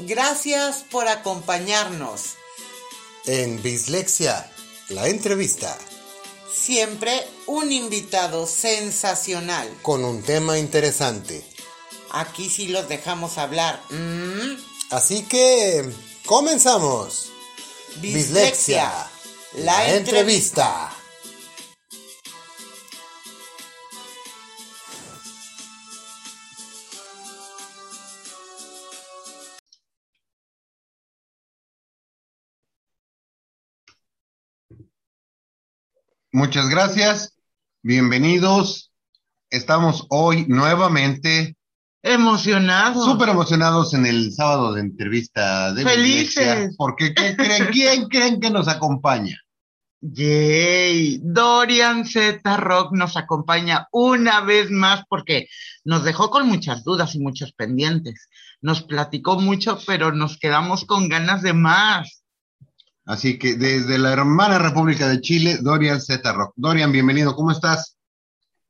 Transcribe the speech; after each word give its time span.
Gracias 0.00 0.84
por 0.90 1.08
acompañarnos. 1.08 2.34
En 3.26 3.62
Bislexia, 3.62 4.50
la 4.88 5.08
entrevista. 5.08 5.78
Siempre 6.52 7.26
un 7.46 7.72
invitado 7.72 8.46
sensacional. 8.46 9.72
Con 9.82 10.04
un 10.04 10.22
tema 10.22 10.58
interesante. 10.58 11.44
Aquí 12.10 12.50
sí 12.50 12.68
los 12.68 12.88
dejamos 12.88 13.38
hablar. 13.38 13.80
¿Mm? 13.90 14.56
Así 14.90 15.22
que, 15.22 15.88
comenzamos. 16.26 17.30
Bislexia, 17.96 19.10
la, 19.54 19.94
entrevista. 19.94 20.91
Muchas 36.42 36.68
gracias. 36.68 37.38
Bienvenidos. 37.84 38.90
Estamos 39.48 40.06
hoy 40.08 40.44
nuevamente 40.48 41.56
emocionados. 42.02 43.04
Súper 43.04 43.28
emocionados 43.28 43.94
en 43.94 44.06
el 44.06 44.32
sábado 44.32 44.72
de 44.72 44.80
entrevista 44.80 45.72
de 45.72 45.84
Felices. 45.84 46.74
porque 46.76 47.14
¿qué 47.14 47.36
creen? 47.36 47.66
¿quién 47.72 48.08
creen 48.08 48.40
que 48.40 48.50
nos 48.50 48.66
acompaña? 48.66 49.38
Yay, 50.00 51.20
Dorian 51.22 52.04
Z 52.06 52.56
Rock 52.56 52.90
nos 52.90 53.16
acompaña 53.16 53.86
una 53.92 54.40
vez 54.40 54.68
más 54.68 55.04
porque 55.08 55.46
nos 55.84 56.02
dejó 56.02 56.28
con 56.30 56.48
muchas 56.48 56.82
dudas 56.82 57.14
y 57.14 57.20
muchos 57.20 57.52
pendientes. 57.52 58.28
Nos 58.60 58.82
platicó 58.82 59.38
mucho, 59.38 59.78
pero 59.86 60.10
nos 60.10 60.40
quedamos 60.40 60.86
con 60.86 61.08
ganas 61.08 61.42
de 61.42 61.52
más. 61.52 62.21
Así 63.04 63.36
que 63.38 63.54
desde 63.54 63.98
la 63.98 64.12
hermana 64.12 64.58
República 64.58 65.08
de 65.08 65.20
Chile, 65.20 65.58
Dorian 65.60 66.00
Z 66.00 66.32
Rock. 66.32 66.52
Dorian, 66.54 66.92
bienvenido, 66.92 67.34
¿cómo 67.34 67.50
estás? 67.50 67.98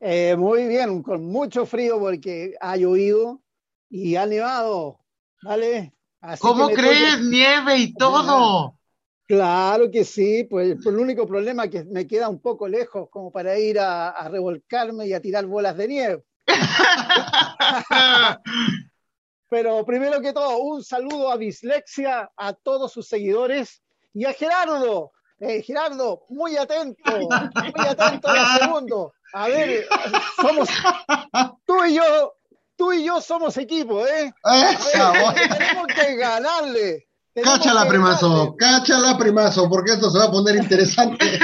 Eh, 0.01 0.35
muy 0.37 0.67
bien, 0.67 1.03
con 1.03 1.27
mucho 1.27 1.67
frío 1.67 2.01
porque 2.01 2.55
ha 2.61 2.77
llovido 2.77 3.43
y 3.91 4.17
ha 4.17 4.25
nevado, 4.25 5.01
¿vale? 5.43 5.93
¿Cómo 6.41 6.71
crees? 6.71 7.21
Nieve 7.21 7.77
y 7.77 7.93
todo. 7.95 8.79
Claro 9.27 9.91
que 9.91 10.05
sí, 10.05 10.45
pues, 10.45 10.77
pues, 10.77 10.87
el 10.87 10.99
único 10.99 11.27
problema 11.27 11.65
es 11.65 11.71
que 11.71 11.85
me 11.85 12.07
queda 12.07 12.29
un 12.29 12.41
poco 12.41 12.67
lejos 12.67 13.09
como 13.11 13.31
para 13.31 13.59
ir 13.59 13.79
a, 13.79 14.09
a 14.11 14.29
revolcarme 14.29 15.07
y 15.07 15.13
a 15.13 15.21
tirar 15.21 15.45
bolas 15.47 15.77
de 15.77 15.89
nieve. 15.89 16.23
Pero 19.51 19.85
primero 19.85 20.23
que 20.23 20.33
todo, 20.33 20.57
un 20.59 20.83
saludo 20.83 21.31
a 21.31 21.37
Bislexia, 21.37 22.31
a 22.35 22.55
todos 22.55 22.93
sus 22.93 23.07
seguidores 23.07 23.83
y 24.15 24.25
a 24.25 24.33
Gerardo. 24.33 25.13
Eh, 25.41 25.63
Gerardo, 25.63 26.25
muy 26.29 26.57
atento, 26.57 27.19
muy 27.19 27.87
atento 27.89 28.29
a 28.29 28.59
segundo. 28.59 29.13
A 29.33 29.49
ver, 29.49 29.89
somos 30.41 30.69
tú 31.67 31.85
y 31.85 31.95
yo, 31.95 32.35
tú 32.77 32.93
y 32.93 33.05
yo 33.05 33.21
somos 33.21 33.57
equipo, 33.57 34.07
¿eh? 34.07 34.33
tenemos 34.45 35.87
que 35.89 36.15
ganarle. 36.15 37.09
cáchala, 37.35 37.89
primazo, 37.89 38.55
cáchala, 38.57 39.19
primazo, 39.19 39.69
porque 39.69 39.95
esto 39.95 40.11
se 40.11 40.19
va 40.19 40.27
a 40.27 40.31
poner 40.31 40.55
interesante. 40.55 41.27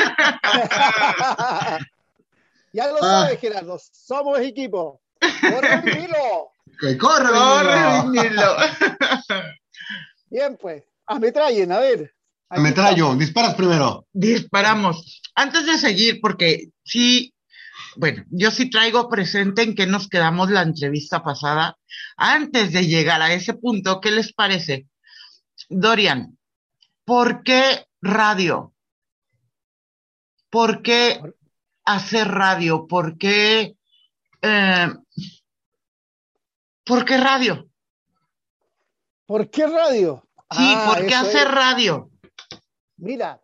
ya 2.73 2.87
lo 2.87 2.99
ah. 2.99 3.23
sabes, 3.23 3.41
Gerardo, 3.41 3.81
somos 3.91 4.39
equipo. 4.39 5.01
Corre, 5.21 5.81
vinilo. 5.81 6.53
Que 6.81 6.97
corre, 6.97 7.33
vinilo. 8.13 8.57
Bien, 10.31 10.57
pues, 10.57 10.85
ametrallen, 11.07 11.73
a 11.73 11.81
ver. 11.81 12.15
Me 12.51 12.73
traigo, 12.73 13.15
disparas 13.15 13.55
primero. 13.55 14.07
Disparamos. 14.13 15.23
Antes 15.35 15.67
de 15.67 15.77
seguir, 15.77 16.21
porque 16.21 16.71
sí, 16.83 17.35
bueno, 17.97 18.25
yo 18.31 18.51
sí 18.51 18.71
traigo 18.71 19.09
presente 19.09 19.63
en 19.63 19.75
que 19.75 19.87
nos 19.87 20.09
quedamos 20.09 20.51
la 20.51 20.63
entrevista 20.63 21.23
pasada. 21.23 21.77
Antes 22.17 22.73
de 22.73 22.87
llegar 22.87 23.21
a 23.21 23.33
ese 23.35 23.55
punto, 23.55 24.01
¿qué 24.01 24.11
les 24.11 24.33
parece? 24.33 24.87
Dorian, 25.69 26.39
¿por 27.05 27.43
qué 27.43 27.87
radio? 28.01 28.73
¿Por 30.49 30.81
qué 30.83 31.21
hacer 31.85 32.29
radio? 32.29 32.87
¿Por 32.87 33.19
qué, 33.19 33.77
eh, 34.41 34.89
¿por 36.85 37.05
qué 37.05 37.17
radio? 37.19 37.69
¿Por 39.27 39.51
qué 39.51 39.67
radio? 39.67 40.25
Sí, 40.51 40.75
¿por 40.87 41.07
qué 41.07 41.15
ah, 41.15 41.21
hacer 41.21 41.49
radio? 41.49 42.11
Mira, 42.99 43.41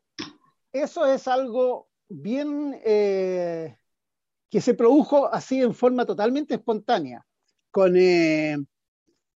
eso 0.73 1.07
es 1.07 1.29
algo 1.29 1.89
bien 2.09 2.79
eh, 2.85 3.77
que 4.51 4.61
se 4.61 4.75
produjo 4.75 5.33
así 5.33 5.63
en 5.63 5.75
forma 5.75 6.05
totalmente 6.05 6.55
espontánea. 6.55 7.25
Con 7.71 7.97
eh, 7.97 8.57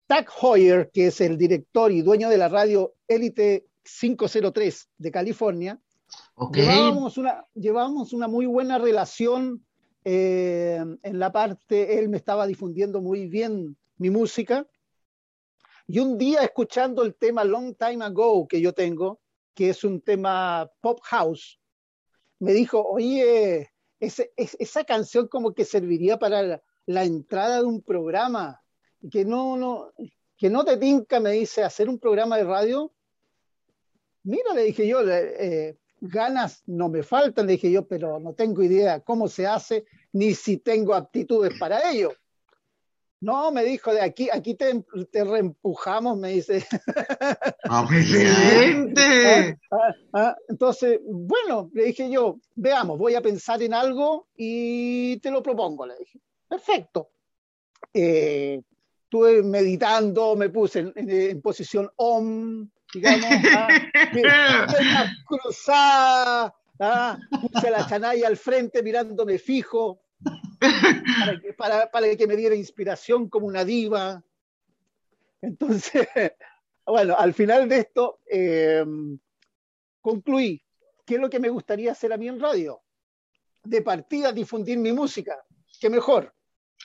Tag 0.06 0.28
Hoyer, 0.40 0.90
que 0.90 1.08
es 1.08 1.20
el 1.20 1.36
director 1.36 1.92
y 1.92 2.02
dueño 2.02 2.28
de 2.30 2.38
la 2.38 2.48
radio 2.48 2.94
Elite 3.06 3.66
503 3.82 4.88
de 4.98 5.10
California, 5.10 5.80
llevábamos, 6.52 7.18
una, 7.18 7.44
llevábamos 7.54 8.12
una 8.12 8.26
muy 8.26 8.46
buena 8.46 8.78
relación 8.78 9.64
eh, 10.04 10.82
en 11.02 11.18
la 11.18 11.32
parte, 11.32 11.98
él 11.98 12.08
me 12.08 12.16
estaba 12.16 12.46
difundiendo 12.46 13.00
muy 13.00 13.26
bien 13.26 13.76
mi 13.98 14.08
música. 14.08 14.66
Y 15.86 15.98
un 15.98 16.16
día 16.16 16.42
escuchando 16.42 17.02
el 17.02 17.14
tema 17.14 17.44
Long 17.44 17.74
Time 17.76 18.04
Ago 18.04 18.48
que 18.48 18.60
yo 18.60 18.72
tengo, 18.72 19.20
que 19.56 19.70
es 19.70 19.82
un 19.84 20.02
tema 20.02 20.70
pop 20.82 21.00
house, 21.02 21.58
me 22.38 22.52
dijo, 22.52 22.82
oye, 22.86 23.72
esa 23.98 24.84
canción 24.84 25.28
como 25.28 25.54
que 25.54 25.64
serviría 25.64 26.18
para 26.18 26.62
la, 26.84 27.04
entrada 27.04 27.60
de 27.60 27.64
un 27.64 27.80
programa, 27.80 28.62
que 29.10 29.24
no, 29.24 29.56
no, 29.56 29.92
que 30.36 30.50
no 30.50 30.62
te 30.62 30.76
tinca, 30.76 31.20
me 31.20 31.32
dice, 31.32 31.64
hacer 31.64 31.88
un 31.88 31.98
programa 31.98 32.36
de 32.36 32.44
radio. 32.44 32.92
Mira, 34.24 34.52
le 34.54 34.64
dije 34.64 34.86
yo, 34.86 35.00
eh, 35.08 35.78
ganas 36.00 36.62
no 36.66 36.90
me 36.90 37.02
faltan, 37.02 37.46
le 37.46 37.52
dije 37.52 37.70
yo, 37.70 37.88
pero 37.88 38.20
no 38.20 38.34
tengo 38.34 38.62
idea 38.62 39.00
cómo 39.00 39.26
se 39.26 39.46
hace, 39.46 39.86
ni 40.12 40.34
si 40.34 40.58
tengo 40.58 40.94
aptitudes 40.94 41.58
para 41.58 41.90
ello. 41.90 42.12
No, 43.20 43.50
me 43.50 43.64
dijo, 43.64 43.92
de 43.94 44.02
aquí, 44.02 44.28
aquí 44.30 44.54
te, 44.54 44.84
te 45.10 45.24
reempujamos, 45.24 46.18
me 46.18 46.30
dice. 46.32 46.64
Ah, 47.68 47.84
¡Excelente! 47.90 49.58
Ah, 49.72 49.94
ah, 50.12 50.36
entonces, 50.48 51.00
bueno, 51.04 51.68
le 51.74 51.86
dije 51.86 52.08
yo, 52.08 52.38
veamos, 52.54 52.96
voy 52.96 53.16
a 53.16 53.20
pensar 53.20 53.60
en 53.60 53.74
algo 53.74 54.28
y 54.36 55.16
te 55.18 55.32
lo 55.32 55.42
propongo, 55.42 55.84
le 55.84 55.96
dije. 55.98 56.20
Perfecto. 56.48 57.10
Eh, 57.92 58.62
estuve 59.02 59.42
meditando, 59.42 60.36
me 60.36 60.48
puse 60.50 60.92
en, 60.94 61.42
posición 61.42 61.90
OM, 61.96 62.68
digamos, 62.94 63.30
cruzada, 65.26 66.54
puse 67.40 67.70
la 67.70 67.84
chanaya 67.88 68.28
al 68.28 68.36
frente 68.36 68.80
mirándome 68.80 69.38
fijo 69.38 70.05
para, 71.56 72.16
que, 72.16 72.26
me 72.26 72.36
diera 72.36 72.54
inspiración 72.54 73.28
como 73.28 73.46
una 73.46 73.64
diva. 73.64 74.22
Entonces, 75.40 76.08
bueno, 76.86 77.16
al 77.16 77.34
final 77.34 77.68
de 77.68 77.78
esto, 77.78 78.20
em, 78.26 79.18
concluí, 80.00 80.62
¿qué 81.04 81.14
es 81.16 81.20
lo 81.20 81.30
que 81.30 81.40
me 81.40 81.48
gustaría 81.48 81.92
hacer 81.92 82.12
a 82.12 82.16
mí 82.16 82.28
en 82.28 82.40
radio? 82.40 82.82
De 83.64 83.82
partida, 83.82 84.32
difundir 84.32 84.78
mi 84.78 84.92
música, 84.92 85.44
¿qué 85.80 85.90
mejor? 85.90 86.32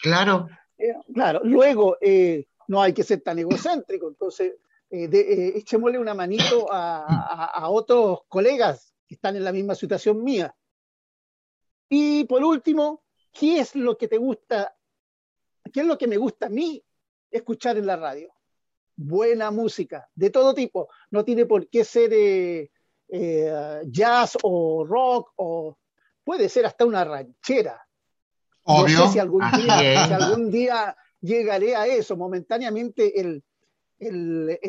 Claro. 0.02 0.48
Eh, 0.78 0.94
claro, 1.14 1.42
luego, 1.44 1.98
eh, 2.02 2.48
no 2.68 2.82
hay 2.82 2.94
que 2.94 3.04
ser 3.04 3.22
tan 3.22 3.38
egocéntrico, 3.38 4.08
entonces, 4.08 4.54
eh, 4.90 5.54
echémosle 5.56 6.00
una 6.00 6.14
manito 6.14 6.68
a 6.70 7.70
otros 7.70 8.22
colegas 8.28 8.94
que 9.08 9.16
están 9.16 9.36
en 9.36 9.44
la 9.44 9.52
misma 9.52 9.76
situación 9.76 10.24
mía. 10.24 10.54
Y 11.88 12.24
por 12.24 12.44
último, 12.44 13.04
¿qué 13.32 13.60
es 13.60 13.76
lo 13.76 13.98
que 13.98 14.08
te 14.08 14.18
gusta? 14.18 14.76
¿Qué 15.72 15.82
es 15.82 15.86
lo 15.86 15.98
que 15.98 16.08
me 16.08 16.18
gusta 16.18 16.48
a 16.48 16.50
mí 16.50 16.84
escuchar 17.30 17.78
en 17.78 17.86
la 17.86 17.96
radio? 17.96 18.34
Buena 18.96 19.52
música, 19.52 20.10
de 20.16 20.30
todo 20.30 20.54
tipo. 20.54 20.90
No 21.10 21.24
tiene 21.24 21.46
por 21.46 21.68
qué 21.70 21.84
ser 21.84 22.12
eh, 22.14 22.72
eh, 23.08 23.82
jazz 23.86 24.38
o 24.44 24.86
rock, 24.86 25.32
o 25.38 25.78
puede 26.24 26.50
ser 26.50 26.66
hasta 26.66 26.86
una 26.86 27.04
ranchera. 27.04 27.82
No 28.66 28.88
sé 28.88 29.08
si 29.14 29.20
algún, 29.20 29.42
día, 30.52 30.96
llegaré 31.20 31.76
a 31.76 31.88
eso. 31.88 32.16
Momentáneamente 32.16 33.20
el, 33.20 33.44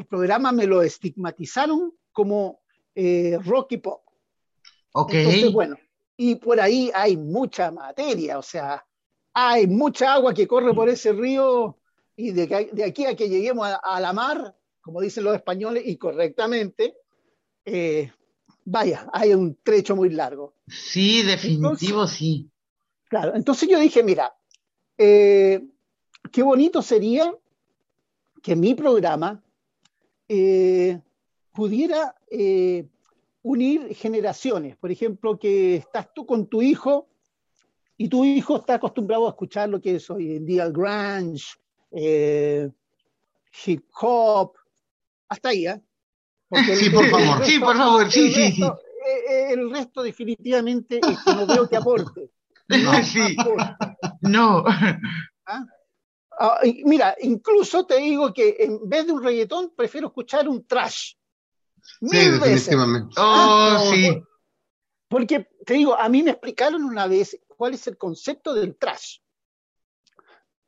programa 0.08 0.52
me 0.52 0.66
lo 0.66 0.82
estigmatizaron 0.82 1.94
como 2.10 2.60
eh, 2.94 3.38
rock 3.44 3.72
y 3.72 3.76
pop. 3.78 4.02
Ok. 4.92 5.14
Entonces, 5.14 5.52
bueno, 5.52 5.76
y 6.16 6.36
por 6.36 6.60
ahí 6.60 6.90
hay 6.94 7.16
mucha 7.16 7.70
materia, 7.70 8.38
o 8.38 8.42
sea, 8.42 8.84
hay 9.34 9.66
mucha 9.66 10.14
agua 10.14 10.34
que 10.34 10.46
corre 10.46 10.74
por 10.74 10.88
ese 10.88 11.12
río 11.12 11.78
y 12.16 12.32
de, 12.32 12.70
de 12.72 12.84
aquí 12.84 13.06
a 13.06 13.16
que 13.16 13.28
lleguemos 13.28 13.68
a, 13.82 14.00
la 14.00 14.12
mar 14.12 14.54
como 14.82 15.00
dicen 15.00 15.24
los 15.24 15.36
españoles 15.36 15.84
y 15.86 15.96
correctamente, 15.96 16.96
eh, 17.64 18.12
vaya, 18.64 19.08
hay 19.12 19.32
un 19.32 19.56
trecho 19.62 19.96
muy 19.96 20.10
largo. 20.10 20.56
Sí, 20.66 21.22
definitivo, 21.22 22.06
sí. 22.06 22.50
Claro, 23.08 23.34
entonces 23.36 23.68
yo 23.68 23.78
dije, 23.78 24.02
mira, 24.02 24.34
eh, 24.98 25.64
qué 26.30 26.42
bonito 26.42 26.82
sería 26.82 27.32
que 28.42 28.56
mi 28.56 28.74
programa 28.74 29.40
eh, 30.28 31.00
pudiera 31.52 32.16
unir 33.42 33.94
generaciones. 33.94 34.76
Por 34.76 34.90
ejemplo, 34.90 35.38
que 35.38 35.76
estás 35.76 36.08
tú 36.14 36.24
con 36.26 36.46
tu 36.46 36.62
hijo 36.62 37.08
y 37.96 38.08
tu 38.08 38.24
hijo 38.24 38.56
está 38.56 38.74
acostumbrado 38.74 39.26
a 39.26 39.30
escuchar 39.30 39.68
lo 39.68 39.80
que 39.80 39.96
es 39.96 40.10
hoy 40.10 40.36
en 40.36 40.46
día 40.46 40.64
el 40.64 40.72
grunge, 40.72 41.56
hip 43.64 43.84
hop, 44.00 44.52
hasta 45.28 45.50
ahí, 45.50 45.66
¿eh? 45.66 45.80
sí, 46.76 46.90
por 46.90 47.08
favor, 47.08 47.44
sí, 47.44 47.58
por 47.58 47.76
favor, 47.76 48.10
sí, 48.10 48.32
sí, 48.32 48.52
sí. 48.52 48.62
El 49.28 49.70
resto 49.70 50.02
definitivamente 50.02 51.00
no 51.26 51.46
veo 51.46 51.68
que 51.68 51.76
aporte. 51.76 52.30
No, 52.68 53.02
sí. 53.02 53.36
No. 54.22 54.64
¿Ah? 55.44 55.66
Ah, 56.38 56.60
mira, 56.84 57.14
incluso 57.20 57.84
te 57.84 57.98
digo 57.98 58.32
que 58.32 58.56
en 58.60 58.88
vez 58.88 59.06
de 59.06 59.12
un 59.12 59.22
reggaetón, 59.22 59.72
prefiero 59.76 60.06
escuchar 60.08 60.48
un 60.48 60.66
trash. 60.66 61.12
Sí, 62.00 62.31
definitivamente. 62.31 63.14
Oh, 63.17 63.23
ah, 63.23 63.82
sí. 63.90 64.23
Porque 65.08 65.49
te 65.67 65.75
digo, 65.75 65.99
a 65.99 66.08
mí 66.08 66.23
me 66.23 66.31
explicaron 66.31 66.84
una 66.84 67.06
vez 67.06 67.38
cuál 67.49 67.75
es 67.75 67.87
el 67.87 67.99
concepto 67.99 68.55
del 68.55 68.76
trash. 68.76 69.19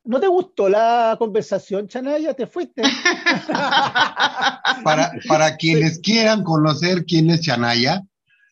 ¿No 0.04 0.20
te 0.20 0.26
gustó 0.26 0.68
la 0.68 1.16
conversación, 1.18 1.88
Chanaya? 1.88 2.34
¿Te 2.34 2.46
fuiste? 2.46 2.82
para, 4.84 5.12
para 5.26 5.56
quienes 5.56 5.98
quieran 5.98 6.44
conocer 6.44 7.06
quién 7.06 7.30
es 7.30 7.40
Chanaya, 7.40 8.02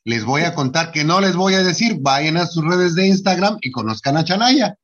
les 0.05 0.25
voy 0.25 0.43
a 0.43 0.55
contar 0.55 0.93
que 0.93 1.05
no 1.05 1.21
les 1.21 1.37
voy 1.37 1.55
a 1.55 1.63
decir, 1.63 1.99
vayan 2.01 2.39
a 2.39 2.47
sus 2.47 2.65
redes 2.65 2.95
de 2.95 3.07
Instagram 3.07 3.59
y 3.61 3.71
conozcan 3.71 4.17
a 4.17 4.25
Chanaya. 4.25 4.79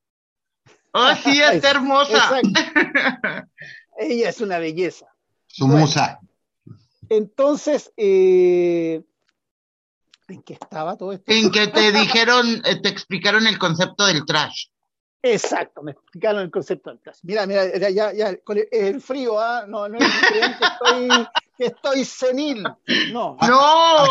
Oh, 0.92 1.10
sí, 1.22 1.40
es 1.40 1.64
hermosa. 1.64 2.40
Ella 3.98 4.28
es 4.28 4.40
una 4.40 4.58
belleza. 4.58 5.06
Su 5.46 5.66
musa. 5.66 6.20
Entonces, 7.08 7.92
eh, 7.96 9.02
¿en 10.28 10.42
qué 10.42 10.54
estaba 10.54 10.96
todo 10.96 11.12
esto? 11.12 11.30
En 11.32 11.50
que 11.50 11.68
te 11.68 11.92
dijeron, 11.92 12.62
eh, 12.64 12.80
te 12.80 12.88
explicaron 12.88 13.46
el 13.46 13.58
concepto 13.58 14.06
del 14.06 14.24
trash. 14.24 14.66
Exacto, 15.22 15.82
me 15.82 15.92
explicaron 15.92 16.42
el 16.42 16.50
concepto 16.50 16.90
del 16.90 17.00
trash. 17.00 17.18
Mira, 17.22 17.46
mira, 17.46 17.66
ya, 17.90 18.12
ya, 18.12 18.36
con 18.38 18.58
el, 18.70 19.00
frío, 19.00 19.40
¿ah? 19.40 19.64
no, 19.66 19.88
no 19.88 19.98
es 19.98 20.04
que 20.04 20.38
estoy, 20.38 21.08
que 21.58 21.66
estoy 21.66 22.04
senil. 22.04 22.62
No. 23.12 23.36
No. 23.40 24.04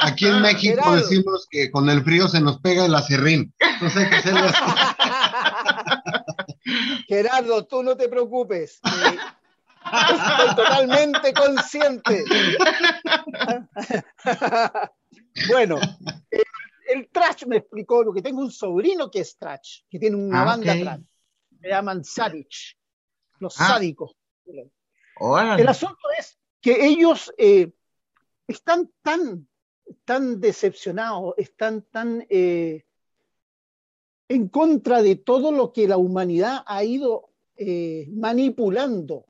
Aquí, 0.00 0.26
en, 0.26 0.42
México 0.42 0.96
decimos 0.96 1.46
que 1.48 1.70
con 1.70 1.88
el 1.88 2.02
frío 2.02 2.26
se 2.28 2.40
nos 2.40 2.58
pega 2.60 2.86
el 2.86 2.94
acerrín. 2.94 3.54
Entonces 3.60 4.02
hay 4.02 4.10
que 4.10 4.16
hacerlo 4.16 4.40
así. 4.46 4.64
Gerardo, 7.08 7.64
tú 7.66 7.82
no 7.82 7.96
te 7.96 8.08
preocupes. 8.08 8.80
estoy 9.92 10.56
totalmente 10.56 11.32
consciente. 11.32 12.24
bueno, 15.48 15.78
el, 16.88 17.08
trash 17.10 17.44
me 17.46 17.56
explicó, 17.56 18.04
porque 18.04 18.22
tengo 18.22 18.40
un 18.40 18.50
sobrino 18.50 19.10
que 19.10 19.20
es 19.20 19.36
trash, 19.36 19.82
que 19.90 19.98
tiene 19.98 20.16
una 20.16 20.42
ah, 20.42 20.44
banda 20.44 20.78
trash. 20.78 21.00
Se 21.60 21.68
llaman 21.68 22.04
Savage, 22.04 22.76
los 23.38 23.60
ah. 23.60 23.68
sádicos. 23.68 24.16
El 25.58 25.68
asunto 25.68 26.08
es 26.18 26.38
que 26.60 26.86
ellos 26.86 27.32
eh, 27.38 27.72
están 28.46 28.90
tan, 29.02 29.48
tan 30.04 30.40
decepcionados, 30.40 31.34
están 31.36 31.82
tan 31.82 32.24
eh, 32.30 32.84
en 34.28 34.48
contra 34.48 35.02
de 35.02 35.16
todo 35.16 35.52
lo 35.52 35.72
que 35.72 35.88
la 35.88 35.96
humanidad 35.96 36.62
ha 36.66 36.84
ido 36.84 37.30
eh, 37.56 38.06
manipulando. 38.10 39.26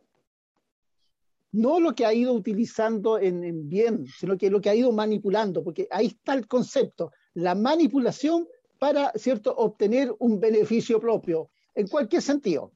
No 1.52 1.80
lo 1.80 1.94
que 1.94 2.04
ha 2.04 2.12
ido 2.12 2.32
utilizando 2.32 3.18
en, 3.18 3.68
bien, 3.68 4.06
sino 4.06 4.36
que 4.36 4.50
lo 4.50 4.60
que 4.60 4.70
ha 4.70 4.74
ido 4.74 4.92
manipulando, 4.92 5.64
porque 5.64 5.88
ahí 5.90 6.06
está 6.06 6.34
el 6.34 6.46
concepto, 6.46 7.12
la 7.34 7.54
manipulación 7.54 8.46
para, 8.78 9.12
¿cierto?, 9.14 9.54
obtener 9.56 10.14
un 10.18 10.38
beneficio 10.38 11.00
propio, 11.00 11.50
en 11.74 11.88
cualquier 11.88 12.22
sentido. 12.22 12.72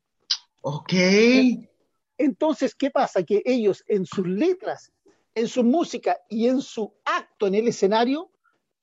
Ok. 0.63 0.93
Entonces, 2.17 2.75
¿qué 2.75 2.91
pasa? 2.91 3.23
Que 3.23 3.43
ellos 3.45 3.85
en 3.87 4.07
sus 4.07 4.27
letras, 4.27 4.93
en 5.35 5.49
su 5.49 5.65
música 5.65 6.19
y 6.29 6.47
en 6.47 6.61
su 6.61 6.95
acto 7.05 7.47
en 7.47 7.57
el 7.57 7.69
escenario, 7.69 8.31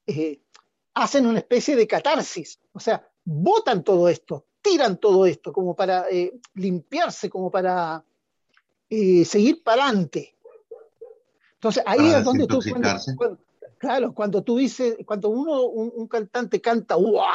eh, 0.06 0.42
hacen 0.94 1.26
una 1.26 1.40
especie 1.40 1.76
de 1.76 1.88
catarsis. 1.88 2.60
O 2.74 2.80
sea, 2.80 3.08
botan 3.24 3.84
todo 3.84 4.10
esto, 4.10 4.48
tiran 4.62 5.00
todo 5.00 5.26
esto 5.26 5.54
como 5.54 5.76
para 5.76 6.10
eh, 6.10 6.40
limpiarse, 6.56 7.30
como 7.30 7.50
para 7.50 8.04
eh, 8.90 9.26
seguir 9.26 9.64
para 9.64 9.86
adelante. 9.86 10.36
Entonces 11.56 11.84
ahí 11.86 12.10
es 12.10 12.24
donde 12.24 12.48
tú, 12.48 12.60
claro, 13.78 14.14
cuando 14.14 14.44
tú 14.44 14.58
dices, 14.58 14.96
cuando 15.06 15.30
uno, 15.30 15.64
un, 15.64 16.08
cantante 16.08 16.62
canta, 16.62 16.96
¡guau! 16.96 17.28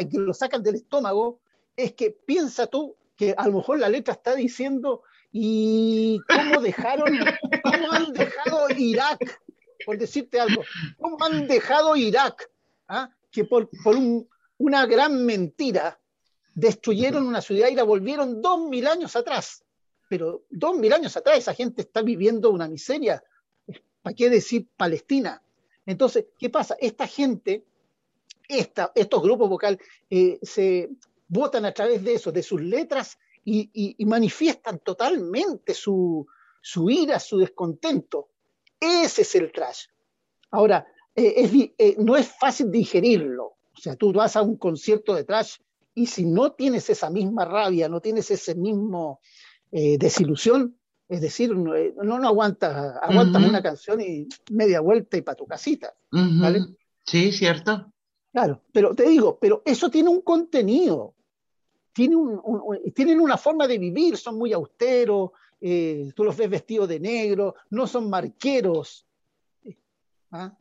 y 0.00 0.08
que 0.08 0.18
lo 0.18 0.34
sacan 0.34 0.62
del 0.62 0.76
estómago, 0.76 1.40
es 1.76 1.92
que 1.92 2.10
piensa 2.10 2.66
tú 2.66 2.96
que 3.16 3.34
a 3.36 3.46
lo 3.46 3.58
mejor 3.58 3.78
la 3.78 3.88
letra 3.88 4.14
está 4.14 4.34
diciendo, 4.34 5.02
¿y 5.32 6.20
cómo 6.28 6.60
dejaron, 6.60 7.18
cómo 7.62 7.92
han 7.92 8.12
dejado 8.12 8.68
Irak? 8.76 9.40
Por 9.84 9.98
decirte 9.98 10.40
algo, 10.40 10.62
¿cómo 10.98 11.16
han 11.24 11.46
dejado 11.46 11.96
Irak? 11.96 12.50
¿Ah? 12.88 13.10
Que 13.30 13.44
por, 13.44 13.68
por 13.82 13.96
un, 13.96 14.28
una 14.58 14.84
gran 14.86 15.24
mentira, 15.24 15.98
destruyeron 16.54 17.26
una 17.26 17.40
ciudad 17.40 17.68
y 17.68 17.74
la 17.74 17.82
volvieron 17.82 18.42
dos 18.42 18.68
mil 18.68 18.86
años 18.86 19.16
atrás. 19.16 19.64
Pero 20.10 20.42
dos 20.50 20.76
mil 20.76 20.92
años 20.92 21.16
atrás 21.16 21.38
esa 21.38 21.54
gente 21.54 21.82
está 21.82 22.02
viviendo 22.02 22.50
una 22.50 22.66
miseria. 22.66 23.22
¿Para 24.02 24.16
qué 24.16 24.28
decir 24.28 24.66
Palestina? 24.76 25.40
Entonces, 25.86 26.26
¿qué 26.36 26.50
pasa? 26.50 26.76
Esta 26.80 27.06
gente, 27.06 27.64
estos 28.48 29.22
grupos 29.22 29.48
vocales, 29.48 29.78
eh, 30.10 30.40
se 30.42 30.90
votan 31.28 31.64
a 31.64 31.72
través 31.72 32.02
de 32.02 32.14
eso, 32.14 32.32
de 32.32 32.42
sus 32.42 32.60
letras, 32.60 33.18
y, 33.44 34.04
manifiestan 34.04 34.80
totalmente 34.80 35.74
su, 35.74 36.26
ira, 36.88 37.20
su 37.20 37.38
descontento. 37.38 38.30
Ese 38.80 39.22
es 39.22 39.34
el 39.36 39.52
trash. 39.52 39.84
Ahora, 40.50 40.88
eh, 41.14 41.72
eh, 41.78 41.94
no 41.98 42.16
es 42.16 42.32
fácil 42.36 42.72
digerirlo. 42.72 43.44
O 43.44 43.80
sea, 43.80 43.94
tú 43.94 44.12
vas 44.12 44.34
a 44.34 44.42
un 44.42 44.56
concierto 44.56 45.14
de 45.14 45.22
trash 45.22 45.58
y 45.94 46.06
si 46.06 46.24
no 46.24 46.50
tienes 46.50 46.90
esa 46.90 47.10
misma 47.10 47.44
rabia, 47.44 47.88
no 47.88 48.00
tienes 48.00 48.28
ese 48.32 48.56
mismo 48.56 49.20
eh, 49.72 49.98
desilusión, 49.98 50.76
es 51.08 51.20
decir, 51.20 51.56
no, 51.56 51.74
eh, 51.74 51.94
no, 52.02 52.16
aguantas, 52.16 52.96
aguantas 53.02 53.42
una 53.42 53.62
canción 53.62 54.00
y 54.00 54.28
media 54.50 54.80
vuelta 54.80 55.16
y 55.16 55.22
para 55.22 55.36
tu 55.36 55.46
casita. 55.46 55.94
¿vale? 56.10 56.60
Sí, 57.04 57.32
cierto. 57.32 57.92
Claro, 58.32 58.62
pero 58.72 58.94
te 58.94 59.08
digo, 59.08 59.38
pero 59.40 59.62
eso 59.64 59.90
tiene 59.90 60.08
un 60.08 60.22
contenido, 60.22 61.14
tiene 61.92 62.16
tienen 62.94 63.20
una 63.20 63.36
forma 63.36 63.66
de 63.66 63.78
vivir, 63.78 64.16
son 64.16 64.38
muy 64.38 64.52
austeros, 64.52 65.30
eh, 65.60 66.12
tú 66.14 66.24
los 66.24 66.36
ves 66.36 66.48
vestidos 66.48 66.88
de 66.88 67.00
negro, 67.00 67.56
no 67.70 67.86
son 67.86 68.08
marqueros. 68.08 69.06
¿ah? 70.30 70.56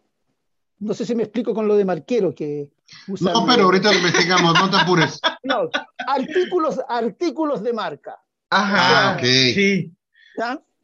No 0.79 0.93
sé 0.93 1.05
si 1.05 1.13
me 1.13 1.23
explico 1.23 1.53
con 1.53 1.67
lo 1.67 1.75
de 1.75 1.85
marquero, 1.85 2.33
que 2.33 2.69
no, 3.07 3.45
pero 3.45 3.65
ahorita 3.65 3.91
lo 3.91 3.97
investigamos, 3.97 4.53
no 4.53 4.69
te 4.69 4.77
apures. 4.77 5.19
No, 5.43 5.69
artículos, 6.05 6.79
artículos 6.87 7.63
de 7.63 7.73
marca. 7.73 8.21
Ajá, 8.49 9.11
ah, 9.11 9.15
ok. 9.15 9.23
Sí. 9.23 9.91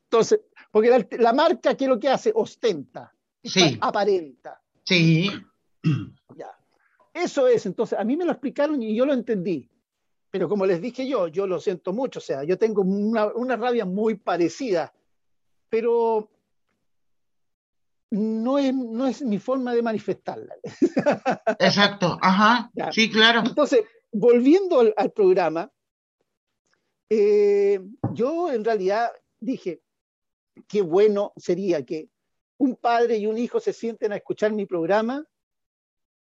Entonces, 0.03 0.41
porque 0.71 1.07
la, 1.17 1.33
marca, 1.33 1.75
¿qué 1.75 1.85
es 1.85 1.89
lo 1.89 1.99
que 1.99 2.09
hace? 2.09 2.31
Ostenta. 2.35 3.13
Sí. 3.43 3.77
Aparenta. 3.81 4.61
Sí. 4.83 5.29
Ya. 6.35 6.49
Eso 7.13 7.47
es, 7.47 7.65
entonces, 7.65 7.97
a 7.97 8.03
mí 8.03 8.17
me 8.17 8.25
lo 8.25 8.31
explicaron 8.31 8.81
y 8.81 8.93
yo 8.95 9.05
lo 9.05 9.13
entendí. 9.13 9.69
Pero 10.31 10.49
como 10.49 10.65
les 10.65 10.81
dije 10.81 11.07
yo, 11.07 11.29
yo 11.29 11.47
lo 11.47 11.61
siento 11.61 11.93
mucho, 11.93 12.19
o 12.19 12.21
sea, 12.21 12.43
yo 12.43 12.57
tengo 12.57 12.81
una, 12.81 13.27
una 13.27 13.55
rabia 13.55 13.85
muy 13.85 14.15
parecida. 14.15 14.91
Pero 15.69 16.29
no 18.11 18.57
es, 18.57 18.73
no 18.73 19.07
es 19.07 19.21
mi 19.21 19.39
forma 19.39 19.73
de 19.73 19.81
manifestarla. 19.81 20.55
Exacto, 21.59 22.17
ajá, 22.21 22.71
sí, 22.91 23.09
claro. 23.09 23.43
Entonces, 23.45 23.81
volviendo 24.11 24.83
al, 24.95 25.11
programa, 25.11 25.71
eh, 27.09 27.79
yo 28.13 28.51
en 28.51 28.63
realidad 28.63 29.11
dije, 29.39 29.81
qué 30.67 30.81
bueno 30.81 31.33
sería 31.35 31.85
que 31.85 32.09
un 32.57 32.75
padre 32.75 33.17
y 33.17 33.27
un 33.27 33.37
hijo 33.37 33.59
se 33.59 33.73
sienten 33.73 34.11
a 34.11 34.17
escuchar 34.17 34.51
mi 34.53 34.65
programa 34.65 35.25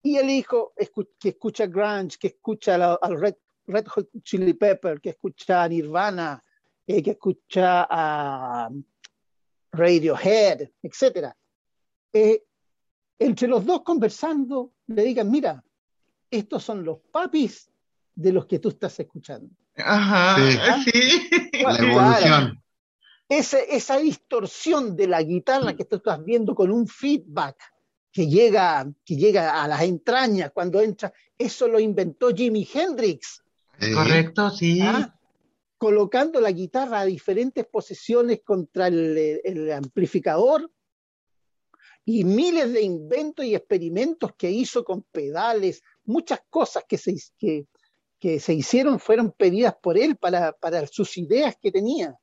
y 0.02 0.18
el 0.18 0.30
hijo 0.30 0.74
que 1.20 1.30
escucha 1.30 1.66
grunge, 1.66 2.18
que 2.20 2.28
escucha 2.28 2.76
al 2.96 3.20
Red, 3.20 3.36
Red 3.66 3.88
Hot 3.88 4.10
Chili 4.22 4.54
Pepper, 4.54 5.02
que 5.02 5.10
escucha 5.10 5.64
a 5.64 5.68
Nirvana, 5.68 6.44
eh, 6.86 7.02
que 7.02 7.12
escucha 7.12 7.88
a 7.90 8.70
Radiohead, 9.72 10.70
etc. 10.84 11.34
Eh, 12.14 12.44
entre 13.18 13.48
los 13.48 13.66
dos 13.66 13.82
conversando, 13.82 14.74
le 14.88 15.04
digan, 15.04 15.32
mira, 15.32 15.64
estos 16.30 16.64
son 16.64 16.86
los 16.86 17.00
papis 17.12 17.72
de 18.14 18.32
los 18.32 18.46
que 18.46 18.60
tú 18.60 18.70
estás 18.70 19.00
escuchando. 19.00 19.50
Ajá, 19.78 20.38
Sí. 20.84 20.92
sí. 20.92 21.30
La 21.64 21.78
Claro. 21.78 21.84
evolución. 21.88 22.64
Esa, 23.28 23.60
esa 23.60 23.98
distorsión 23.98 24.96
de 24.96 25.08
la 25.08 25.22
guitarra 25.24 25.76
que 25.76 25.86
tú 25.86 25.96
estás 25.98 26.24
viendo 26.24 26.54
con 26.54 26.72
un 26.72 26.88
feedback 26.88 27.58
que 28.12 28.28
llega, 28.28 28.88
que 29.04 29.16
llega 29.16 29.62
a 29.64 29.68
las 29.68 29.82
entrañas 29.82 30.52
cuando 30.54 30.80
entra, 30.80 31.12
eso 31.38 31.68
lo 31.68 31.80
inventó 31.80 32.30
Jimi 32.34 32.68
Hendrix, 32.72 33.42
Sí. 33.80 33.92
Correcto, 33.94 34.50
sí. 34.52 34.80
¿ah? 34.82 35.12
colocando 35.78 36.40
la 36.40 36.52
guitarra 36.52 37.02
a 37.02 37.06
diferentes 37.06 37.66
posiciones 37.68 38.40
contra 38.46 38.88
el, 38.88 39.42
el 39.44 39.72
amplificador 39.74 40.72
y 42.06 42.24
miles 42.24 42.72
de 42.72 42.82
inventos 42.82 43.44
y 43.46 43.54
experimentos 43.54 44.32
que 44.38 44.50
hizo 44.50 44.86
con 44.86 45.02
pedales, 45.04 45.84
muchas 46.06 46.40
cosas 46.50 46.86
que 46.88 46.98
se, 46.98 47.16
que, 47.38 47.66
que 48.26 48.40
se 48.40 48.56
hicieron 48.56 48.98
fueron 49.00 49.32
pedidas 49.32 49.76
por 49.76 50.00
él 50.00 50.16
para, 50.16 50.52
para 50.54 50.88
sus 50.88 51.16
ideas 51.16 51.56
que 51.62 51.72
tenía. 51.72 52.18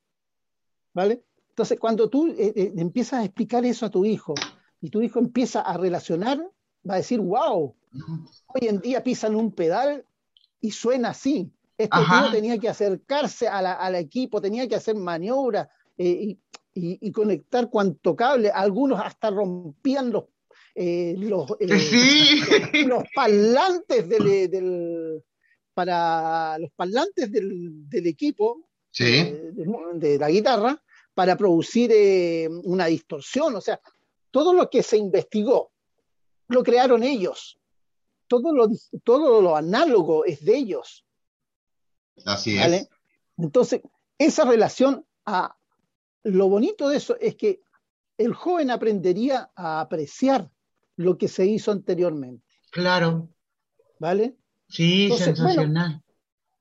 ¿Vale? 0.92 1.22
Entonces, 1.50 1.78
cuando 1.78 2.10
tú 2.10 2.26
eh, 2.26 2.52
eh, 2.56 2.72
empiezas 2.76 3.20
a 3.20 3.24
explicar 3.24 3.64
eso 3.64 3.86
a 3.86 3.90
tu 3.90 4.04
hijo 4.04 4.34
y 4.80 4.90
tu 4.90 5.00
hijo 5.00 5.20
empieza 5.20 5.60
a 5.60 5.76
relacionar, 5.76 6.38
va 6.88 6.94
a 6.94 6.96
decir, 6.96 7.20
wow, 7.20 7.76
hoy 8.48 8.68
en 8.68 8.80
día 8.80 9.04
pisan 9.04 9.36
un 9.36 9.52
pedal 9.52 10.04
y 10.60 10.72
suena 10.72 11.10
así. 11.10 11.52
Este 11.78 11.96
Ajá. 11.96 12.22
tío 12.24 12.32
tenía 12.32 12.58
que 12.58 12.68
acercarse 12.68 13.46
a 13.46 13.62
la- 13.62 13.74
al 13.74 13.94
equipo, 13.94 14.40
tenía 14.40 14.66
que 14.66 14.74
hacer 14.74 14.96
maniobras 14.96 15.68
eh, 15.96 16.08
y, 16.10 16.30
y- 16.74 16.98
y 17.00 17.12
conectar 17.12 17.70
cuanto 17.70 18.16
cable. 18.16 18.50
Algunos 18.50 18.98
hasta 19.00 19.30
rompían 19.30 20.10
los, 20.10 20.24
los, 20.74 21.46
Sí. 21.78 22.40
los 22.88 23.04
parlantes 23.14 24.08
del, 24.08 24.50
del- 24.50 25.22
para 25.74 26.58
los 26.58 26.70
parlantes 26.72 27.30
del, 27.30 27.88
del 27.88 28.06
equipo 28.06 28.68
Sí. 28.90 29.04
eh, 29.04 29.52
de, 29.52 29.66
de 29.94 30.18
la 30.18 30.28
guitarra 30.28 30.82
para 31.14 31.36
producir 31.36 31.90
eh, 31.92 32.48
una 32.64 32.86
distorsión. 32.86 33.56
O 33.56 33.60
sea, 33.60 33.80
todo 34.30 34.52
lo 34.52 34.68
que 34.68 34.82
se 34.82 34.96
investigó 34.96 35.72
lo 36.48 36.62
crearon 36.62 37.02
ellos. 37.02 37.58
Todo 38.26 38.54
lo, 38.54 38.68
todo 39.04 39.40
lo 39.40 39.56
análogo 39.56 40.24
es 40.24 40.44
de 40.44 40.56
ellos. 40.56 41.04
Así 42.24 42.58
¿vale? 42.58 42.76
es. 42.76 42.88
Entonces, 43.38 43.80
esa 44.18 44.44
relación, 44.44 45.06
a, 45.26 45.56
lo 46.22 46.48
bonito 46.48 46.88
de 46.88 46.96
eso 46.98 47.16
es 47.20 47.34
que 47.36 47.60
el 48.18 48.34
joven 48.34 48.70
aprendería 48.70 49.50
a 49.54 49.80
apreciar 49.80 50.50
lo 50.96 51.16
que 51.18 51.28
se 51.28 51.46
hizo 51.46 51.72
anteriormente. 51.72 52.46
Claro. 52.70 53.28
¿Vale? 53.98 54.36
Sí, 54.72 55.04
Entonces, 55.04 55.36
sensacional. 55.36 56.02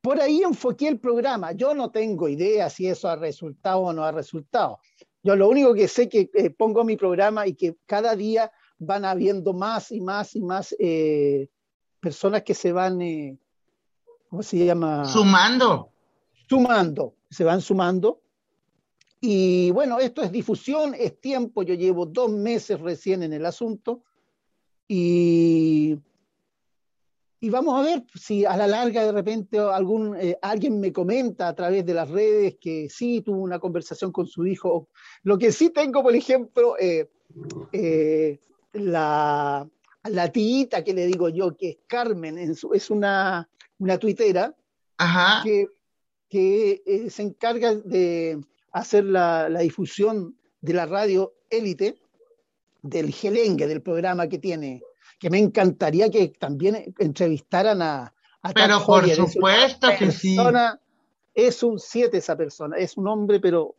Por 0.02 0.20
ahí 0.20 0.42
enfoqué 0.42 0.90
el 0.90 1.00
programa. 1.00 1.54
Yo 1.54 1.74
no 1.74 1.92
tengo 1.92 2.28
idea 2.28 2.70
si 2.70 2.88
eso 2.88 3.08
ha 3.08 3.16
resultado 3.16 3.80
o 3.80 3.94
no 3.94 4.04
ha 4.04 4.12
resultado. 4.12 4.80
Yo 5.24 5.36
lo 5.38 5.48
único 5.48 5.74
que 5.74 5.88
sé 5.88 6.10
que 6.10 6.30
eh, 6.34 6.50
pongo 6.50 6.84
mi 6.84 6.98
programa 6.98 7.48
y 7.48 7.54
que 7.54 7.78
cada 7.86 8.16
día 8.16 8.52
van 8.80 9.06
habiendo 9.06 9.54
más 9.54 9.92
y 9.92 10.02
más 10.02 10.36
y 10.36 10.42
más 10.42 10.76
eh, 10.78 11.48
personas 12.02 12.44
que 12.44 12.54
se 12.54 12.74
van, 12.74 13.02
eh, 13.02 13.38
¿cómo 14.30 14.44
se 14.44 14.66
llama? 14.66 15.06
Sumando. 15.06 15.90
sumando, 16.50 17.14
se 17.30 17.46
van 17.46 17.62
sumando. 17.62 18.20
Y 19.22 19.72
bueno, 19.72 20.00
esto 20.00 20.22
es 20.22 20.34
difusión, 20.34 20.96
es 20.98 21.22
tiempo. 21.22 21.64
Yo 21.64 21.76
llevo 21.76 22.06
dos 22.08 22.30
meses 22.30 22.82
recién 22.82 23.24
en 23.24 23.32
el 23.32 23.46
asunto 23.46 24.04
y, 24.86 25.98
y 27.44 27.50
vamos 27.50 27.74
a 27.78 27.82
ver 27.84 28.04
si 28.14 28.46
a 28.46 28.56
la 28.56 28.68
larga 28.68 29.04
de 29.04 29.12
repente 29.12 29.58
algún, 29.58 30.16
eh, 30.16 30.38
alguien 30.44 30.80
me 30.80 30.94
comenta 30.94 31.48
a 31.48 31.56
través 31.56 31.84
de 31.84 31.96
las 31.96 32.08
redes 32.08 32.58
que 32.62 32.88
sí 32.88 33.22
tuvo 33.22 33.42
una 33.42 33.58
conversación 33.60 34.12
con 34.12 34.28
su 34.28 34.46
hijo. 34.46 34.90
Lo 35.24 35.40
que 35.40 35.52
sí 35.52 35.72
tengo, 35.72 36.04
por 36.04 36.16
ejemplo, 36.16 36.76
eh, 36.80 37.10
eh, 37.74 38.40
la, 38.74 39.68
la 40.04 40.32
tita 40.32 40.84
que 40.84 40.94
le 40.94 41.08
digo 41.08 41.30
yo, 41.30 41.58
que 41.58 41.70
es 41.70 41.78
Carmen, 41.88 42.38
en 42.38 42.54
su- 42.54 42.74
es 42.76 42.92
una, 42.92 43.50
una 43.80 43.98
tuitera 43.98 44.56
Ajá. 44.98 45.42
que, 45.44 45.66
que, 46.30 47.08
se 47.10 47.24
encarga 47.24 47.74
de 47.74 48.40
hacer 48.72 49.04
la, 49.06 49.50
la 49.50 49.62
difusión 49.62 50.38
de 50.62 50.74
la 50.74 50.86
radio 50.86 51.34
élite, 51.50 51.98
del 52.84 53.12
gelengue, 53.12 53.66
del 53.66 53.82
programa 53.82 54.28
que 54.28 54.38
tiene, 54.38 54.84
que 55.22 55.30
me 55.30 55.38
encantaría 55.38 56.10
que 56.10 56.30
también 56.40 56.94
entrevistaran 56.98 57.80
a, 57.84 58.12
a 58.42 58.52
Pero 58.54 58.84
por 58.84 59.04
Hoyer. 59.04 59.20
Es 59.20 59.34
supuesto 59.34 59.88
que 60.00 60.12
sí. 60.12 60.36
persona- 60.36 60.80
Es 61.36 61.62
un 61.64 61.78
7 61.80 62.18
esa 62.18 62.36
persona, 62.36 62.76
es 62.78 62.98
un 62.98 63.08
hombre, 63.08 63.40
pero 63.40 63.76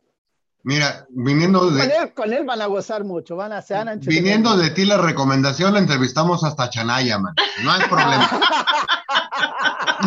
Mira, 0.65 1.05
viniendo 1.09 1.59
con 1.59 1.75
de, 1.75 1.83
él, 1.83 2.13
con 2.13 2.31
él 2.31 2.45
van 2.45 2.61
a 2.61 2.67
gozar 2.67 3.03
mucho, 3.03 3.35
van 3.35 3.51
a, 3.51 3.61
se 3.61 3.73
van 3.73 3.89
a 3.89 3.95
viniendo 3.95 4.55
de 4.55 4.69
ti 4.69 4.85
la 4.85 4.97
recomendación, 4.97 5.73
la 5.73 5.79
entrevistamos 5.79 6.45
hasta 6.45 6.69
Chanaya, 6.69 7.19
man. 7.19 7.35
No 7.63 7.71
hay 7.71 7.81
problema. 7.81 8.29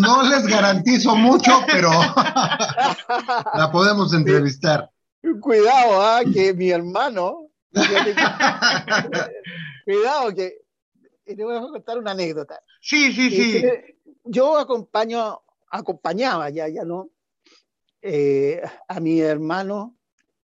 No 0.00 0.23
les 0.25 0.47
garantizo 0.47 1.16
mucho, 1.16 1.62
pero 1.66 1.88
la 3.55 3.71
podemos 3.73 4.12
entrevistar. 4.12 4.90
Cuidado, 5.40 6.02
ah, 6.02 6.21
que 6.35 6.52
mi 6.52 6.69
hermano. 6.71 7.47
cuidado, 9.85 10.35
que. 10.35 10.65
Y 11.26 11.35
Le 11.35 11.45
voy 11.45 11.56
a 11.56 11.61
contar 11.61 11.99
una 11.99 12.12
anécdota. 12.12 12.62
Sí, 12.80 13.12
sí, 13.12 13.30
sí. 13.30 13.64
Yo 14.25 14.56
acompaño, 14.56 15.40
acompañaba 15.71 16.50
ya, 16.50 16.68
ya 16.68 16.85
no, 16.85 17.11
eh, 18.02 18.62
a 18.88 19.00
mi 19.00 19.21
hermano 19.21 19.97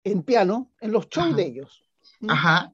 en 0.04 0.24
piano 0.24 0.72
en 0.82 0.92
los 0.92 1.08
shows 1.10 1.28
Ajá. 1.28 1.36
de 1.36 1.44
ellos. 1.44 1.84
Ajá. 2.28 2.74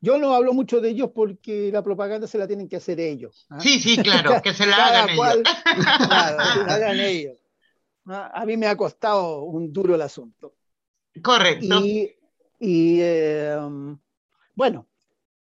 Yo 0.00 0.18
no 0.18 0.32
hablo 0.32 0.52
mucho 0.54 0.80
de 0.80 0.90
ellos 0.90 1.10
porque 1.12 1.70
la 1.72 1.82
propaganda 1.82 2.28
se 2.28 2.38
la 2.38 2.46
tienen 2.46 2.68
que 2.68 2.76
hacer 2.76 3.00
ellos. 3.00 3.46
¿ah? 3.50 3.60
Sí, 3.60 3.80
sí, 3.80 3.96
claro, 3.96 4.40
que 4.40 4.54
se 4.54 4.66
la 4.66 4.76
hagan 4.86 5.16
cual, 5.16 5.40
ellos. 5.40 5.56
claro, 6.06 6.36
que 6.54 6.66
la 6.66 6.74
hagan 6.74 7.00
ellos. 7.00 7.38
A 8.06 8.46
mí 8.46 8.56
me 8.56 8.66
ha 8.68 8.76
costado 8.76 9.42
un 9.42 9.72
duro 9.72 9.94
el 9.94 10.02
asunto. 10.02 10.54
Correcto. 11.22 11.84
Y, 11.84 12.16
y, 12.58 13.00
eh, 13.00 13.58
bueno, 14.54 14.87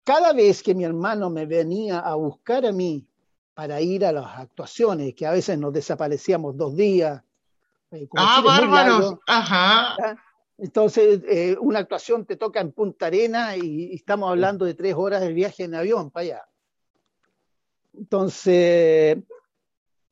cada 0.03 0.33
vez 0.33 0.63
que 0.63 0.73
mi 0.75 0.83
hermano 0.83 1.29
me 1.29 1.45
venía 1.45 1.99
a 1.99 2.15
buscar 2.15 2.65
a 2.65 2.71
mí 2.71 3.05
para 3.53 3.81
ir 3.81 4.05
a 4.05 4.11
las 4.11 4.39
actuaciones, 4.39 5.13
que 5.13 5.25
a 5.25 5.31
veces 5.31 5.57
nos 5.57 5.73
desaparecíamos 5.73 6.57
dos 6.57 6.75
días, 6.75 7.21
eh, 7.91 8.07
Ah, 8.15 8.41
bárbaros. 8.43 9.15
Ajá. 9.27 9.95
entonces 10.57 11.21
eh, 11.27 11.57
una 11.59 11.79
actuación 11.79 12.25
te 12.25 12.35
toca 12.37 12.61
en 12.61 12.71
Punta 12.71 13.07
Arena 13.07 13.57
y, 13.57 13.91
y 13.91 13.95
estamos 13.95 14.29
hablando 14.29 14.65
de 14.65 14.73
tres 14.73 14.95
horas 14.95 15.21
de 15.21 15.33
viaje 15.33 15.63
en 15.65 15.75
avión 15.75 16.09
para 16.11 16.23
allá. 16.23 16.45
Entonces, 17.93 19.17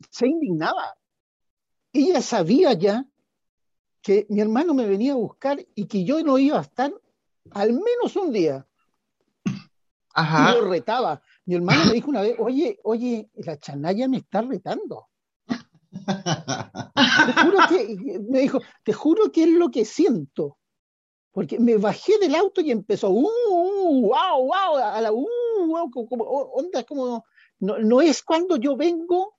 se 0.10 0.28
indignaba. 0.28 0.96
Ella 1.94 2.22
sabía 2.22 2.74
ya 2.74 3.06
que 4.02 4.26
mi 4.30 4.42
hermano 4.42 4.74
me 4.74 4.88
venía 4.88 5.14
a 5.14 5.18
buscar 5.18 5.66
y 5.76 5.86
que 5.88 6.04
yo 6.04 6.22
no 6.24 6.38
iba 6.38 6.58
a 6.58 6.62
estar 6.62 6.94
al 7.52 7.74
menos 7.74 8.16
un 8.16 8.32
día. 8.32 8.66
Ajá. 10.20 10.54
Lo 10.54 10.68
retaba. 10.68 11.22
Mi 11.46 11.56
hermano 11.56 11.86
me 11.86 11.94
dijo 11.94 12.10
una 12.10 12.22
vez, 12.22 12.36
oye, 12.40 12.80
oye, 12.84 13.30
la 13.36 13.58
chanaya 13.58 14.08
me 14.08 14.18
está 14.18 14.42
retando. 14.42 15.08
Me 18.28 18.40
dijo, 18.42 18.60
te 18.84 18.94
juro 18.94 19.32
que 19.32 19.44
es 19.44 19.50
lo 19.50 19.70
que 19.72 19.86
siento. 19.86 20.58
Porque 21.32 21.60
me 21.60 21.78
bajé 21.78 22.18
del 22.20 22.36
auto 22.36 22.60
y 22.62 22.72
empezó, 22.72 23.10
uh, 23.12 23.22
uh, 23.24 24.08
wow, 24.08 24.46
wow, 24.46 24.78
a 24.78 25.00
la, 25.00 25.12
uh, 25.12 25.28
wow, 25.68 25.90
como, 25.92 26.08
como- 26.10 26.24
onda, 26.26 26.84
como, 26.84 27.24
no, 27.60 27.78
no 27.80 28.02
es 28.02 28.24
cuando 28.24 28.58
yo 28.58 28.76
vengo 28.76 29.36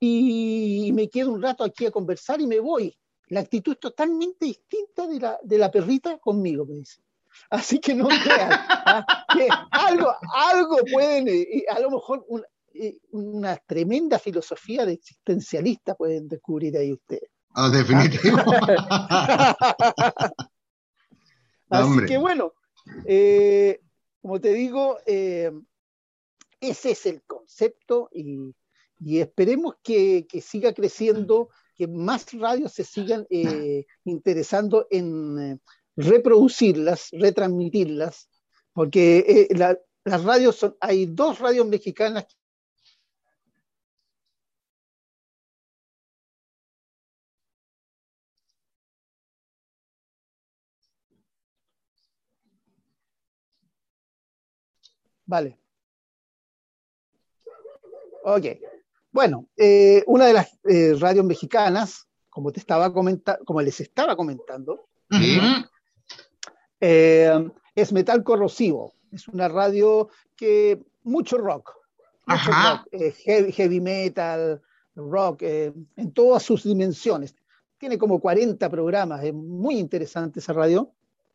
y 0.00 0.92
me 0.94 1.08
quedo 1.10 1.32
un 1.32 1.42
rato 1.42 1.64
aquí 1.64 1.86
a 1.86 1.90
conversar 1.90 2.40
y 2.40 2.46
me 2.46 2.60
voy. 2.60 2.96
La 3.28 3.40
actitud 3.40 3.72
es 3.72 3.80
totalmente 3.80 4.46
distinta 4.46 5.06
de 5.06 5.20
la, 5.20 5.38
de 5.42 5.58
la 5.58 5.70
perrita 5.70 6.18
conmigo, 6.18 6.64
me 6.64 6.76
dice. 6.76 7.02
Así 7.50 7.78
que 7.80 7.94
no 7.94 8.08
crean, 8.08 8.50
¿ah? 8.52 9.24
que 9.32 9.48
algo, 9.70 10.12
algo 10.34 10.76
pueden, 10.92 11.28
eh, 11.28 11.40
eh, 11.42 11.64
a 11.70 11.80
lo 11.80 11.90
mejor 11.90 12.24
un- 12.28 12.44
eh, 12.74 12.98
una 13.10 13.56
tremenda 13.56 14.18
filosofía 14.18 14.84
de 14.86 14.92
existencialista 14.92 15.94
pueden 15.94 16.28
descubrir 16.28 16.76
ahí 16.76 16.92
ustedes. 16.92 17.30
Ah, 17.54 17.70
definitivo. 17.70 18.36
Así 21.70 21.82
Hombre. 21.84 22.06
que 22.06 22.18
bueno, 22.18 22.52
eh, 23.04 23.80
como 24.22 24.40
te 24.40 24.52
digo, 24.52 24.98
ese 25.06 25.52
es 26.60 27.06
el 27.06 27.22
concepto 27.22 28.08
y, 28.12 28.54
y 29.00 29.20
esperemos 29.20 29.74
que, 29.82 30.26
que 30.28 30.40
siga 30.40 30.72
creciendo, 30.72 31.50
que 31.74 31.86
más 31.86 32.32
radios 32.32 32.72
se 32.72 32.84
sigan 32.84 33.26
eh, 33.30 33.84
interesando 34.04 34.86
en, 34.90 35.60
reproducirlas, 35.98 37.08
retransmitirlas, 37.12 38.28
porque 38.72 39.48
las 39.50 40.24
radios 40.24 40.56
son, 40.56 40.76
hay 40.80 41.06
dos 41.06 41.40
radios 41.40 41.66
mexicanas 41.66 42.26
Vale. 55.28 55.58
Ok. 58.24 58.46
Bueno, 59.12 59.46
eh, 59.56 60.02
una 60.06 60.26
de 60.26 60.32
las 60.32 60.58
eh, 60.64 60.94
radios 60.98 61.24
mexicanas, 61.24 62.08
como 62.30 62.50
te 62.50 62.60
estaba 62.60 62.92
comentando, 62.92 63.44
como 63.44 63.60
les 63.60 63.78
estaba 63.80 64.16
comentando, 64.16 64.88
eh, 66.80 67.50
es 67.74 67.92
Metal 67.92 68.22
Corrosivo. 68.22 68.94
Es 69.12 69.28
una 69.28 69.48
radio 69.48 70.08
que 70.36 70.82
mucho 71.02 71.38
rock, 71.38 71.72
mucho 72.26 72.50
rock 72.50 72.88
heavy, 73.54 73.80
metal, 73.80 74.60
rock, 74.94 75.42
en 75.42 76.12
todas 76.12 76.42
sus 76.42 76.64
dimensiones. 76.64 77.34
Tiene 77.78 77.96
como 77.96 78.20
40 78.20 78.68
programas, 78.68 79.24
es 79.24 79.32
muy 79.32 79.78
interesante 79.78 80.40
esa 80.40 80.52
radio. 80.52 80.92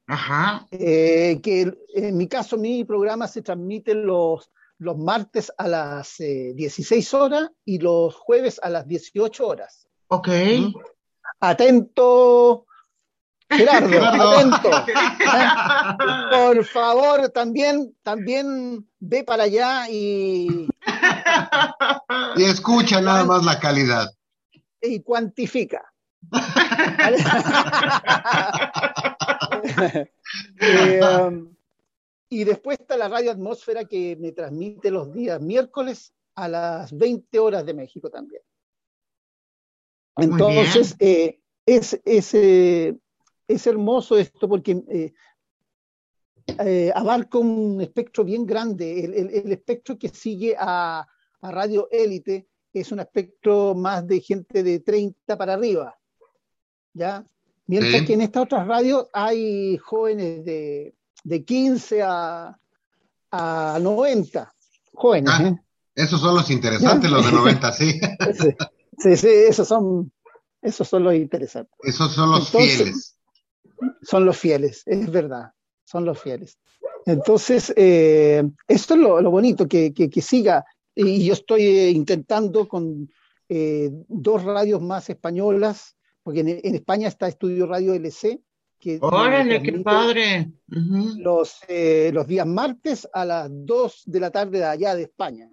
Ajá. 0.07 0.67
Eh, 0.71 1.39
que 1.41 1.73
en 1.95 2.17
mi 2.17 2.27
caso, 2.27 2.57
mi 2.57 2.83
programa 2.83 3.27
se 3.27 3.41
transmite 3.41 3.95
los, 3.95 4.51
los 4.77 4.97
martes 4.97 5.51
a 5.57 5.67
las 5.67 6.17
16 6.17 7.13
eh, 7.13 7.17
horas 7.17 7.51
y 7.65 7.79
los 7.79 8.15
jueves 8.15 8.59
a 8.61 8.69
las 8.69 8.87
18 8.87 9.47
horas. 9.47 9.87
Ok. 10.07 10.27
¿Mm? 10.27 10.73
Atento, 11.39 12.65
Gerardo, 13.57 14.03
atento. 14.03 14.69
Por 16.31 16.65
favor, 16.65 17.29
también, 17.29 17.95
también 18.03 18.87
ve 18.99 19.23
para 19.23 19.43
allá 19.43 19.89
y... 19.89 20.67
Y 22.35 22.43
escucha 22.43 22.99
nada 23.01 23.23
más 23.25 23.45
la 23.45 23.59
calidad. 23.59 24.09
Y 24.81 25.01
cuantifica. 25.01 25.81
Eh, 30.59 30.99
um, 31.03 31.55
y 32.29 32.43
después 32.43 32.79
está 32.79 32.97
la 32.97 33.07
radio 33.07 33.31
Atmósfera 33.31 33.85
que 33.85 34.17
me 34.19 34.31
transmite 34.31 34.89
los 34.89 35.13
días 35.13 35.39
miércoles 35.39 36.11
a 36.35 36.47
las 36.47 36.97
20 36.97 37.37
horas 37.39 37.63
de 37.65 37.75
México 37.75 38.09
también. 38.09 38.41
Entonces, 40.17 40.95
eh, 40.99 41.39
es, 41.65 41.99
es, 42.05 42.33
eh, 42.33 42.97
es, 43.53 43.67
hermoso 43.67 44.17
esto 44.17 44.47
porque 44.47 45.13
abarca 46.93 47.37
un 47.37 47.81
espectro 47.81 48.23
bien 48.23 48.45
grande. 48.45 49.05
El, 49.05 49.51
espectro 49.51 49.97
que 49.97 50.09
sigue 50.09 50.55
a, 50.57 51.07
a 51.41 51.51
Radio 51.51 51.87
Élite 51.91 52.47
es 52.73 52.91
un 52.91 52.99
espectro 52.99 53.75
más 53.75 54.05
de 54.07 54.19
gente 54.19 54.63
de 54.63 54.79
30 54.79 55.37
para 55.37 55.53
arriba. 55.53 55.95
¿ya? 56.93 57.25
Mientras 57.67 58.03
que 58.03 58.13
en 58.13 58.21
estas 58.21 58.43
otras 58.43 58.67
radios 58.67 59.07
hay 59.13 59.77
jóvenes 59.77 60.43
de, 60.45 60.95
de 61.23 61.45
15 61.45 62.01
a, 62.03 62.59
a 63.31 63.79
90, 63.81 64.53
jóvenes. 64.93 65.33
Ah, 65.33 65.47
¿eh? 65.47 65.55
Esos 65.95 66.19
son 66.19 66.35
los 66.35 66.49
interesantes, 66.49 67.09
los 67.09 67.25
de 67.25 67.31
90, 67.37 67.71
sí. 67.71 67.99
sí. 68.99 69.15
Sí, 69.15 69.27
esos 69.27 69.67
son, 69.67 70.11
esos 70.61 70.87
son 70.87 71.03
los 71.03 71.15
interesantes. 71.15 71.73
Esos 71.81 72.13
son 72.13 72.31
los 72.31 72.49
fieles. 72.49 73.12
Son 74.01 74.25
los 74.25 74.37
fieles, 74.37 74.83
es 74.85 75.11
verdad, 75.11 75.51
son 75.83 76.05
los 76.05 76.19
fieles. 76.19 76.57
Entonces, 77.05 77.73
eh, 77.75 78.43
esto 78.67 78.93
es 78.93 78.99
lo, 78.99 79.21
lo 79.21 79.31
bonito, 79.31 79.67
que, 79.67 79.93
que, 79.93 80.09
que, 80.09 80.21
siga. 80.21 80.65
Y 80.95 81.25
yo 81.25 81.33
estoy 81.33 81.63
intentando 81.89 82.67
con 82.67 83.09
eh, 83.49 83.89
dos 84.07 84.43
radios 84.43 84.81
más 84.81 85.09
españolas 85.09 85.95
porque 86.23 86.39
en, 86.39 86.75
España 86.75 87.09
está 87.09 87.27
Estudio 87.27 87.67
Radio 87.67 87.93
LC. 87.93 88.41
Que 88.79 88.97
¡Órale, 89.01 89.61
qué 89.61 89.71
padre! 89.79 90.51
los, 90.67 91.59
eh, 91.67 92.11
los 92.13 92.27
días 92.27 92.47
martes 92.47 93.07
a 93.13 93.23
las 93.23 93.49
2 93.49 94.03
de 94.05 94.19
la 94.19 94.31
tarde 94.31 94.57
de 94.57 94.65
allá 94.65 94.95
de 94.95 95.03
España. 95.03 95.49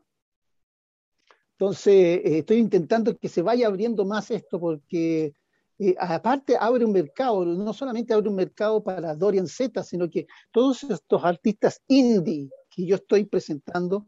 Entonces, 1.53 1.95
eh, 1.95 2.39
estoy 2.39 2.57
intentando 2.57 3.17
que 3.17 3.29
se 3.29 3.43
vaya 3.43 3.69
abriendo 3.69 4.05
más 4.05 4.31
esto 4.31 4.59
porque 4.59 5.33
eh, 5.81 5.97
aparte 5.99 6.57
abre 6.59 6.85
un 6.85 6.93
mercado, 6.93 7.45
no 7.45 7.73
solamente 7.73 8.15
abre 8.15 8.29
un 8.29 8.37
mercado 8.37 8.83
para 8.83 9.17
Dorian 9.17 9.49
Z, 9.49 9.83
sino 9.83 10.09
que 10.09 10.27
todos 10.53 10.85
estos 10.85 11.25
artistas 11.25 11.83
indie 11.89 12.51
que 12.71 12.87
yo 12.87 12.97
estoy 12.97 13.25
presentando 13.25 14.07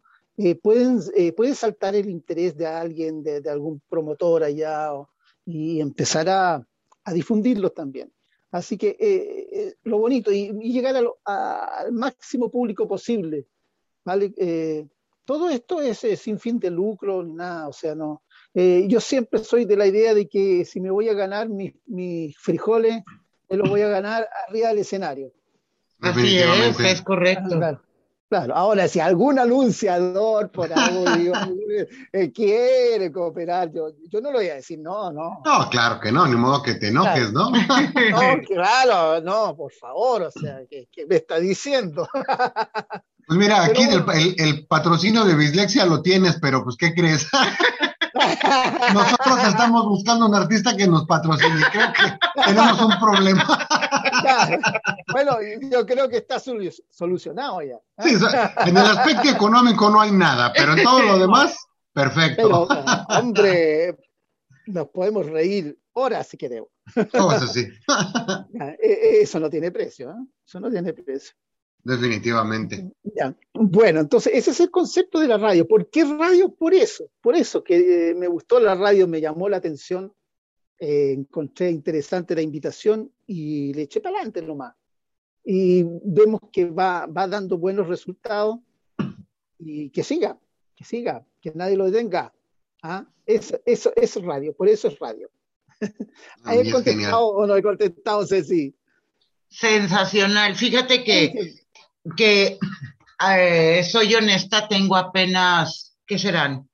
pueden, 0.62 1.00
puede 1.37 1.54
saltar 1.54 1.94
el 1.94 2.08
interés 2.08 2.56
de 2.56 2.66
alguien, 2.66 3.22
de, 3.22 3.40
de 3.40 3.50
algún 3.50 3.82
promotor 3.88 4.44
allá 4.44 4.94
o, 4.94 5.11
y 5.44 5.80
empezar 5.80 6.28
a, 6.28 6.66
a 7.04 7.12
difundirlos 7.12 7.74
también. 7.74 8.12
Así 8.50 8.76
que 8.76 8.96
eh, 9.00 9.48
eh, 9.50 9.74
lo 9.85 9.98
bonito 9.98 10.30
y, 10.30 10.52
llegar 10.52 10.94
al 11.24 11.92
máximo 11.92 12.50
público 12.50 12.87
posible. 12.87 13.46
¿vale? 14.04 14.32
Eh, 14.37 14.87
todo 15.24 15.48
esto 15.48 15.80
es, 15.80 15.98
sin 16.20 16.38
fin 16.38 16.58
de 16.58 16.70
lucro 16.70 17.22
ni 17.22 17.32
nada, 17.32 17.68
o 17.68 17.72
sea, 17.72 17.94
no. 17.94 18.22
Yo 18.55 19.01
siempre 19.01 19.43
soy 19.43 19.65
de 19.65 19.77
la 19.77 19.87
idea 19.87 20.15
de 20.15 20.29
que 20.29 20.65
si 20.65 20.81
me 20.81 20.91
voy 20.91 21.09
a 21.09 21.15
ganar 21.15 21.49
mis, 21.49 21.73
mis 21.87 22.37
frijoles, 22.37 23.03
me 23.49 23.57
los 23.57 23.69
voy 23.69 23.83
a 23.83 23.88
ganar 23.88 24.29
arriba 24.49 24.69
del 24.69 24.79
escenario. 24.79 25.33
Así 26.01 26.38
es, 26.38 26.81
es 26.81 27.03
correcto. 27.03 27.61
Claro, 28.33 28.57
ahora 28.57 28.88
si 28.88 28.99
algún 28.99 29.38
anunciador 29.38 30.51
por 30.51 30.73
audio 30.73 31.35
eh, 32.15 32.33
quiere 32.33 33.12
cooperar, 33.12 33.71
yo, 33.71 33.88
yo 34.11 34.23
no 34.23 34.31
lo 34.31 34.38
voy 34.38 34.49
a 34.49 34.55
decir, 34.55 34.79
no, 34.79 35.12
no. 35.12 35.43
No, 35.45 35.69
claro 35.69 36.01
que 36.01 36.11
no, 36.11 36.27
ni 36.27 36.37
modo 36.37 36.62
que 36.62 36.77
te 36.77 36.88
enojes, 36.88 37.31
¿no? 37.31 37.51
No, 38.11 38.43
claro, 38.47 39.21
no, 39.21 39.55
por 39.55 39.71
favor, 39.73 40.23
o 40.23 40.31
sea, 40.31 40.61
¿qué, 40.71 40.88
me 41.07 41.17
está 41.17 41.38
diciendo? 41.41 42.09
Pues 43.27 43.38
mira, 43.38 43.65
aquí 43.65 43.83
el, 43.83 44.03
el, 44.38 44.67
patrocinio 44.67 45.25
de 45.25 45.37
Bislexia 45.37 45.85
lo 45.85 46.01
tienes, 46.01 46.38
pero 46.41 46.65
pues, 46.65 46.77
¿qué 46.77 46.95
crees? 46.95 47.29
Nosotros 48.94 49.44
estamos 49.46 49.87
buscando 49.87 50.27
un 50.27 50.35
artista 50.35 50.77
que 50.77 50.87
nos 50.87 51.07
patrocine. 51.07 51.62
Creo 51.70 51.92
que 51.92 52.42
tenemos 52.44 52.81
un 52.81 52.98
problema. 52.98 53.66
Bueno, 55.12 55.37
yo 55.70 55.87
creo 55.87 56.09
que 56.09 56.18
está 56.18 56.38
solucionado 56.38 57.62
ya. 57.62 57.77
¿eh? 57.98 58.18
en 58.66 58.77
el 58.77 58.87
aspecto 58.87 59.29
económico 59.29 59.90
no 59.90 60.01
hay 60.01 60.12
nada, 60.12 60.53
pero 60.55 60.75
en 60.75 60.83
todo 60.83 61.03
lo 61.03 61.18
demás, 61.18 61.57
perfecto. 61.92 62.68
hombre, 63.09 63.96
nos 64.66 64.88
podemos 64.88 65.27
reír 65.27 65.79
horas 65.92 66.29
si 66.29 66.37
queremos. 66.37 66.68
así. 67.42 67.68
E, 68.83 69.22
eso 69.22 69.38
no 69.40 69.48
tiene 69.48 69.70
precio, 69.70 70.11
¿eh? 70.11 70.27
Eso 70.46 70.61
no 70.61 70.70
tiene 70.70 70.92
precio. 70.92 71.35
Definitivamente. 71.85 72.92
Bueno, 73.55 74.01
entonces 74.01 74.33
ese 74.35 74.53
es 74.53 74.61
el 74.61 74.71
concepto 74.71 75.18
de 75.18 75.27
la 75.27 75.37
radio. 75.37 75.66
¿Por 75.66 75.90
qué 75.90 76.05
radio? 76.05 76.55
Por 76.55 76.75
eso, 76.75 77.11
por 77.21 77.35
eso 77.35 77.64
que 77.64 78.11
eh, 78.11 78.14
me 78.14 78.29
gustó 78.29 78.61
la 78.61 78.75
radio, 78.75 79.09
me 79.09 79.21
llamó 79.21 79.49
la 79.49 79.57
atención, 79.57 80.12
eh, 80.79 81.12
encontré 81.12 81.71
interesante 81.71 82.37
la 82.37 82.42
invitación 82.42 83.11
y 83.27 83.75
le 83.75 83.83
eché 83.83 84.01
para 84.01 84.16
adelante 84.16 84.42
nomás. 84.42 84.75
Y 85.45 85.85
vemos 86.05 86.40
que 86.53 86.66
va, 86.66 87.07
va 87.07 87.27
dando 87.27 87.59
buenos 87.59 87.88
resultados 87.88 88.61
y 89.59 89.90
que 89.90 90.05
siga, 90.05 90.38
que 90.77 90.85
siga, 90.85 91.27
que 91.40 91.51
nadie 91.53 91.77
lo 91.77 91.90
detenga. 91.90 92.33
¿Ah? 92.83 93.05
Eso, 93.27 93.61
eso 93.66 93.92
es 93.97 94.14
radio, 94.23 94.55
por 94.55 94.68
eso 94.68 94.88
es 94.88 94.99
radio. 94.99 95.31
Ah, 96.45 96.55
¿He 96.55 96.71
contestado 96.71 97.27
o 97.27 97.45
no 97.45 97.57
he 97.57 97.62
contestado, 97.62 98.25
Ceci? 98.25 98.73
Sensacional. 99.49 100.55
Fíjate 100.55 101.03
que 101.03 101.62
que 102.17 102.59
soy 103.85 104.15
honesta, 104.15 104.69
tengo 104.69 104.97
apenas, 104.97 105.97
¿qué 106.07 106.19
serán? 106.19 106.69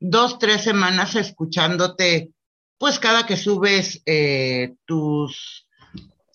Dos, 0.00 0.38
tres 0.38 0.62
semanas 0.62 1.14
escuchándote, 1.16 2.30
pues 2.78 2.98
cada 2.98 3.26
que 3.26 3.36
subes 3.36 4.02
eh, 4.06 4.74
tus, 4.84 5.66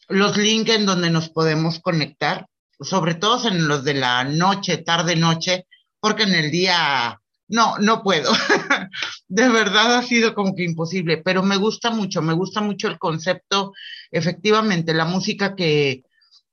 los 0.08 0.38
links 0.38 0.72
en 0.72 0.86
donde 0.86 1.10
nos 1.10 1.30
podemos 1.30 1.80
conectar, 1.80 2.48
sobre 2.80 3.16
todo 3.16 3.48
en 3.48 3.68
los 3.68 3.84
de 3.84 3.94
la 3.94 4.24
noche, 4.24 4.78
tarde, 4.78 5.16
noche, 5.16 5.68
porque 6.00 6.24
en 6.24 6.34
el 6.34 6.50
día 6.50 7.20
no, 7.48 7.78
no 7.80 8.02
puedo. 8.02 8.32
de 9.28 9.50
verdad 9.50 9.98
ha 9.98 10.04
sido 10.04 10.34
como 10.34 10.56
que 10.56 10.64
imposible, 10.64 11.18
pero 11.18 11.44
me 11.44 11.58
gusta 11.58 11.92
mucho, 11.92 12.22
me 12.22 12.34
gusta 12.34 12.62
mucho 12.62 12.88
el 12.88 12.98
concepto, 12.98 13.74
efectivamente, 14.12 14.94
la 14.94 15.06
música 15.06 15.56
que, 15.56 16.04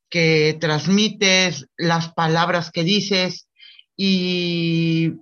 que 0.09 0.57
transmites, 0.61 1.67
las 1.77 2.13
palabras 2.13 2.71
que 2.71 2.85
dices 2.85 3.49
y 3.97 5.15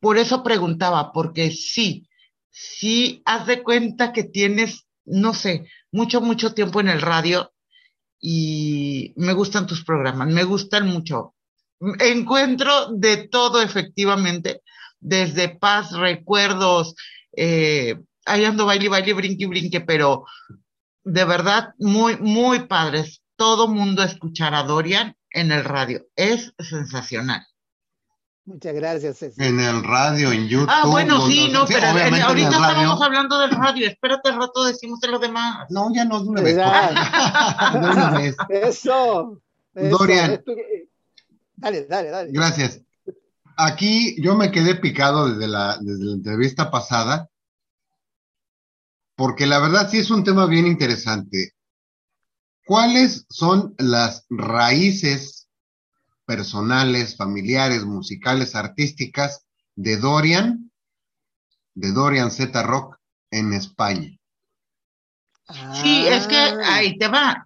por 0.00 0.16
eso 0.16 0.42
preguntaba, 0.42 1.12
porque 1.12 1.50
sí, 1.50 2.08
sí 2.50 3.22
haz 3.24 3.46
de 3.46 3.62
cuenta 3.62 4.12
que 4.12 4.24
tienes, 4.24 4.86
no 5.04 5.34
sé, 5.34 5.66
mucho, 5.92 6.20
mucho 6.20 6.54
tiempo 6.54 6.80
en 6.80 6.88
el 6.88 7.00
radio 7.00 7.52
y 8.18 9.12
me 9.16 9.34
gustan 9.34 9.66
tus 9.66 9.84
programas, 9.84 10.28
me 10.28 10.44
gustan 10.44 10.88
mucho. 10.88 11.34
Encuentro 11.98 12.92
de 12.92 13.28
todo 13.28 13.62
efectivamente, 13.62 14.62
desde 14.98 15.48
paz, 15.48 15.92
recuerdos, 15.92 16.94
eh, 17.36 17.98
ahí 18.26 18.44
ando 18.44 18.66
baile, 18.66 18.88
baile, 18.88 19.14
brinque, 19.14 19.46
brinque, 19.46 19.80
pero 19.80 20.24
de 21.04 21.24
verdad 21.24 21.70
muy, 21.78 22.16
muy 22.18 22.66
padres. 22.66 23.19
Todo 23.40 23.68
mundo 23.68 24.02
escuchar 24.02 24.54
a 24.54 24.64
Dorian 24.64 25.16
en 25.30 25.50
el 25.50 25.64
radio. 25.64 26.06
Es 26.14 26.52
sensacional. 26.58 27.40
Muchas 28.44 28.74
gracias, 28.74 29.18
Ceci. 29.18 29.42
En 29.42 29.58
el 29.58 29.82
radio, 29.82 30.30
en 30.30 30.46
YouTube. 30.46 30.68
Ah, 30.70 30.86
bueno, 30.86 31.26
sí, 31.26 31.48
no, 31.50 31.66
sí, 31.66 31.72
pero 31.72 31.86
en 31.86 32.20
ahorita 32.20 32.48
el 32.48 32.52
radio. 32.52 32.66
estábamos 32.66 33.00
hablando 33.00 33.38
del 33.38 33.52
radio. 33.52 33.86
Espérate 33.86 34.28
al 34.28 34.40
rato, 34.40 34.64
decimos 34.64 35.00
de 35.00 35.08
lo 35.08 35.18
demás. 35.18 35.68
No, 35.70 35.88
ya 35.94 36.04
no, 36.04 36.22
de 36.22 36.28
una 36.28 36.42
vez. 36.42 36.54
¿Verdad? 36.54 37.72
De 37.72 37.78
una 37.78 38.10
vez. 38.10 38.36
Eso. 38.50 39.40
eso, 39.74 39.98
Dorian. 39.98 40.44
Dale, 41.56 41.86
dale, 41.86 42.10
dale. 42.10 42.32
Gracias. 42.32 42.82
Aquí 43.56 44.20
yo 44.22 44.36
me 44.36 44.50
quedé 44.50 44.74
picado 44.74 45.32
desde 45.32 45.48
la, 45.48 45.78
desde 45.80 46.04
la 46.04 46.12
entrevista 46.12 46.70
pasada, 46.70 47.30
porque 49.16 49.46
la 49.46 49.60
verdad 49.60 49.88
sí 49.90 49.96
es 49.96 50.10
un 50.10 50.24
tema 50.24 50.44
bien 50.44 50.66
interesante. 50.66 51.54
¿Cuáles 52.70 53.26
son 53.28 53.74
las 53.78 54.26
raíces 54.30 55.48
personales, 56.24 57.16
familiares, 57.16 57.84
musicales, 57.84 58.54
artísticas 58.54 59.44
de 59.74 59.96
Dorian, 59.96 60.70
de 61.74 61.90
Dorian 61.90 62.30
Z 62.30 62.62
Rock 62.62 62.96
en 63.32 63.54
España? 63.54 64.16
Sí, 65.82 66.06
es 66.06 66.28
que 66.28 66.36
Ah. 66.36 66.76
ahí 66.76 66.96
te 66.96 67.08
va. 67.08 67.42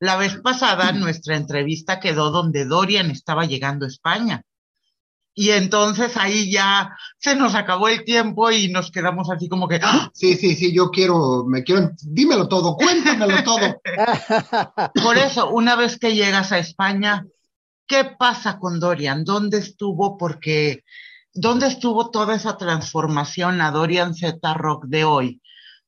La 0.00 0.16
vez 0.16 0.36
pasada 0.42 0.90
nuestra 0.90 1.36
entrevista 1.36 2.00
quedó 2.00 2.32
donde 2.32 2.64
Dorian 2.64 3.12
estaba 3.12 3.44
llegando 3.44 3.84
a 3.84 3.88
España. 3.88 4.42
Y 5.36 5.50
entonces 5.50 6.16
ahí 6.16 6.50
ya 6.50 6.96
se 7.18 7.34
nos 7.34 7.56
acabó 7.56 7.88
el 7.88 8.04
tiempo 8.04 8.52
y 8.52 8.68
nos 8.68 8.92
quedamos 8.92 9.28
así 9.30 9.48
como 9.48 9.66
que, 9.66 9.80
¡ah! 9.82 10.10
Sí, 10.14 10.36
sí, 10.36 10.54
sí, 10.54 10.72
yo 10.72 10.90
quiero, 10.90 11.44
me 11.44 11.64
quiero, 11.64 11.90
dímelo 12.02 12.46
todo, 12.46 12.76
cuéntamelo 12.76 13.42
todo. 13.42 13.80
Por 15.02 15.18
eso, 15.18 15.50
una 15.50 15.74
vez 15.74 15.98
que 15.98 16.14
llegas 16.14 16.52
a 16.52 16.58
España, 16.58 17.26
¿qué 17.88 18.04
pasa 18.16 18.60
con 18.60 18.78
Dorian? 18.78 19.24
¿Dónde 19.24 19.58
estuvo? 19.58 20.16
Porque, 20.16 20.84
¿dónde 21.32 21.66
estuvo 21.66 22.10
toda 22.12 22.36
esa 22.36 22.56
transformación 22.56 23.60
a 23.60 23.72
Dorian 23.72 24.14
Z 24.14 24.54
Rock 24.54 24.84
de 24.86 25.04
hoy? 25.04 25.42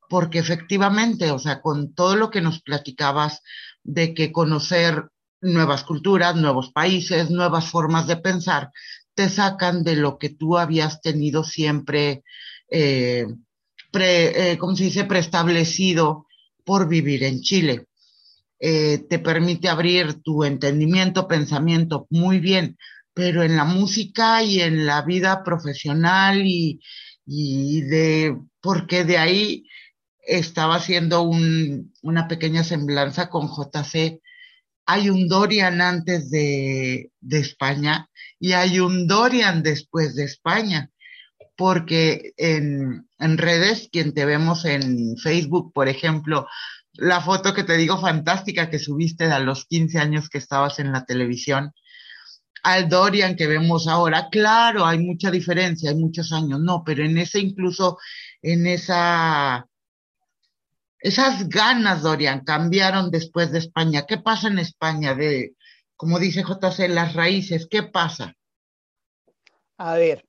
Porque 0.09 0.41
efectivamente, 0.41 1.31
o 1.31 1.39
sea, 1.39 1.61
con 1.61 1.95
todo 1.95 2.17
lo 2.17 2.31
que 2.31 2.41
nos 2.41 2.63
platicabas 2.63 3.43
de 3.85 4.13
que 4.13 4.33
conocer 4.33 5.09
nuevas 5.41 5.85
culturas, 5.85 6.35
nuevos 6.37 6.73
países, 6.73 7.31
nuevas 7.31 7.69
formas 7.71 8.07
de 8.07 8.17
pensar, 8.17 8.71
te 9.17 9.31
sacan 9.31 9.83
de 9.83 9.97
lo 9.97 10.19
que 10.19 10.29
tú 10.29 10.59
habías 10.59 11.01
tenido 11.01 11.43
siempre, 11.43 12.23
eh, 12.71 13.27
eh, 13.95 14.57
¿cómo 14.61 14.77
se 14.77 14.85
dice?, 14.85 15.05
preestablecido 15.05 16.27
por 16.65 16.87
vivir 16.87 17.25
en 17.25 17.41
Chile 17.41 17.87
eh, 18.61 18.99
te 19.09 19.19
permite 19.19 19.69
abrir 19.69 20.23
tu 20.23 20.45
entendimiento, 20.45 21.29
pensamiento 21.29 22.07
muy 22.11 22.41
bien, 22.41 22.79
pero 23.15 23.43
en 23.43 23.57
la 23.57 23.65
música 23.65 24.43
y 24.43 24.61
en 24.61 24.87
la 24.87 25.03
vida 25.03 25.43
profesional 25.45 26.43
y, 26.45 26.81
de, 27.83 28.37
porque 28.61 29.05
de 29.05 29.19
ahí 29.19 29.65
estaba 30.21 30.77
haciendo 30.77 31.23
un, 31.23 31.95
una 32.03 32.29
pequeña 32.29 32.65
semblanza 32.65 33.29
con 33.31 33.49
JC. 33.49 34.21
Hay 34.87 35.11
un 35.11 35.29
Dorian 35.29 35.81
antes 35.81 36.31
de 36.31 37.11
España 37.31 38.09
y 38.39 38.53
hay 38.53 38.81
un 38.81 39.07
Dorian 39.07 39.63
después 39.63 40.15
de 40.15 40.25
España 40.25 40.91
porque 41.57 42.35
en, 42.37 43.07
redes, 43.19 43.89
quien 43.91 44.13
te 44.13 44.27
vemos 44.27 44.65
en 44.67 45.17
Facebook, 45.17 45.73
por 45.73 45.89
ejemplo, 45.89 46.47
la 46.93 47.21
foto 47.21 47.55
que 47.55 47.65
te 47.65 47.77
digo 47.77 47.99
fantástica 47.99 48.69
que 48.71 48.79
subiste 48.79 49.25
a 49.25 49.39
los 49.39 49.65
15 49.65 49.99
años 49.99 50.29
que 50.29 50.39
estabas 50.39 50.79
en 50.79 50.93
la 50.93 51.05
televisión, 51.05 51.73
al 52.63 52.89
Dorian 52.89 53.37
que 53.37 53.47
vemos 53.47 53.87
ahora, 53.87 54.29
claro, 54.31 54.85
hay 54.85 54.99
mucha 54.99 55.31
diferencia, 55.31 55.91
hay 55.91 55.97
muchos 55.97 56.33
años, 56.33 56.61
no, 56.61 56.83
pero 56.85 57.05
en 57.05 57.17
ese 57.17 57.39
incluso, 57.39 57.99
en 58.43 58.67
esa, 58.67 59.67
esas 60.99 61.49
ganas, 61.49 62.03
Dorian, 62.03 62.45
cambiaron 62.45 63.11
después 63.11 63.53
de 63.53 63.61
España. 63.61 64.05
¿Qué 64.07 64.19
pasa 64.19 64.49
en 64.49 64.59
España 64.59 65.15
de, 65.15 65.56
como 65.97 66.19
dice 66.19 66.43
JC, 66.43 66.89
las 66.89 67.15
raíces? 67.15 67.67
¿Qué 67.69 67.83
pasa? 67.83 68.37
A 69.79 69.97
ver, 69.97 70.27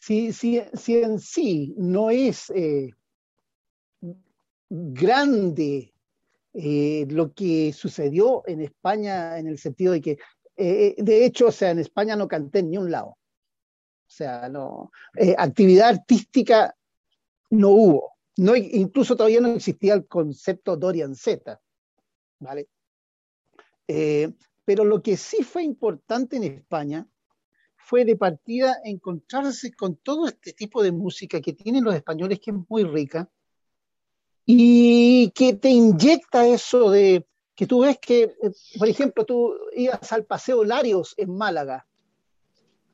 si, 0.00 0.32
si, 0.32 0.60
si 0.74 0.96
en 0.96 1.18
sí 1.18 1.74
no 1.76 2.10
es 2.10 2.50
eh, 2.50 2.90
grande 4.68 5.94
eh, 6.54 7.06
lo 7.08 7.32
que 7.32 7.72
sucedió 7.72 8.42
en 8.46 8.62
España 8.62 9.38
en 9.38 9.46
el 9.46 9.58
sentido 9.58 9.92
de 9.92 10.00
que, 10.00 10.18
eh, 10.56 10.94
de 10.98 11.24
hecho, 11.24 11.46
o 11.46 11.52
sea, 11.52 11.70
en 11.70 11.78
España 11.78 12.16
no 12.16 12.28
canté 12.28 12.62
ni 12.62 12.76
un 12.76 12.90
lado. 12.90 13.08
O 13.08 14.14
sea, 14.14 14.48
no, 14.50 14.90
actividad 15.38 15.88
artística 15.88 16.74
no 17.50 17.70
hubo. 17.70 18.12
No, 18.36 18.56
incluso 18.56 19.16
todavía 19.16 19.40
no 19.40 19.48
existía 19.48 19.94
el 19.94 20.06
concepto 20.06 20.76
Dorian 20.76 21.14
Z. 21.14 21.58
¿vale? 22.42 22.68
Eh, 23.88 24.32
pero 24.64 24.84
lo 24.84 25.02
que 25.02 25.16
sí 25.16 25.42
fue 25.42 25.62
importante 25.64 26.36
en 26.36 26.44
España 26.44 27.06
fue 27.76 28.04
de 28.04 28.16
partida 28.16 28.76
encontrarse 28.84 29.72
con 29.72 29.96
todo 29.96 30.28
este 30.28 30.52
tipo 30.52 30.82
de 30.82 30.92
música 30.92 31.40
que 31.40 31.52
tienen 31.52 31.84
los 31.84 31.94
españoles, 31.94 32.38
que 32.40 32.52
es 32.52 32.56
muy 32.68 32.84
rica, 32.84 33.28
y 34.46 35.30
que 35.30 35.54
te 35.54 35.68
inyecta 35.68 36.46
eso 36.46 36.90
de 36.90 37.26
que 37.54 37.66
tú 37.66 37.80
ves 37.80 37.98
que, 37.98 38.22
eh, 38.22 38.50
por 38.78 38.88
ejemplo, 38.88 39.24
tú 39.24 39.54
ibas 39.76 40.12
al 40.12 40.24
Paseo 40.24 40.64
Larios 40.64 41.14
en 41.16 41.36
Málaga, 41.36 41.86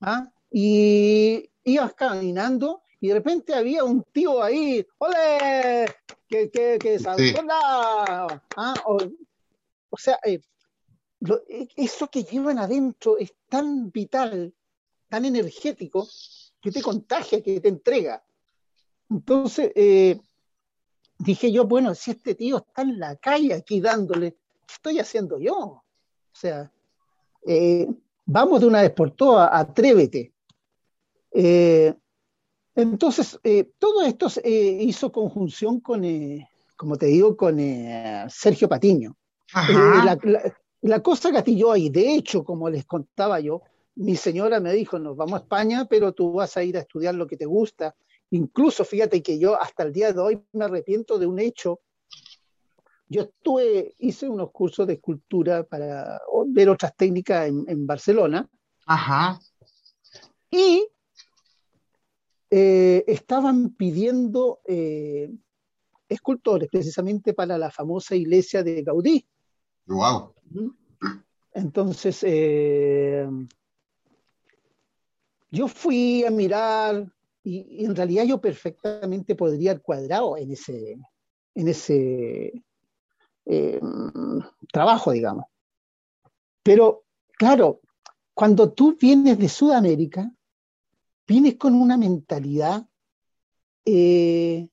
¿ah? 0.00 0.30
y 0.50 1.48
ibas 1.64 1.94
caminando 1.94 2.82
y 3.00 3.08
de 3.08 3.14
repente 3.14 3.54
había 3.54 3.84
un 3.84 4.02
tío 4.12 4.42
ahí, 4.42 4.84
¡ole! 4.98 5.86
Que, 6.28 6.50
que, 6.50 6.78
la- 7.46 8.42
¿ah? 8.56 8.74
o, 8.86 8.98
o 9.90 9.96
sea, 9.96 10.18
eh, 10.24 10.40
lo- 11.20 11.42
eh, 11.48 11.68
eso 11.76 12.08
que 12.08 12.24
llevan 12.24 12.58
adentro 12.58 13.18
es 13.18 13.34
tan 13.48 13.90
vital, 13.90 14.54
tan 15.08 15.24
energético, 15.24 16.06
que 16.60 16.70
te 16.70 16.82
contagia, 16.82 17.42
que 17.42 17.60
te 17.60 17.68
entrega. 17.68 18.22
Entonces, 19.10 19.72
eh, 19.74 20.20
dije 21.18 21.50
yo, 21.50 21.64
bueno, 21.66 21.94
si 21.94 22.10
este 22.12 22.34
tío 22.34 22.58
está 22.58 22.82
en 22.82 22.98
la 22.98 23.16
calle 23.16 23.54
aquí 23.54 23.80
dándole, 23.80 24.32
¿qué 24.66 24.74
estoy 24.74 24.98
haciendo 24.98 25.38
yo? 25.38 25.54
O 25.56 25.84
sea, 26.32 26.70
eh, 27.46 27.88
vamos 28.26 28.60
de 28.60 28.66
una 28.66 28.82
vez 28.82 28.90
por 28.92 29.10
todas, 29.12 29.48
atrévete. 29.52 30.32
Eh, 31.32 31.94
entonces, 32.74 33.38
eh, 33.42 33.70
todo 33.78 34.02
esto 34.02 34.28
hizo 34.44 35.10
conjunción 35.10 35.80
con, 35.80 36.02
como 36.76 36.96
te 36.96 37.06
digo, 37.06 37.36
con 37.36 37.58
Sergio 38.28 38.68
Patiño. 38.68 39.16
La, 40.04 40.18
la- 40.22 40.54
la 40.82 41.00
cosa 41.02 41.30
gatilló 41.30 41.72
ahí. 41.72 41.90
De 41.90 42.14
hecho, 42.14 42.44
como 42.44 42.70
les 42.70 42.84
contaba 42.84 43.40
yo, 43.40 43.62
mi 43.96 44.16
señora 44.16 44.60
me 44.60 44.72
dijo, 44.72 44.98
nos 44.98 45.16
vamos 45.16 45.40
a 45.40 45.42
España, 45.42 45.86
pero 45.88 46.12
tú 46.12 46.32
vas 46.32 46.56
a 46.56 46.62
ir 46.62 46.76
a 46.76 46.80
estudiar 46.80 47.14
lo 47.14 47.26
que 47.26 47.36
te 47.36 47.46
gusta. 47.46 47.96
Incluso, 48.30 48.84
fíjate 48.84 49.22
que 49.22 49.38
yo 49.38 49.60
hasta 49.60 49.82
el 49.82 49.92
día 49.92 50.12
de 50.12 50.20
hoy 50.20 50.42
me 50.52 50.66
arrepiento 50.66 51.18
de 51.18 51.26
un 51.26 51.38
hecho. 51.38 51.80
Yo 53.08 53.22
estuve, 53.22 53.94
hice 53.98 54.28
unos 54.28 54.50
cursos 54.52 54.86
de 54.86 54.94
escultura 54.94 55.64
para 55.64 56.20
ver 56.46 56.68
otras 56.68 56.94
técnicas 56.94 57.48
en, 57.48 57.64
en 57.66 57.86
Barcelona 57.86 58.48
Ajá. 58.84 59.40
y 60.50 60.86
eh, 62.50 63.04
estaban 63.06 63.74
pidiendo 63.74 64.60
eh, 64.66 65.30
escultores 66.08 66.68
precisamente 66.70 67.34
para 67.34 67.58
la 67.58 67.70
famosa 67.70 68.14
iglesia 68.14 68.62
de 68.62 68.82
Gaudí. 68.82 69.26
Wow. 69.88 70.34
Entonces, 71.52 72.22
eh, 72.22 73.26
yo 75.50 75.66
fui 75.66 76.24
a 76.24 76.30
mirar 76.30 77.10
y, 77.42 77.84
en 77.84 77.96
realidad 77.96 78.24
yo 78.24 78.40
perfectamente 78.40 79.34
podría 79.34 79.70
haber 79.72 79.82
cuadrado 79.82 80.36
en 80.36 80.52
ese, 80.52 80.98
en 81.54 81.68
ese 81.68 82.62
eh, 83.46 83.80
trabajo, 84.70 85.12
digamos. 85.12 85.46
Pero, 86.62 87.04
claro, 87.38 87.80
cuando 88.34 88.72
tú 88.72 88.96
vienes 89.00 89.38
de 89.38 89.48
Sudamérica, 89.48 90.30
vienes 91.26 91.56
con 91.56 91.74
una 91.74 91.96
mentalidad 91.96 92.86
eh, 93.86 94.68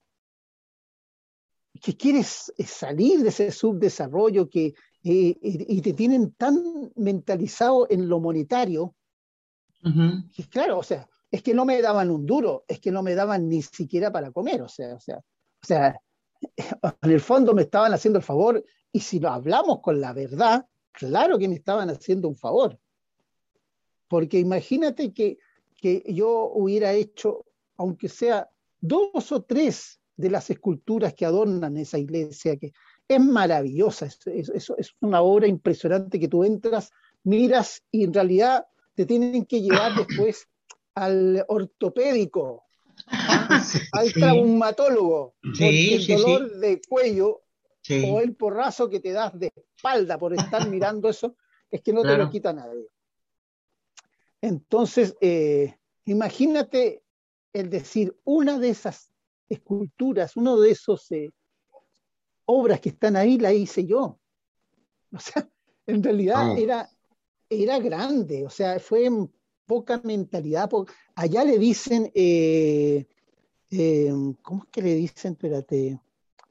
que 1.80 1.96
quieres 1.96 2.52
salir 2.66 3.22
de 3.22 3.30
ese 3.30 3.50
subdesarrollo 3.50 4.48
que, 4.50 4.74
eh, 5.08 5.38
y 5.40 5.80
te 5.82 5.92
tienen 5.92 6.32
tan 6.32 6.90
mentalizado 6.96 7.86
en 7.88 8.08
lo 8.08 8.18
monetario, 8.18 8.96
que 10.34 10.48
claro, 10.50 10.80
o 10.80 10.82
sea, 10.82 11.08
es 11.30 11.44
que 11.44 11.54
no 11.54 11.64
me 11.64 11.80
daban 11.80 12.10
un 12.10 12.26
duro, 12.26 12.64
es 12.66 12.80
que 12.80 12.90
no 12.90 13.04
me 13.04 13.14
daban 13.14 13.48
ni 13.48 13.62
siquiera 13.62 14.10
para 14.10 14.32
comer, 14.32 14.62
o 14.62 14.68
sea, 14.68 14.96
o 14.96 15.00
sea, 15.00 15.18
o 15.18 15.64
sea, 15.64 16.00
en 17.02 17.10
el 17.12 17.20
fondo 17.20 17.54
me 17.54 17.62
estaban 17.62 17.94
haciendo 17.94 18.18
el 18.18 18.24
favor 18.24 18.64
y 18.90 18.98
si 18.98 19.20
lo 19.20 19.30
hablamos 19.30 19.78
con 19.80 20.00
la 20.00 20.12
verdad, 20.12 20.66
claro 20.90 21.38
que 21.38 21.48
me 21.48 21.54
estaban 21.54 21.88
haciendo 21.88 22.26
un 22.26 22.36
favor. 22.36 22.76
Porque 24.08 24.40
imagínate 24.40 25.14
que, 25.14 25.38
que 25.76 26.02
yo 26.08 26.50
hubiera 26.52 26.92
hecho, 26.92 27.44
aunque 27.76 28.08
sea 28.08 28.50
dos 28.80 29.30
o 29.30 29.42
tres 29.44 30.00
de 30.16 30.30
las 30.30 30.50
esculturas 30.50 31.14
que 31.14 31.26
adornan 31.26 31.76
esa 31.76 31.98
iglesia, 31.98 32.56
que 32.56 32.72
es 33.08 33.20
maravillosa, 33.20 34.06
es, 34.06 34.18
es, 34.26 34.70
es, 34.76 34.94
una 35.00 35.22
obra 35.22 35.46
impresionante 35.46 36.18
que 36.18 36.28
tú 36.28 36.44
entras, 36.44 36.90
miras 37.22 37.82
y 37.90 38.04
en 38.04 38.12
realidad 38.12 38.66
te 38.94 39.06
tienen 39.06 39.44
que 39.46 39.60
llevar 39.60 39.94
después 39.96 40.48
al 40.94 41.44
ortopédico, 41.48 42.64
¿ah? 43.08 43.62
al 43.92 44.12
traumatólogo, 44.12 45.34
porque 45.42 45.96
el 45.96 46.06
dolor 46.06 46.56
de 46.58 46.80
cuello 46.88 47.42
o 48.08 48.20
el 48.20 48.34
porrazo 48.34 48.88
que 48.88 49.00
te 49.00 49.12
das 49.12 49.38
de 49.38 49.52
espalda 49.54 50.18
por 50.18 50.34
estar 50.34 50.68
mirando 50.70 51.08
eso, 51.08 51.36
es 51.70 51.82
que 51.82 51.92
no 51.92 52.02
te 52.02 52.16
lo 52.16 52.30
quita 52.30 52.52
nadie. 52.52 52.88
Entonces, 54.40 55.16
eh, 55.20 55.76
imagínate 56.04 57.02
el 57.52 57.70
decir, 57.70 58.16
una 58.24 58.58
de 58.58 58.70
esas 58.70 59.12
esculturas, 59.48 60.36
uno 60.36 60.58
de 60.58 60.70
esos 60.70 61.10
eh, 61.12 61.32
obras 62.46 62.80
que 62.80 62.88
están 62.90 63.16
ahí, 63.16 63.38
la 63.38 63.52
hice 63.52 63.84
yo. 63.84 64.18
O 65.12 65.18
sea, 65.18 65.48
en 65.86 66.02
realidad 66.02 66.58
era, 66.58 66.90
era 67.48 67.78
grande, 67.78 68.44
o 68.44 68.50
sea, 68.50 68.80
fue 68.80 69.08
poca 69.66 70.00
mentalidad. 70.02 70.70
allá 71.14 71.44
le 71.44 71.58
dicen, 71.58 72.10
eh, 72.14 73.06
eh, 73.70 74.12
¿cómo 74.42 74.64
es 74.64 74.68
que 74.70 74.82
le 74.82 74.94
dicen? 74.94 75.32
Espérate, 75.32 76.00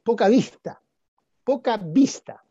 poca 0.04 0.28
vista, 0.28 0.82
poca 1.44 1.78
vista. 1.78 2.44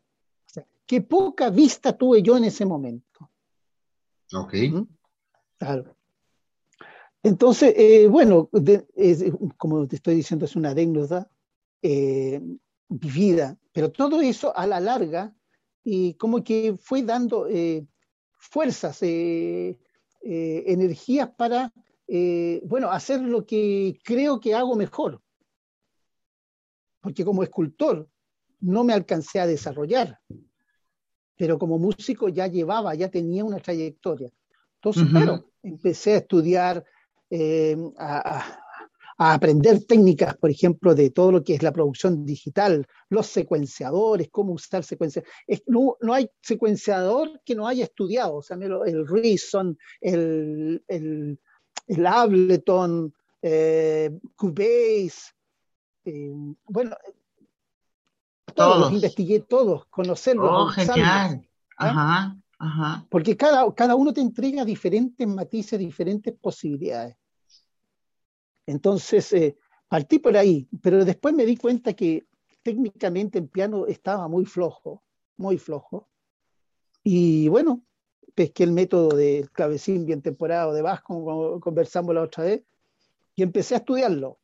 O 0.45 0.49
sea, 0.49 0.65
qué 0.85 1.01
poca 1.01 1.49
vista 1.49 1.97
tuve 1.97 2.21
yo 2.21 2.37
en 2.37 2.45
ese 2.45 2.65
momento. 2.65 3.29
Ok. 4.33 4.53
Claro. 5.57 5.95
Entonces, 7.23 7.73
eh, 7.75 8.07
bueno, 8.07 8.49
como 9.57 9.87
te 9.87 9.95
estoy 9.95 10.15
diciendo, 10.15 10.45
es 10.45 10.55
una 10.55 10.71
anécdota 10.71 11.29
vivida, 12.87 13.57
pero 13.71 13.91
todo 13.91 14.21
eso 14.21 14.55
a 14.55 14.67
la 14.67 14.79
larga, 14.79 15.33
y 15.83 16.15
como 16.15 16.43
que 16.43 16.75
fue 16.79 17.03
dando 17.03 17.47
fuerzas, 18.37 18.99
eh, 20.27 20.63
energías 20.65 21.29
para, 21.37 21.71
eh, 22.07 22.59
bueno, 22.65 22.89
hacer 22.89 23.21
lo 23.21 23.45
que 23.45 23.99
creo 24.03 24.39
que 24.39 24.55
hago 24.55 24.75
mejor. 24.75 25.21
Porque 26.99 27.23
como 27.23 27.43
escultor 27.43 28.09
no 28.59 28.83
me 28.83 28.93
alcancé 28.93 29.39
a 29.39 29.45
desarrollar, 29.45 30.19
pero 31.35 31.59
como 31.59 31.77
músico 31.77 32.27
ya 32.29 32.47
llevaba, 32.47 32.95
ya 32.95 33.09
tenía 33.09 33.45
una 33.45 33.59
trayectoria. 33.59 34.31
Entonces, 34.77 35.07
claro, 35.11 35.51
empecé 35.61 36.13
a 36.13 36.17
estudiar, 36.17 36.83
eh, 37.29 37.77
a, 37.99 38.59
a 39.17 39.33
aprender 39.33 39.85
técnicas, 39.85 40.35
por 40.37 40.49
ejemplo, 40.49 40.93
de 40.93 41.09
todo 41.09 41.31
lo 41.31 41.43
que 41.43 41.55
es 41.55 41.63
la 41.63 41.71
producción 41.71 42.25
digital, 42.25 42.85
los 43.09 43.27
secuenciadores, 43.27 44.29
cómo 44.29 44.53
usar 44.53 44.83
secuenciadores. 44.83 45.63
No, 45.67 45.95
no, 46.01 46.13
hay 46.13 46.29
secuenciador 46.41 47.41
que 47.45 47.55
no 47.55 47.67
haya 47.67 47.85
estudiado, 47.85 48.35
o 48.35 48.41
sea, 48.41 48.57
el 48.57 49.07
Reason, 49.07 49.77
el, 50.01 50.83
el, 50.87 51.39
el 51.87 52.05
Ableton, 52.05 53.13
eh, 53.41 54.11
Cubase, 54.35 55.33
eh, 56.03 56.31
bueno, 56.65 56.95
todos 58.53 58.79
los 58.79 58.91
investigué 58.93 59.41
todos, 59.41 59.85
conocerlos. 59.87 60.49
Oh, 60.51 60.67
genial. 60.67 61.47
Ajá, 61.77 62.37
ajá. 62.57 63.05
Porque 63.09 63.35
cada, 63.35 63.73
cada 63.73 63.95
uno 63.95 64.13
te 64.13 64.21
entrega 64.21 64.63
diferentes 64.63 65.27
matices, 65.27 65.79
diferentes 65.79 66.33
posibilidades. 66.39 67.15
Entonces, 68.67 69.31
eh, 69.33 69.57
partí 69.87 70.19
por 70.19 70.35
ahí, 70.37 70.67
pero 70.81 71.05
después 71.05 71.33
me 71.33 71.45
di 71.45 71.57
cuenta 71.57 71.93
que 71.93 72.25
técnicamente 72.63 73.39
el 73.39 73.47
piano 73.47 73.85
estaba 73.85 74.27
muy 74.27 74.45
flojo, 74.45 75.03
muy 75.37 75.57
flojo. 75.57 76.09
Y 77.03 77.47
bueno, 77.47 77.83
pesqué 78.33 78.63
el 78.63 78.71
método 78.71 79.15
del 79.15 79.51
clavecín 79.51 80.05
bien 80.05 80.21
temporado 80.21 80.73
de 80.73 80.81
Bach, 80.81 81.03
como 81.03 81.59
conversamos 81.59 82.15
la 82.15 82.23
otra 82.23 82.43
vez, 82.43 82.63
y 83.35 83.43
empecé 83.43 83.75
a 83.75 83.79
estudiarlo. 83.79 84.39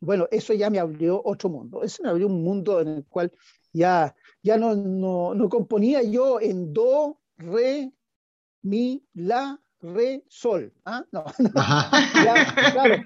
Bueno, 0.00 0.26
eso 0.30 0.54
ya 0.54 0.70
me 0.70 0.78
abrió 0.78 1.20
otro 1.24 1.50
mundo. 1.50 1.82
Eso 1.82 2.02
me 2.02 2.08
abrió 2.08 2.26
un 2.26 2.42
mundo 2.42 2.80
en 2.80 2.88
el 2.88 3.04
cual 3.04 3.32
ya, 3.72 4.14
ya 4.42 4.56
no, 4.56 4.74
no, 4.74 5.34
no 5.34 5.48
componía 5.48 6.02
yo 6.02 6.40
en 6.40 6.72
do, 6.72 7.20
re, 7.36 7.92
mi, 8.62 9.04
la, 9.14 9.60
re, 9.82 10.24
sol. 10.28 10.72
¿ah? 10.84 11.04
No, 11.12 11.24
claro, 12.72 13.02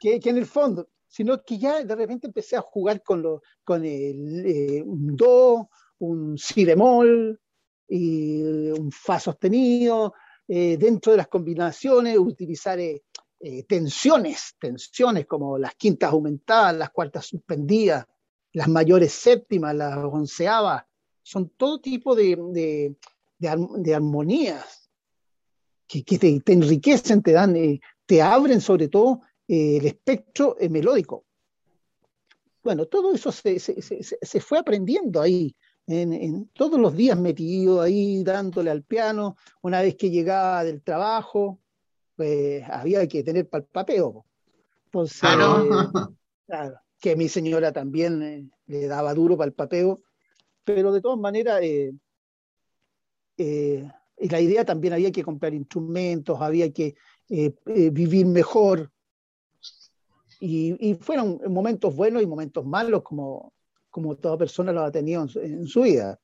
que, 0.00 0.20
en 0.22 0.38
el 0.38 0.46
fondo, 0.46 0.88
sino 1.06 1.42
que 1.42 1.58
ya 1.58 1.82
de 1.84 1.94
repente 1.94 2.26
empecé 2.26 2.56
a 2.56 2.62
jugar 2.62 3.02
con, 3.02 3.22
lo, 3.22 3.42
con 3.64 3.84
el 3.84 4.46
eh, 4.46 4.82
un 4.82 5.16
do, 5.16 5.70
un 5.98 6.36
si 6.38 6.64
bemol, 6.64 7.40
y 7.88 8.42
un 8.72 8.90
fa 8.90 9.20
sostenido, 9.20 10.14
eh, 10.48 10.76
dentro 10.76 11.12
de 11.12 11.18
las 11.18 11.28
combinaciones, 11.28 12.18
utilizar 12.18 12.78
eh, 12.80 13.02
tensiones, 13.68 14.56
tensiones 14.58 15.26
como 15.26 15.56
las 15.58 15.74
quintas 15.76 16.10
aumentadas, 16.12 16.76
las 16.76 16.90
cuartas 16.90 17.26
suspendidas, 17.26 18.06
las 18.52 18.68
mayores 18.68 19.12
séptimas, 19.12 19.74
las 19.74 19.96
onceavas, 19.98 20.84
son 21.22 21.50
todo 21.50 21.80
tipo 21.80 22.14
de, 22.14 22.36
de, 22.52 22.96
de 23.38 23.94
armonías 23.94 24.85
que, 25.86 26.02
te, 26.02 26.52
enriquecen, 26.52 27.22
te 27.22 27.32
dan, 27.32 27.56
eh, 27.56 27.80
te 28.04 28.22
abren 28.22 28.60
sobre 28.60 28.88
todo 28.88 29.20
eh, 29.46 29.78
el 29.78 29.86
espectro 29.86 30.56
eh, 30.58 30.68
melódico. 30.68 31.24
Bueno, 32.62 32.86
todo 32.86 33.14
eso 33.14 33.30
se, 33.30 33.60
se, 33.60 33.80
se, 33.80 34.40
fue 34.40 34.58
aprendiendo 34.58 35.20
ahí, 35.20 35.54
en, 35.86 36.12
en, 36.12 36.48
todos 36.48 36.80
los 36.80 36.96
días 36.96 37.16
metido 37.16 37.80
ahí, 37.80 38.24
dándole 38.24 38.70
al 38.70 38.82
piano. 38.82 39.36
Una 39.62 39.82
vez 39.82 39.94
que 39.94 40.10
llegaba 40.10 40.64
del 40.64 40.82
trabajo, 40.82 41.60
pues 42.16 42.64
había 42.68 43.06
que 43.06 43.22
tener 43.22 43.48
palpapeo. 43.48 44.26
Entonces, 44.86 45.20
claro, 46.46 46.80
que 46.98 47.14
mi 47.14 47.28
señora 47.28 47.70
también 47.70 48.50
le 48.66 48.86
daba 48.88 49.14
duro 49.14 49.36
para 49.36 49.46
el 49.46 49.54
papeo, 49.54 50.02
pero 50.64 50.90
de 50.90 51.00
todas 51.00 51.20
maneras, 51.20 51.60
la 54.18 54.40
idea 54.40 54.64
también 54.64 54.94
había 54.94 55.12
que 55.12 55.22
comprar 55.22 55.54
instrumentos, 55.54 56.40
había 56.40 56.72
que 56.72 56.94
eh, 57.28 57.54
eh, 57.66 57.90
vivir 57.90 58.26
mejor. 58.26 58.90
Y, 60.38 60.94
fueron 61.00 61.40
momentos 61.48 61.94
buenos 61.94 62.22
y 62.22 62.26
momentos 62.26 62.64
malos, 62.64 63.02
como, 63.02 63.54
como 63.90 64.16
toda 64.16 64.36
persona 64.36 64.72
lo 64.72 64.82
ha 64.82 64.90
tenido 64.90 65.26
en 65.36 65.66
su, 65.66 65.82
vida. 65.82 66.20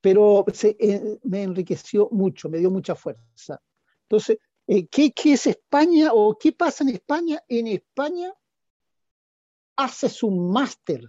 Pero 0.00 0.44
eh, 0.62 1.18
me 1.22 1.42
enriqueció 1.42 2.08
mucho, 2.10 2.48
me 2.48 2.58
dio 2.58 2.70
mucha 2.70 2.94
fuerza. 2.94 3.60
Entonces, 4.02 4.38
¿qué, 4.66 5.12
¿qué 5.12 5.32
es 5.32 5.46
España 5.46 6.10
o 6.12 6.36
qué 6.36 6.52
pasa 6.52 6.82
en 6.82 6.90
España? 6.90 7.40
En 7.48 7.68
España 7.68 8.32
haces 9.76 10.22
un 10.22 10.50
máster 10.50 11.04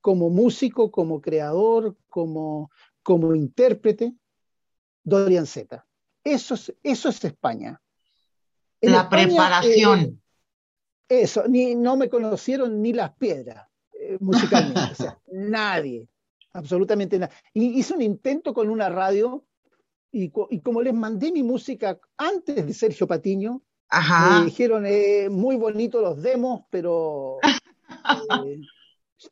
como 0.00 0.30
músico, 0.30 0.90
como 0.90 1.20
creador, 1.20 1.96
como, 2.08 2.70
como 3.02 3.34
intérprete, 3.34 4.14
Dorian 5.06 5.46
Z. 5.46 5.86
Eso 6.24 6.54
es, 6.54 6.74
eso 6.82 7.08
es 7.08 7.24
España. 7.24 7.80
la 8.80 9.08
preparación. 9.08 10.20
Eh, 11.08 11.22
eso, 11.22 11.46
ni, 11.46 11.76
no 11.76 11.96
me 11.96 12.08
conocieron 12.08 12.82
ni 12.82 12.92
las 12.92 13.14
piedras 13.14 13.68
eh, 13.92 14.18
musicalmente, 14.18 14.92
o 14.92 14.94
sea, 14.96 15.18
nadie, 15.32 16.08
absolutamente 16.52 17.20
nadie. 17.20 17.34
Y 17.54 17.78
hice 17.78 17.94
un 17.94 18.02
intento 18.02 18.52
con 18.52 18.68
una 18.68 18.88
radio 18.88 19.44
y, 20.10 20.30
como 20.30 20.82
les 20.82 20.94
mandé 20.94 21.30
mi 21.30 21.44
música 21.44 22.00
antes 22.16 22.66
de 22.66 22.74
Sergio 22.74 23.06
Patiño, 23.06 23.62
me 23.92 24.46
dijeron, 24.46 24.84
eh, 24.86 25.28
muy 25.30 25.56
bonito 25.56 26.00
los 26.00 26.20
demos, 26.20 26.62
pero 26.70 27.38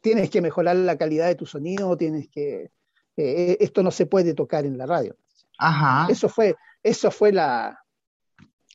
tienes 0.01 0.31
que 0.31 0.41
mejorar 0.41 0.77
la 0.77 0.97
calidad 0.97 1.27
de 1.27 1.35
tu 1.35 1.47
sonido, 1.47 1.97
tienes 1.97 2.29
que... 2.29 2.71
esto 3.17 3.83
no 3.83 3.91
se 3.91 4.07
puede 4.07 4.35
tocar 4.35 4.67
en 4.67 4.79
la 4.79 4.87
radio. 4.87 5.17
Ajá. 5.59 6.07
Eso 6.11 6.29
fue, 6.29 6.55
eso 6.83 7.11
fue 7.11 7.33
la... 7.33 7.79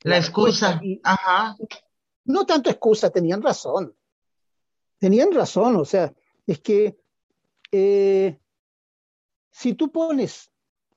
La, 0.04 0.18
excusa. 0.18 0.80
Ajá. 1.04 1.58
No 2.26 2.46
tanto 2.46 2.70
excusa, 2.70 3.10
tenían 3.10 3.42
razón. 3.42 3.94
Tenían 4.98 5.32
razón, 5.32 5.76
o 5.76 5.86
sea, 5.86 6.14
es 6.46 6.60
que 6.60 6.98
eh, 7.72 8.40
si 9.52 9.74
tú 9.74 9.92
pones 9.92 10.52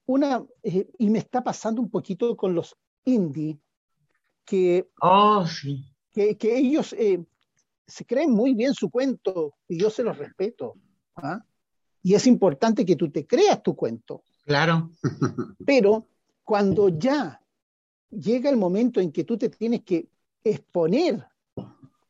una, 0.06 0.44
eh, 0.62 0.88
y 0.98 1.10
me 1.10 1.18
está 1.18 1.42
pasando 1.42 1.80
un 1.80 1.90
poquito 1.90 2.36
con 2.36 2.54
los 2.54 2.76
indie, 3.04 3.58
que, 4.44 4.88
Oh, 5.00 5.46
sí. 5.46 5.84
que, 6.10 6.36
que 6.36 6.56
ellos 6.56 6.92
eh, 6.94 7.24
se 7.86 8.04
creen 8.04 8.30
muy 8.30 8.54
bien 8.54 8.74
su 8.74 8.90
cuento 8.90 9.54
y 9.68 9.78
yo 9.78 9.90
se 9.90 10.02
los 10.02 10.16
respeto. 10.16 10.74
¿ah? 11.16 11.44
Y 12.02 12.14
es 12.14 12.26
importante 12.26 12.84
que 12.84 12.96
tú 12.96 13.10
te 13.10 13.26
creas 13.26 13.62
tu 13.62 13.76
cuento. 13.76 14.24
Claro. 14.44 14.90
Pero 15.64 16.06
cuando 16.44 16.88
ya 16.88 17.40
llega 18.10 18.50
el 18.50 18.56
momento 18.56 19.00
en 19.00 19.12
que 19.12 19.24
tú 19.24 19.38
te 19.38 19.48
tienes 19.48 19.82
que 19.84 20.08
exponer 20.44 21.24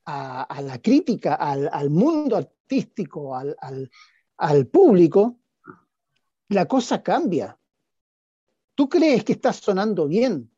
a, 0.05 0.42
a 0.42 0.62
la 0.62 0.81
crítica, 0.81 1.35
al, 1.35 1.68
al 1.73 1.90
mundo 1.90 2.37
artístico, 2.37 3.37
al, 3.37 3.55
al- 3.61 3.90
al 4.38 4.66
público, 4.66 5.38
la 6.49 6.66
cosa 6.66 7.03
cambia. 7.03 7.57
Tú 8.75 8.88
crees 8.88 9.23
que 9.25 9.33
estás 9.35 9.57
sonando 9.57 10.09
bien, 10.09 10.51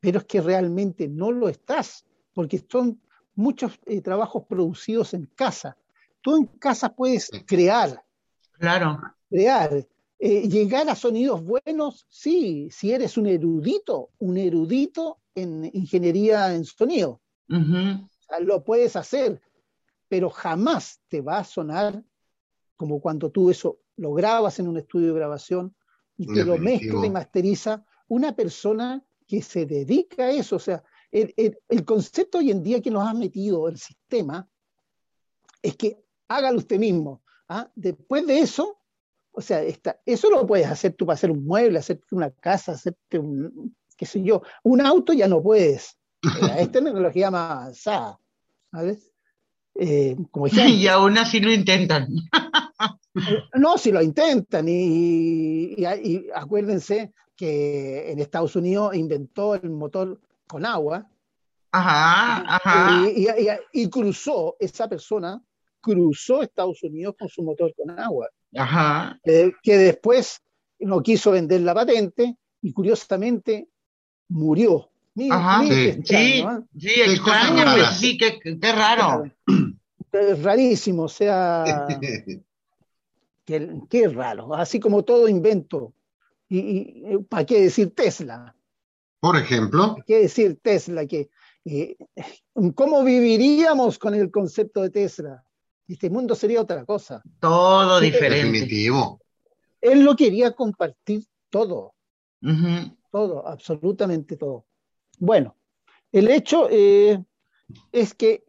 pero 0.00 0.18
es 0.20 0.24
que 0.24 0.40
realmente 0.40 1.06
no 1.08 1.30
lo 1.30 1.48
estás, 1.48 2.04
porque 2.32 2.64
son 2.68 3.00
muchos 3.34 3.78
eh, 3.86 4.00
trabajos 4.00 4.44
producidos 4.46 5.14
en 5.14 5.26
casa. 5.26 5.76
Tú 6.20 6.36
en 6.36 6.46
casa 6.58 6.92
puedes 6.94 7.30
crear, 7.46 8.02
Claro. 8.58 9.00
crear, 9.28 9.86
eh, 10.18 10.48
llegar 10.48 10.88
a 10.88 10.94
sonidos 10.94 11.44
buenos, 11.44 12.06
sí, 12.08 12.68
si 12.70 12.92
eres 12.92 13.16
un 13.16 13.26
erudito, 13.26 14.10
un 14.18 14.36
erudito 14.36 15.18
en 15.34 15.70
ingeniería 15.72 16.54
en 16.54 16.64
sonido, 16.64 17.20
Ujú. 17.48 18.04
O 18.04 18.08
sea, 18.28 18.40
lo 18.40 18.62
puedes 18.64 18.94
hacer, 18.96 19.40
pero 20.08 20.28
jamás 20.28 21.00
te 21.08 21.20
va 21.22 21.38
a 21.38 21.44
sonar 21.44 22.02
como 22.76 23.00
cuando 23.00 23.30
tú 23.30 23.48
eso 23.50 23.78
lo 23.96 24.12
grabas 24.12 24.58
en 24.58 24.68
un 24.68 24.76
estudio 24.76 25.08
de 25.08 25.18
grabación 25.18 25.74
y 26.16 26.26
te 26.26 26.44
lo 26.44 26.58
mezcla 26.58 26.88
y 27.06 27.10
masteriza 27.10 27.84
una 28.08 28.34
persona 28.36 29.02
que 29.26 29.40
se 29.42 29.66
dedica 29.66 30.24
a 30.24 30.30
eso. 30.30 30.56
O 30.56 30.58
sea, 30.58 30.82
el, 31.10 31.32
el- 31.36 31.58
el 31.68 31.84
concepto 31.84 32.38
hoy 32.38 32.50
en 32.50 32.62
día 32.62 32.80
que 32.82 32.90
nos 32.90 33.06
ha 33.06 33.14
metido 33.14 33.68
el 33.68 33.78
sistema 33.78 34.48
es 35.62 35.76
que 35.76 36.02
hágalo 36.28 36.58
usted 36.58 36.78
mismo. 36.78 37.22
¿ah? 37.48 37.70
Después 37.74 38.26
de 38.26 38.40
eso, 38.40 38.77
o 39.38 39.40
sea, 39.40 39.62
esta- 39.62 40.00
eso 40.04 40.28
lo 40.30 40.44
puedes 40.46 40.66
hacer 40.66 40.94
tú 40.94 41.06
para 41.06 41.14
hacer 41.14 41.30
un 41.30 41.44
mueble, 41.44 41.78
hacerte 41.78 42.14
una 42.16 42.30
casa, 42.30 42.72
hacerte 42.72 43.18
un, 43.20 43.74
qué 43.96 44.04
sé 44.04 44.20
yo, 44.22 44.42
un 44.64 44.80
auto 44.80 45.12
ya 45.12 45.28
no 45.28 45.40
puedes. 45.40 45.96
Eh, 46.24 46.56
Es 46.62 46.72
tecnología 46.72 47.30
más 47.30 47.52
avanzada, 47.52 48.18
¿sabes? 48.72 49.12
Eh, 49.76 50.16
como 50.32 50.46
ejemplo. 50.66 50.74
Y 50.74 50.88
aún 50.88 51.16
así 51.18 51.38
lo 51.38 51.52
intentan. 51.52 52.08
No, 53.54 53.78
si 53.78 53.92
lo 53.92 54.02
intentan 54.02 54.68
y, 54.68 55.74
y- 55.76 55.84
y 56.04 56.26
acuérdense 56.34 57.12
que 57.36 58.10
en 58.10 58.18
Estados 58.18 58.56
Unidos 58.56 58.94
inventó 58.96 59.54
el 59.54 59.70
motor 59.70 60.20
con 60.48 60.66
agua 60.66 61.06
Ajá, 61.70 62.56
ajá. 62.56 63.08
y- 63.08 63.28
y 63.72 63.88
cruzó, 63.90 64.56
esa 64.58 64.88
persona 64.88 65.40
cruzó 65.80 66.42
Estados 66.42 66.82
Unidos 66.82 67.14
con 67.18 67.28
su 67.28 67.42
motor 67.42 67.72
con 67.76 67.90
agua, 67.98 68.28
Ajá. 68.56 69.18
que, 69.22 69.52
que 69.62 69.76
después 69.76 70.40
no 70.80 71.02
quiso 71.02 71.32
vender 71.32 71.60
la 71.62 71.74
patente 71.74 72.36
y 72.62 72.72
curiosamente 72.72 73.68
murió. 74.28 74.90
Mira, 75.14 75.36
Ajá. 75.36 75.62
mira 75.62 75.74
qué 75.74 75.92
Sí, 75.92 76.02
Sí, 76.04 76.40
extraño, 76.40 76.58
¿eh? 76.58 76.64
sí, 76.78 76.88
extraño, 77.00 77.22
cosas 77.24 77.50
güey, 77.52 77.64
raras. 77.64 77.98
sí, 77.98 78.18
qué, 78.18 78.38
qué 78.60 78.72
raro. 78.72 79.24
Es 80.12 80.42
rarísimo, 80.42 81.02
o 81.04 81.08
sea, 81.08 81.86
qué, 83.44 83.70
qué 83.88 84.08
raro, 84.08 84.54
así 84.54 84.78
como 84.80 85.02
todo 85.04 85.28
invento. 85.28 85.92
Y, 86.48 86.58
y 86.58 87.18
¿para 87.28 87.44
qué 87.44 87.60
decir 87.62 87.94
Tesla? 87.94 88.54
Por 89.20 89.36
ejemplo, 89.36 89.92
¿Para 89.94 90.04
qué 90.04 90.18
decir 90.20 90.58
Tesla? 90.62 91.06
Que, 91.06 91.28
eh, 91.64 91.96
¿Cómo 92.74 93.04
viviríamos 93.04 93.98
con 93.98 94.14
el 94.14 94.30
concepto 94.30 94.82
de 94.82 94.90
Tesla? 94.90 95.44
Este 95.88 96.10
mundo 96.10 96.34
sería 96.34 96.60
otra 96.60 96.84
cosa. 96.84 97.22
Todo 97.40 97.98
diferente. 97.98 98.52
definitivo. 98.52 99.20
Él 99.80 100.04
lo 100.04 100.14
quería 100.14 100.52
compartir 100.52 101.24
todo, 101.50 101.94
todo, 103.10 103.46
absolutamente 103.46 104.36
todo. 104.36 104.66
Bueno, 105.18 105.56
el 106.12 106.28
hecho 106.30 106.68
eh, 106.70 107.22
es 107.92 108.14
que 108.14 108.44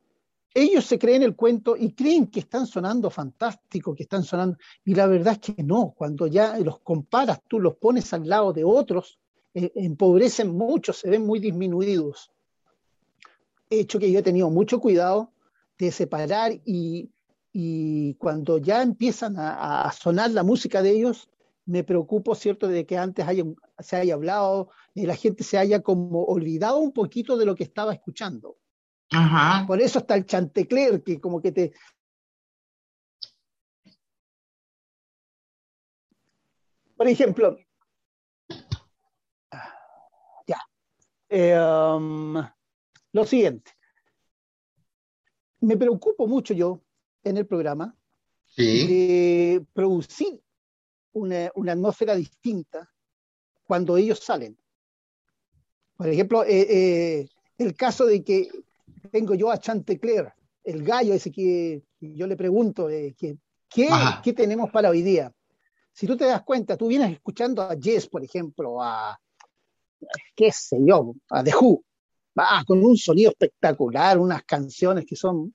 ellos 0.54 0.86
se 0.86 0.98
creen 0.98 1.24
el 1.24 1.36
cuento 1.36 1.78
y 1.78 1.94
creen 1.94 2.28
que 2.28 2.42
están 2.42 2.66
sonando 2.66 3.10
fantástico, 3.10 3.94
que 3.94 4.04
están 4.04 4.24
sonando, 4.24 4.58
y 4.84 4.96
la 4.96 5.06
verdad 5.06 5.40
es 5.42 5.54
que 5.54 5.64
no, 5.64 5.94
cuando 5.96 6.28
ya 6.28 6.58
los 6.58 6.80
comparas, 6.80 7.42
tú 7.48 7.60
los 7.60 7.76
pones 7.76 8.12
al 8.14 8.28
lado 8.28 8.52
de 8.52 8.64
otros, 8.64 9.20
eh, 9.54 9.72
empobrecen 9.76 10.56
mucho, 10.56 10.92
se 10.92 11.10
ven 11.10 11.26
muy 11.26 11.40
disminuidos. 11.40 12.32
Hecho 13.70 14.00
que 14.00 14.12
yo 14.12 14.20
he 14.20 14.24
tenido 14.24 14.50
mucho 14.50 14.80
cuidado 14.80 15.32
de 15.78 15.92
separar 15.92 16.52
y, 16.66 17.12
y 17.62 18.14
cuando 18.16 18.58
ya 18.58 18.82
empiezan 18.82 19.38
a, 19.38 19.84
a 19.84 19.92
sonar 19.92 20.32
la 20.32 20.44
música 20.44 20.82
de 20.82 20.92
ellos, 20.92 21.30
me 21.66 21.84
preocupo, 21.84 22.34
¿cierto?, 22.34 22.70
de 22.70 22.86
que 22.86 22.98
antes 22.98 23.28
haya, 23.28 23.44
se 23.80 23.98
haya 23.98 24.14
hablado, 24.14 24.70
y 24.94 25.06
la 25.06 25.16
gente 25.16 25.44
se 25.44 25.58
haya 25.58 25.82
como 25.82 26.24
olvidado 26.24 26.78
un 26.80 26.94
poquito 26.94 27.36
de 27.38 27.46
lo 27.46 27.56
que 27.56 27.66
estaba 27.66 27.94
escuchando. 27.94 28.56
Ajá. 29.12 29.68
Por 29.68 29.82
eso 29.82 30.00
está 30.00 30.16
el 30.16 30.26
chantecler, 30.26 31.04
que 31.04 31.20
como 31.20 31.42
que 31.42 31.52
te... 31.52 31.74
Por 36.96 37.08
ejemplo, 37.10 37.58
ya, 40.48 40.60
Eh, 41.30 41.60
um, 41.60 42.36
lo 43.12 43.26
siguiente, 43.26 43.72
me 45.62 45.76
preocupo 45.76 46.26
mucho 46.26 46.54
yo 46.54 46.82
en 47.24 47.38
el 47.38 47.46
programa 47.46 47.96
Sí, 48.46 48.88
de 48.88 49.66
producir 49.74 50.42
una, 51.14 51.52
una 51.56 51.74
atmósfera 51.74 52.16
distinta 52.16 52.90
cuando 53.66 53.96
ellos 53.98 54.20
salen. 54.20 54.58
Por 55.96 56.10
ejemplo, 56.10 56.44
eh, 56.44 56.66
eh, 56.70 57.30
el 57.58 57.76
caso 57.76 58.06
de 58.06 58.24
que 58.24 58.50
tengo 59.12 59.36
yo 59.36 59.52
a 59.52 59.60
Chantecler, 59.60 60.34
el 60.64 60.84
gallo 60.84 61.14
ese 61.14 61.32
que 61.32 61.84
yo 62.00 62.26
le 62.26 62.36
pregunto, 62.36 62.90
eh, 62.90 63.14
que, 63.18 63.38
¿qué, 63.70 63.90
qué 64.24 64.34
tenemos 64.34 64.72
para 64.72 64.90
hoy 64.90 65.02
día? 65.02 65.32
Si 65.92 66.08
tú 66.08 66.16
te 66.16 66.26
das 66.26 66.44
cuenta, 66.44 66.78
tú 66.78 66.88
vienes 66.88 67.12
escuchando 67.12 67.62
a 67.62 67.76
Jess, 67.80 68.08
por 68.08 68.24
ejemplo, 68.24 68.82
a, 68.82 69.20
qué 70.36 70.52
sé 70.52 70.78
yo, 70.82 71.14
a 71.30 71.44
The 71.44 71.54
Who, 71.56 71.84
ah, 72.38 72.64
con 72.66 72.84
un 72.84 72.98
sonido 72.98 73.32
espectacular, 73.32 74.18
unas 74.18 74.44
canciones 74.44 75.06
que 75.06 75.16
son, 75.16 75.54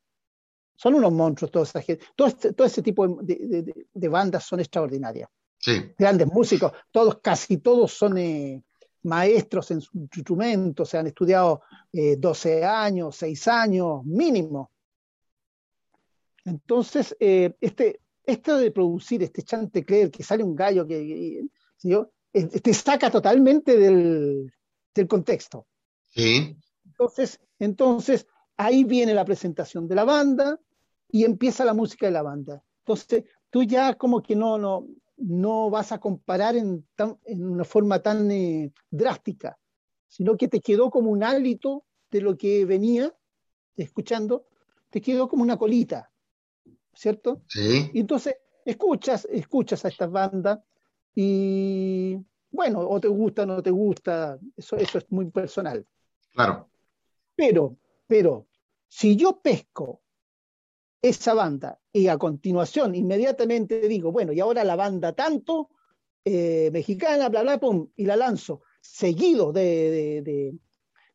son 0.77 0.95
unos 0.95 1.13
monstruos, 1.13 1.51
toda 1.51 1.65
esa 1.65 1.81
gente. 1.81 2.05
Todo, 2.17 2.29
este- 2.29 2.53
todo 2.53 2.67
ese 2.67 2.83
tipo 2.83 3.07
de, 3.09 3.37
de- 3.37 3.87
de- 3.93 4.09
bandas 4.09 4.45
son 4.45 4.61
extraordinarias 4.61 5.29
sí, 5.59 5.73
grandes 5.99 6.27
músicos, 6.27 6.73
todos, 6.91 7.19
casi 7.21 7.59
todos 7.59 7.93
son 7.93 8.19
eh, 8.19 8.63
maestros 9.05 9.71
en 9.71 9.81
su 9.81 9.91
instrumento, 9.99 10.85
se 10.85 10.99
han 10.99 11.07
estudiado 11.07 11.63
eh, 11.93 12.17
12 12.17 12.65
años, 12.65 13.17
6 13.17 13.47
años 13.49 14.05
mínimo. 14.05 14.71
Entonces, 16.45 17.17
eh, 17.21 17.55
este, 17.61 18.01
esto 18.25 18.57
de 18.59 18.71
producir 18.71 19.23
este 19.23 19.43
chantecler, 19.43 20.11
que 20.11 20.23
sale 20.23 20.43
un 20.43 20.55
gallo 20.55 20.87
que, 20.87 20.99
que- 21.07 21.43
¿sí 21.77 21.89
yo? 21.91 22.11
Te 22.33 22.75
saca 22.75 23.11
totalmente 23.11 23.77
del, 23.79 24.53
del 24.95 25.07
contexto. 25.09 25.67
sí, 26.11 26.57
Entonces, 26.87 27.41
entonces, 27.59 28.27
ahí 28.57 28.85
viene 28.85 29.15
la 29.15 29.25
presentación 29.25 29.87
de 29.87 29.95
la 29.95 30.05
banda 30.05 30.59
y 31.15 31.25
empieza 31.25 31.65
la 31.65 31.75
música 31.75 32.07
de 32.07 32.13
la 32.13 32.23
banda. 32.23 32.61
Entonces, 32.81 33.23
tú 33.49 33.63
ya 33.63 33.95
como 33.95 34.21
que 34.21 34.35
no, 34.35 34.59
no, 34.59 34.85
no 35.17 35.71
vas 35.71 35.93
a 35.93 36.01
comparar 36.01 36.57
en, 36.57 36.89
tan- 36.97 37.21
en 37.25 37.47
una 37.47 37.63
forma 37.63 38.03
tan 38.03 38.29
eh, 38.33 38.73
drástica, 38.91 39.57
sino 40.09 40.37
que 40.37 40.49
te 40.49 40.59
quedó 40.61 40.91
como 40.91 41.13
un 41.13 41.23
hálito 41.23 41.85
de 42.11 42.21
lo 42.21 42.37
que 42.37 42.65
venía 42.65 43.15
escuchando, 43.77 44.49
te 44.91 45.01
quedó 45.01 45.29
como 45.29 45.45
una 45.45 45.57
colita, 45.57 46.11
¿cierto? 46.93 47.43
sí, 47.47 47.91
Y 47.93 48.01
entonces 48.01 48.35
escuchas, 48.65 49.25
escuchas 49.31 49.85
a 49.85 49.89
estas 49.91 50.11
bandas 50.11 50.59
y 51.15 52.19
bueno, 52.51 52.81
o 52.81 52.99
te 53.01 53.07
gusta 53.07 53.45
o 53.45 53.47
no 53.47 53.63
te 53.63 53.71
gusta, 53.71 54.37
eso, 54.57 54.75
eso 54.75 54.99
es 54.99 55.07
muy 55.13 55.31
personal. 55.31 55.87
claro. 56.33 56.69
Pero, 57.37 57.77
pero, 58.09 58.49
si 58.89 59.15
yo 59.15 59.41
pesco 59.41 60.01
esa 61.09 61.35
banda 61.35 61.79
y 61.93 62.09
a 62.09 62.17
continuación 62.17 62.95
inmediatamente 62.95 63.87
digo, 63.89 64.11
bueno, 64.11 64.33
y 64.33 64.41
ahora 64.41 64.65
la 64.65 64.75
banda 64.75 65.13
tanto, 65.13 65.69
eh, 66.25 66.71
mexicana, 66.73 67.29
bla, 67.29 67.43
bla, 67.43 67.61
pum, 67.61 67.89
y 67.97 68.07
la 68.07 68.17
lanzo, 68.17 68.63
seguido 68.81 69.53
de, 69.53 69.63
de- 69.63 70.23
de- 70.23 70.55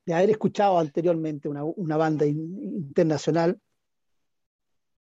de 0.06 0.14
haber 0.14 0.30
escuchado 0.30 0.78
anteriormente 0.78 1.50
una, 1.50 1.64
una 1.64 1.98
banda 1.98 2.26
in- 2.26 2.60
internacional, 2.88 3.60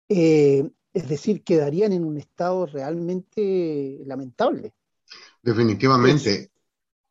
eh, 0.10 0.70
es 0.94 1.08
decir, 1.10 1.44
quedarían 1.44 1.92
en 1.92 2.04
un 2.06 2.18
estado 2.18 2.66
realmente 2.66 4.00
lamentable. 4.06 4.74
Definitivamente. 5.42 6.50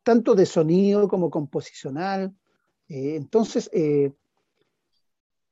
tanto 0.03 0.35
de 0.35 0.45
sonido 0.45 1.07
como 1.07 1.29
composicional. 1.29 2.33
Eh, 2.87 3.15
entonces, 3.17 3.69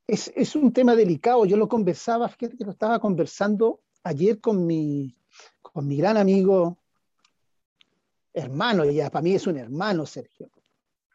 es, 0.08 0.32
es, 0.36 0.56
un 0.56 0.72
tema 0.72 0.96
delicado. 0.96 1.46
Yo 1.46 1.58
lo 1.58 1.68
conversaba, 1.68 2.30
fíjate 2.30 2.58
que 2.58 2.66
lo 2.66 2.72
estaba 2.72 3.00
conversando 3.00 3.82
ayer 4.04 4.40
con 4.40 4.66
mi, 4.66 5.16
con 5.62 5.88
mi 5.88 5.98
gran 5.98 6.18
amigo, 6.18 6.78
hermano, 8.34 8.86
ya 8.86 9.10
para 9.10 9.24
mí 9.24 9.34
es 9.34 9.48
un 9.48 9.58
hermano, 9.58 10.06
Sergio. 10.06 10.50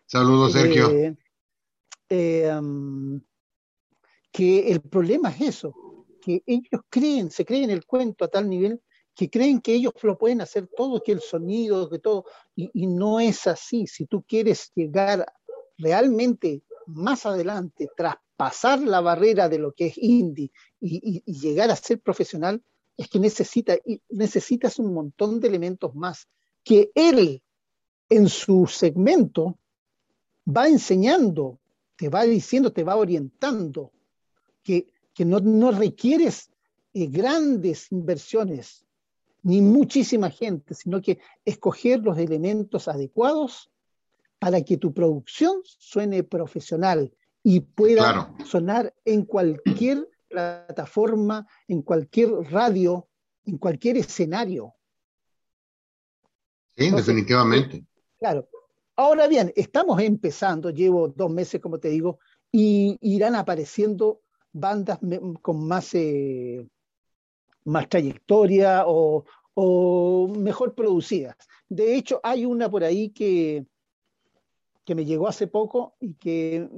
Saludos, 0.07 0.53
Sergio. 0.53 1.17
Eh, 2.09 2.53
um, 2.53 3.21
que 4.33 4.71
el 4.71 4.81
problema 4.81 5.31
es 5.31 5.41
eso, 5.41 6.07
que 6.21 6.43
ellos 6.47 6.83
creen, 6.89 7.31
se 7.31 7.45
creen 7.45 7.71
el 7.71 7.87
cuento 7.87 8.25
a 8.25 8.29
tal 8.29 8.49
nivel 8.49 8.81
que 9.15 9.29
creen 9.29 9.61
que 9.61 9.75
ellos 9.75 9.93
lo 10.03 10.17
pueden 10.17 10.41
hacer 10.41 10.69
todo, 10.75 11.03
que 11.03 11.13
el 11.13 11.21
sonido, 11.21 11.91
que 11.91 11.99
todo, 11.99 12.25
y, 12.55 12.71
y 12.73 12.87
no 12.87 13.21
es 13.21 13.47
así. 13.47 13.87
Si 13.87 14.07
tú 14.07 14.23
quieres 14.23 14.73
llegar 14.75 15.27
realmente 15.77 16.63
más 16.87 17.27
adelante, 17.27 17.89
traspasar 18.41 18.81
la 18.81 19.01
barrera 19.01 19.49
de 19.49 19.59
lo 19.59 19.73
que 19.73 19.87
es 19.87 19.99
indie 19.99 20.51
y 20.81 21.23
llegar 21.27 21.71
a 21.71 21.77
ser 21.77 22.01
profesional, 22.01 22.63
es 22.97 23.09
que 23.09 23.19
necesita, 23.19 23.77
necesitas 24.09 24.79
un 24.79 24.95
montón 24.95 25.41
de 25.41 25.49
elementos 25.49 25.95
más 25.95 26.27
que 26.65 26.91
él 26.95 27.43
en 28.09 28.29
su 28.29 28.67
segmento 28.67 29.59
va 30.47 30.69
enseñando, 30.69 31.59
te 31.97 32.09
va 32.09 32.25
diciendo, 32.25 32.73
te 32.73 32.83
va 32.83 32.97
orientando, 32.97 33.93
que 34.63 34.87
que 35.15 35.27
no, 35.27 35.39
no 35.41 35.71
requieres 35.71 36.51
eh, 36.95 37.07
grandes 37.09 37.93
inversiones 37.93 38.87
ni 39.43 39.61
muchísima 39.61 40.31
gente, 40.31 40.75
sino 40.75 41.03
que 41.03 41.19
escoger 41.45 42.01
los 42.01 42.17
elementos 42.17 42.89
adecuados 42.89 43.71
para 44.39 44.63
que 44.63 44.79
tu 44.79 44.95
producción 44.95 45.61
suene 45.65 46.23
profesional 46.23 47.13
y 47.43 47.61
pueda 47.61 48.03
claro. 48.03 48.35
sonar 48.45 48.95
en 49.05 49.25
cualquier 49.25 50.09
plataforma, 50.29 51.47
en 51.67 51.83
cualquier 51.83 52.31
radio, 52.51 53.09
en 53.45 53.59
cualquier 53.59 53.97
escenario. 53.97 54.75
Sí, 56.77 56.85
Entonces, 56.85 57.07
definitivamente. 57.07 57.85
Claro. 58.19 58.49
Ahora 58.97 59.27
bien, 59.27 59.53
estamos 59.57 60.01
empezando, 60.03 60.71
llevo 60.71 61.09
dos 61.09 61.31
meses, 61.31 61.61
como 61.61 61.79
te 61.79 61.89
digo, 61.89 62.19
y 62.53 62.99
irán 63.01 63.35
apareciendo 63.35 64.21
bandas 64.53 64.99
con 65.41 65.67
más, 65.67 65.95
eh, 65.95 66.69
más 67.65 67.89
trayectoria 67.89 68.85
o, 68.87 69.25
o, 69.55 70.29
mejor 70.29 70.75
producidas. 70.75 71.37
De 71.69 71.97
hecho, 71.97 72.21
hay 72.23 72.45
una 72.45 72.71
por 72.71 72.85
ahí 72.85 73.11
que, 73.11 73.65
que 74.85 74.95
me 74.95 75.05
llegó 75.05 75.29
hace 75.29 75.47
poco 75.47 75.97
y 76.01 76.15
que 76.15 76.69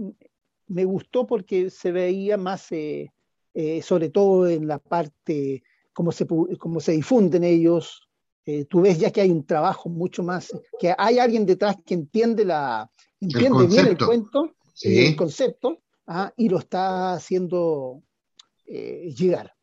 me 0.69 0.85
gustó 0.85 1.27
porque 1.27 1.71
se 1.71 1.93
veía 1.93 2.37
más, 2.37 2.71
eh, 2.73 3.13
eh, 3.55 3.83
sobre 3.83 4.11
todo 4.11 4.49
en 4.49 4.67
la 4.67 4.79
parte, 4.79 5.63
cómo 5.93 6.13
se, 6.13 6.27
cómo 6.27 6.81
se 6.81 6.93
difunden 6.93 7.45
ellos. 7.45 8.09
Eh, 8.45 8.65
tú 8.65 8.81
ves 8.81 8.99
ya 8.99 9.11
que 9.11 9.21
hay 9.21 9.31
un 9.31 9.47
trabajo 9.47 9.89
mucho 9.89 10.23
más, 10.23 10.53
que 10.81 10.95
hay 10.97 11.19
alguien 11.19 11.47
detrás 11.47 11.77
que 11.85 11.95
entiende, 11.95 12.45
la, 12.45 12.91
entiende 13.21 13.65
el 13.65 13.69
bien 13.69 13.87
el 13.87 13.99
cuento, 13.99 14.55
sí. 14.75 15.07
el 15.07 15.17
concepto, 15.17 15.79
¿ah? 16.07 16.33
y 16.37 16.49
lo 16.49 16.59
está 16.59 17.15
haciendo 17.15 18.03
llegar. 18.67 19.55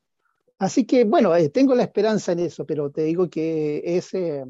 Así 0.60 0.86
que, 0.86 1.06
bueno, 1.06 1.32
tengo 1.54 1.74
la 1.74 1.84
esperanza 1.84 2.34
en 2.34 2.40
eso, 2.40 2.66
pero 2.66 2.92
te 2.92 3.04
digo 3.04 3.30
que 3.30 3.82
es, 3.86 4.14
eh, 4.14 4.44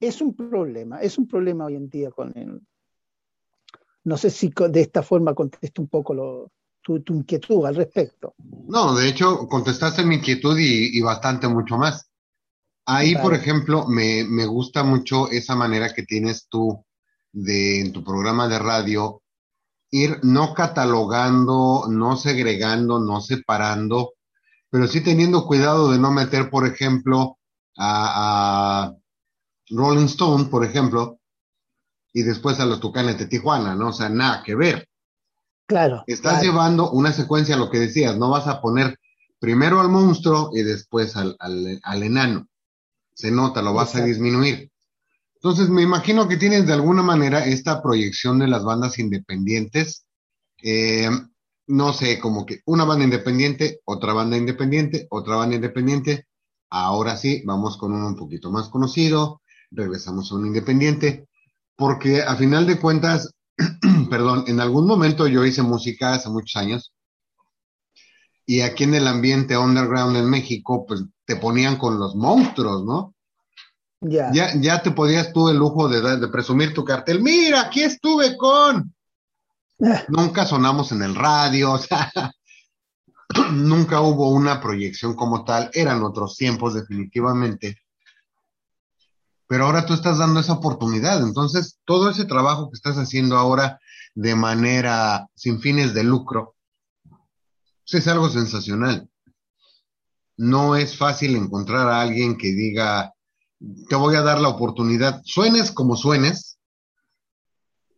es 0.00 0.20
un 0.20 0.34
problema, 0.34 1.00
es 1.00 1.16
un 1.16 1.28
problema 1.28 1.66
hoy 1.66 1.76
en 1.76 1.88
día 1.88 2.10
con 2.10 2.36
el... 2.36 2.60
No 4.08 4.16
sé 4.16 4.30
si 4.30 4.50
de 4.70 4.80
esta 4.80 5.02
forma 5.02 5.34
contesto 5.34 5.82
un 5.82 5.88
poco 5.88 6.14
lo, 6.14 6.50
tu, 6.80 7.02
tu, 7.02 7.14
inquietud 7.14 7.66
al 7.66 7.76
respecto. 7.76 8.34
No, 8.66 8.94
de 8.94 9.06
hecho, 9.06 9.46
contestaste 9.46 10.02
mi 10.02 10.14
inquietud 10.14 10.56
y, 10.58 10.96
y 10.96 11.02
bastante 11.02 11.46
mucho 11.46 11.76
más. 11.76 12.10
Ahí, 12.86 13.12
vale. 13.12 13.22
por 13.22 13.34
ejemplo, 13.34 13.86
me, 13.86 14.24
me 14.24 14.46
gusta 14.46 14.82
mucho 14.82 15.30
esa 15.30 15.54
manera 15.54 15.92
que 15.92 16.04
tienes 16.04 16.46
tú 16.48 16.82
de 17.32 17.82
en 17.82 17.92
tu 17.92 18.02
programa 18.02 18.48
de 18.48 18.58
radio 18.58 19.20
ir 19.90 20.20
no 20.22 20.54
catalogando, 20.54 21.84
no 21.90 22.16
segregando, 22.16 23.00
no 23.00 23.20
separando, 23.20 24.14
pero 24.70 24.86
sí 24.86 25.02
teniendo 25.02 25.46
cuidado 25.46 25.90
de 25.92 25.98
no 25.98 26.10
meter, 26.10 26.48
por 26.48 26.66
ejemplo, 26.66 27.38
a, 27.76 28.86
a 28.86 28.96
Rolling 29.68 30.06
Stone, 30.06 30.46
por 30.46 30.64
ejemplo, 30.64 31.17
y 32.12 32.22
después 32.22 32.60
a 32.60 32.66
los 32.66 32.80
Tucanes 32.80 33.18
de 33.18 33.26
Tijuana, 33.26 33.74
¿no? 33.74 33.88
O 33.88 33.92
sea, 33.92 34.08
nada 34.08 34.42
que 34.42 34.54
ver. 34.54 34.88
Claro. 35.66 36.02
Estás 36.06 36.40
claro. 36.40 36.44
llevando 36.46 36.90
una 36.90 37.12
secuencia, 37.12 37.56
lo 37.56 37.70
que 37.70 37.78
decías, 37.78 38.16
no 38.16 38.30
vas 38.30 38.46
a 38.46 38.60
poner 38.60 38.98
primero 39.38 39.80
al 39.80 39.88
monstruo 39.88 40.50
y 40.54 40.62
después 40.62 41.16
al, 41.16 41.36
al, 41.38 41.80
al 41.82 42.02
enano. 42.02 42.48
Se 43.14 43.30
nota, 43.30 43.62
lo 43.62 43.74
vas 43.74 43.88
Exacto. 43.88 44.04
a 44.04 44.08
disminuir. 44.08 44.70
Entonces, 45.34 45.68
me 45.68 45.82
imagino 45.82 46.26
que 46.26 46.36
tienes 46.36 46.66
de 46.66 46.72
alguna 46.72 47.02
manera 47.02 47.44
esta 47.44 47.80
proyección 47.82 48.38
de 48.40 48.48
las 48.48 48.64
bandas 48.64 48.98
independientes. 48.98 50.04
Eh, 50.62 51.10
no 51.68 51.92
sé, 51.92 52.18
como 52.18 52.44
que 52.44 52.62
una 52.64 52.84
banda 52.84 53.04
independiente, 53.04 53.80
otra 53.84 54.14
banda 54.14 54.36
independiente, 54.36 55.06
otra 55.10 55.36
banda 55.36 55.54
independiente. 55.54 56.26
Ahora 56.70 57.16
sí, 57.16 57.42
vamos 57.44 57.76
con 57.76 57.92
uno 57.92 58.08
un 58.08 58.16
poquito 58.16 58.50
más 58.50 58.68
conocido, 58.68 59.42
regresamos 59.70 60.32
a 60.32 60.34
un 60.34 60.46
independiente, 60.46 61.27
porque 61.78 62.22
a 62.22 62.34
final 62.34 62.66
de 62.66 62.80
cuentas, 62.80 63.32
perdón, 64.10 64.44
en 64.48 64.60
algún 64.60 64.86
momento 64.86 65.28
yo 65.28 65.44
hice 65.44 65.62
música 65.62 66.14
hace 66.14 66.28
muchos 66.28 66.56
años, 66.56 66.92
y 68.44 68.62
aquí 68.62 68.84
en 68.84 68.94
el 68.94 69.06
ambiente 69.06 69.56
underground 69.56 70.16
en 70.16 70.28
México, 70.28 70.84
pues 70.86 71.04
te 71.24 71.36
ponían 71.36 71.76
con 71.76 72.00
los 72.00 72.16
monstruos, 72.16 72.84
¿no? 72.84 73.14
Yeah. 74.00 74.32
Ya, 74.32 74.54
ya 74.56 74.82
te 74.82 74.90
podías 74.90 75.32
tú 75.32 75.50
el 75.50 75.56
lujo 75.56 75.88
de, 75.88 76.18
de 76.18 76.28
presumir 76.28 76.74
tu 76.74 76.84
cartel. 76.84 77.22
Mira, 77.22 77.62
aquí 77.62 77.82
estuve 77.82 78.36
con. 78.36 78.92
Nunca 80.08 80.46
sonamos 80.46 80.90
en 80.92 81.02
el 81.02 81.14
radio, 81.14 81.72
o 81.74 81.78
sea, 81.78 82.10
nunca 83.52 84.00
hubo 84.00 84.30
una 84.30 84.60
proyección 84.60 85.14
como 85.14 85.44
tal. 85.44 85.70
Eran 85.74 86.02
otros 86.02 86.36
tiempos, 86.36 86.74
definitivamente. 86.74 87.76
Pero 89.48 89.64
ahora 89.64 89.86
tú 89.86 89.94
estás 89.94 90.18
dando 90.18 90.40
esa 90.40 90.52
oportunidad. 90.52 91.20
Entonces, 91.22 91.78
todo 91.84 92.10
ese 92.10 92.26
trabajo 92.26 92.70
que 92.70 92.76
estás 92.76 92.96
haciendo 92.96 93.36
ahora 93.36 93.80
de 94.14 94.34
manera 94.34 95.26
sin 95.34 95.60
fines 95.60 95.94
de 95.94 96.04
lucro, 96.04 96.54
pues 97.08 98.02
es 98.02 98.08
algo 98.08 98.28
sensacional. 98.28 99.08
No 100.36 100.76
es 100.76 100.96
fácil 100.96 101.34
encontrar 101.34 101.88
a 101.88 102.02
alguien 102.02 102.36
que 102.36 102.48
diga, 102.48 103.14
te 103.88 103.96
voy 103.96 104.14
a 104.14 104.22
dar 104.22 104.40
la 104.40 104.48
oportunidad, 104.48 105.22
suenes 105.24 105.72
como 105.72 105.96
suenes, 105.96 106.58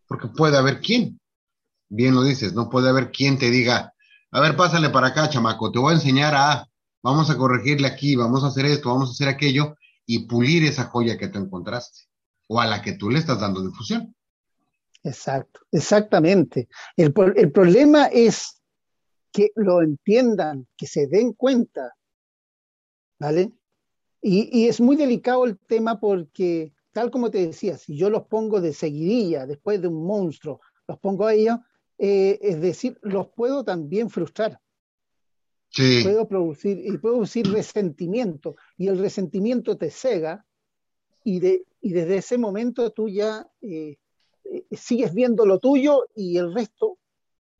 porque 0.07 0.29
puede 0.29 0.57
haber 0.57 0.81
quien, 0.81 1.21
bien 1.89 2.15
lo 2.15 2.23
dices, 2.23 2.55
no 2.55 2.71
puede 2.71 2.89
haber 2.89 3.11
quien 3.11 3.39
te 3.39 3.51
diga, 3.51 3.93
a 4.31 4.41
ver, 4.41 4.57
pásale 4.57 4.91
para 4.91 5.09
acá, 5.09 5.29
chamaco, 5.29 5.71
te 5.71 5.79
voy 5.79 5.93
a 5.93 5.97
enseñar 5.97 6.35
a, 6.35 6.67
vamos 7.03 7.29
a 7.31 7.37
corregirle 7.37 7.89
aquí, 7.89 8.17
vamos 8.17 8.43
a 8.45 8.49
hacer 8.49 8.65
esto, 8.67 8.89
vamos 8.89 9.11
a 9.11 9.13
hacer 9.13 9.29
aquello, 9.29 9.77
y 10.13 10.27
pulir 10.27 10.65
esa 10.65 10.87
joya 10.87 11.17
que 11.17 11.29
te 11.29 11.39
encontraste, 11.39 12.09
o 12.49 12.61
a 12.61 12.67
la 12.67 12.83
que 12.83 12.95
tú 12.95 13.11
le 13.11 13.21
estás 13.21 13.39
dando 13.39 13.65
difusión. 13.65 14.13
Exacto, 15.05 15.61
exactamente. 15.71 16.69
El, 16.97 17.15
el 17.37 17.53
problema 17.53 18.07
es 18.07 18.61
que 19.33 19.51
lo 19.55 19.83
entiendan, 19.83 20.67
que 20.77 20.89
se 20.89 21.07
den 21.07 21.33
cuenta, 21.35 21.95
¿vale? 23.21 23.53
Y, 24.21 24.51
y, 24.51 24.67
es 24.67 24.81
muy 24.81 24.97
delicado 24.97 25.45
el 25.45 25.57
tema 25.57 26.01
porque, 26.01 26.75
tal 26.91 27.13
como 27.13 27.31
te 27.31 27.47
decía, 27.47 27.79
si 27.79 27.97
yo 27.97 28.11
los 28.11 28.25
pongo 28.25 28.61
de 28.61 28.73
seguidilla 28.73 29.47
después 29.47 29.81
de 29.81 29.87
un 29.87 30.05
monstruo, 30.05 30.61
los 30.89 30.99
pongo 30.99 31.29
a 31.29 31.35
ellos, 31.35 31.59
eh, 31.99 32.37
es 32.43 32.61
decir, 32.61 32.99
los 33.03 33.29
puedo 33.29 33.63
también 33.63 34.11
frustrar. 34.11 34.61
Sí. 35.71 36.03
Puedo 36.03 36.27
producir, 36.29 36.79
y 36.79 36.99
puedo 36.99 37.17
producir 37.17 37.51
resentimiento, 37.51 38.57
y 38.77 38.89
el 38.89 38.99
resentimiento 38.99 39.77
te 39.77 39.91
cega, 39.91 40.45
y, 41.25 41.41
de, 41.41 41.65
y 41.81 41.93
desde 41.93 42.17
ese 42.19 42.39
momento 42.39 42.91
tú 42.91 43.09
ya 43.09 43.49
eh, 43.63 43.99
eh, 44.45 44.65
sigues 44.73 45.15
viendo 45.15 45.47
lo 45.47 45.59
tuyo 45.59 46.07
y 46.15 46.39
el 46.39 46.53
resto 46.53 46.99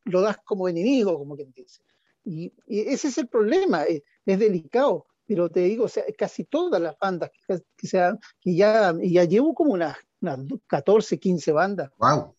lo 0.05 0.23
das 0.23 0.39
como 0.45 0.69
enemigo, 0.69 1.19
como 1.19 1.37
quien 1.37 1.53
dice. 1.53 1.83
Y, 2.25 2.53
y 2.67 2.81
ese 2.81 3.09
es 3.09 3.19
el 3.19 3.29
problema, 3.29 3.85
es, 3.85 4.03
es 4.27 4.39
delicado 4.39 5.07
pero 5.31 5.49
te 5.49 5.61
digo, 5.61 5.85
o 5.85 5.89
sea, 5.89 6.03
casi 6.19 6.43
todas 6.43 6.83
las 6.83 6.99
bandas 6.99 7.31
que, 7.31 7.61
que, 7.77 7.87
sea, 7.87 8.19
que 8.41 8.53
ya, 8.53 8.93
ya 9.01 9.23
llevo 9.23 9.55
como 9.55 9.75
unas, 9.75 9.97
unas 10.21 10.41
14, 10.67 11.21
15 11.21 11.53
bandas. 11.53 11.89
Wow. 11.99 12.35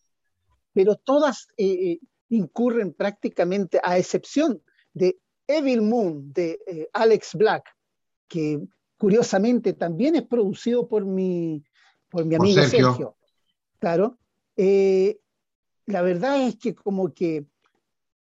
Pero 0.74 0.96
todas 0.96 1.48
eh, 1.56 2.00
incurren 2.28 2.92
prácticamente, 2.92 3.80
a 3.82 3.96
excepción 3.96 4.62
de 4.92 5.18
Evil 5.46 5.82
Moon 5.82 6.32
de 6.32 6.60
eh, 6.66 6.88
Alex 6.92 7.34
Black, 7.34 7.64
que 8.28 8.60
curiosamente 8.96 9.72
también 9.72 10.16
es 10.16 10.22
producido 10.22 10.88
por 10.88 11.04
mi, 11.04 11.62
por 12.08 12.24
mi 12.24 12.34
amigo 12.34 12.62
Sergio. 12.62 13.16
Claro. 13.78 14.18
Eh, 14.56 15.18
la 15.86 16.02
verdad 16.02 16.40
es 16.42 16.56
que 16.56 16.74
como 16.74 17.12
que 17.12 17.46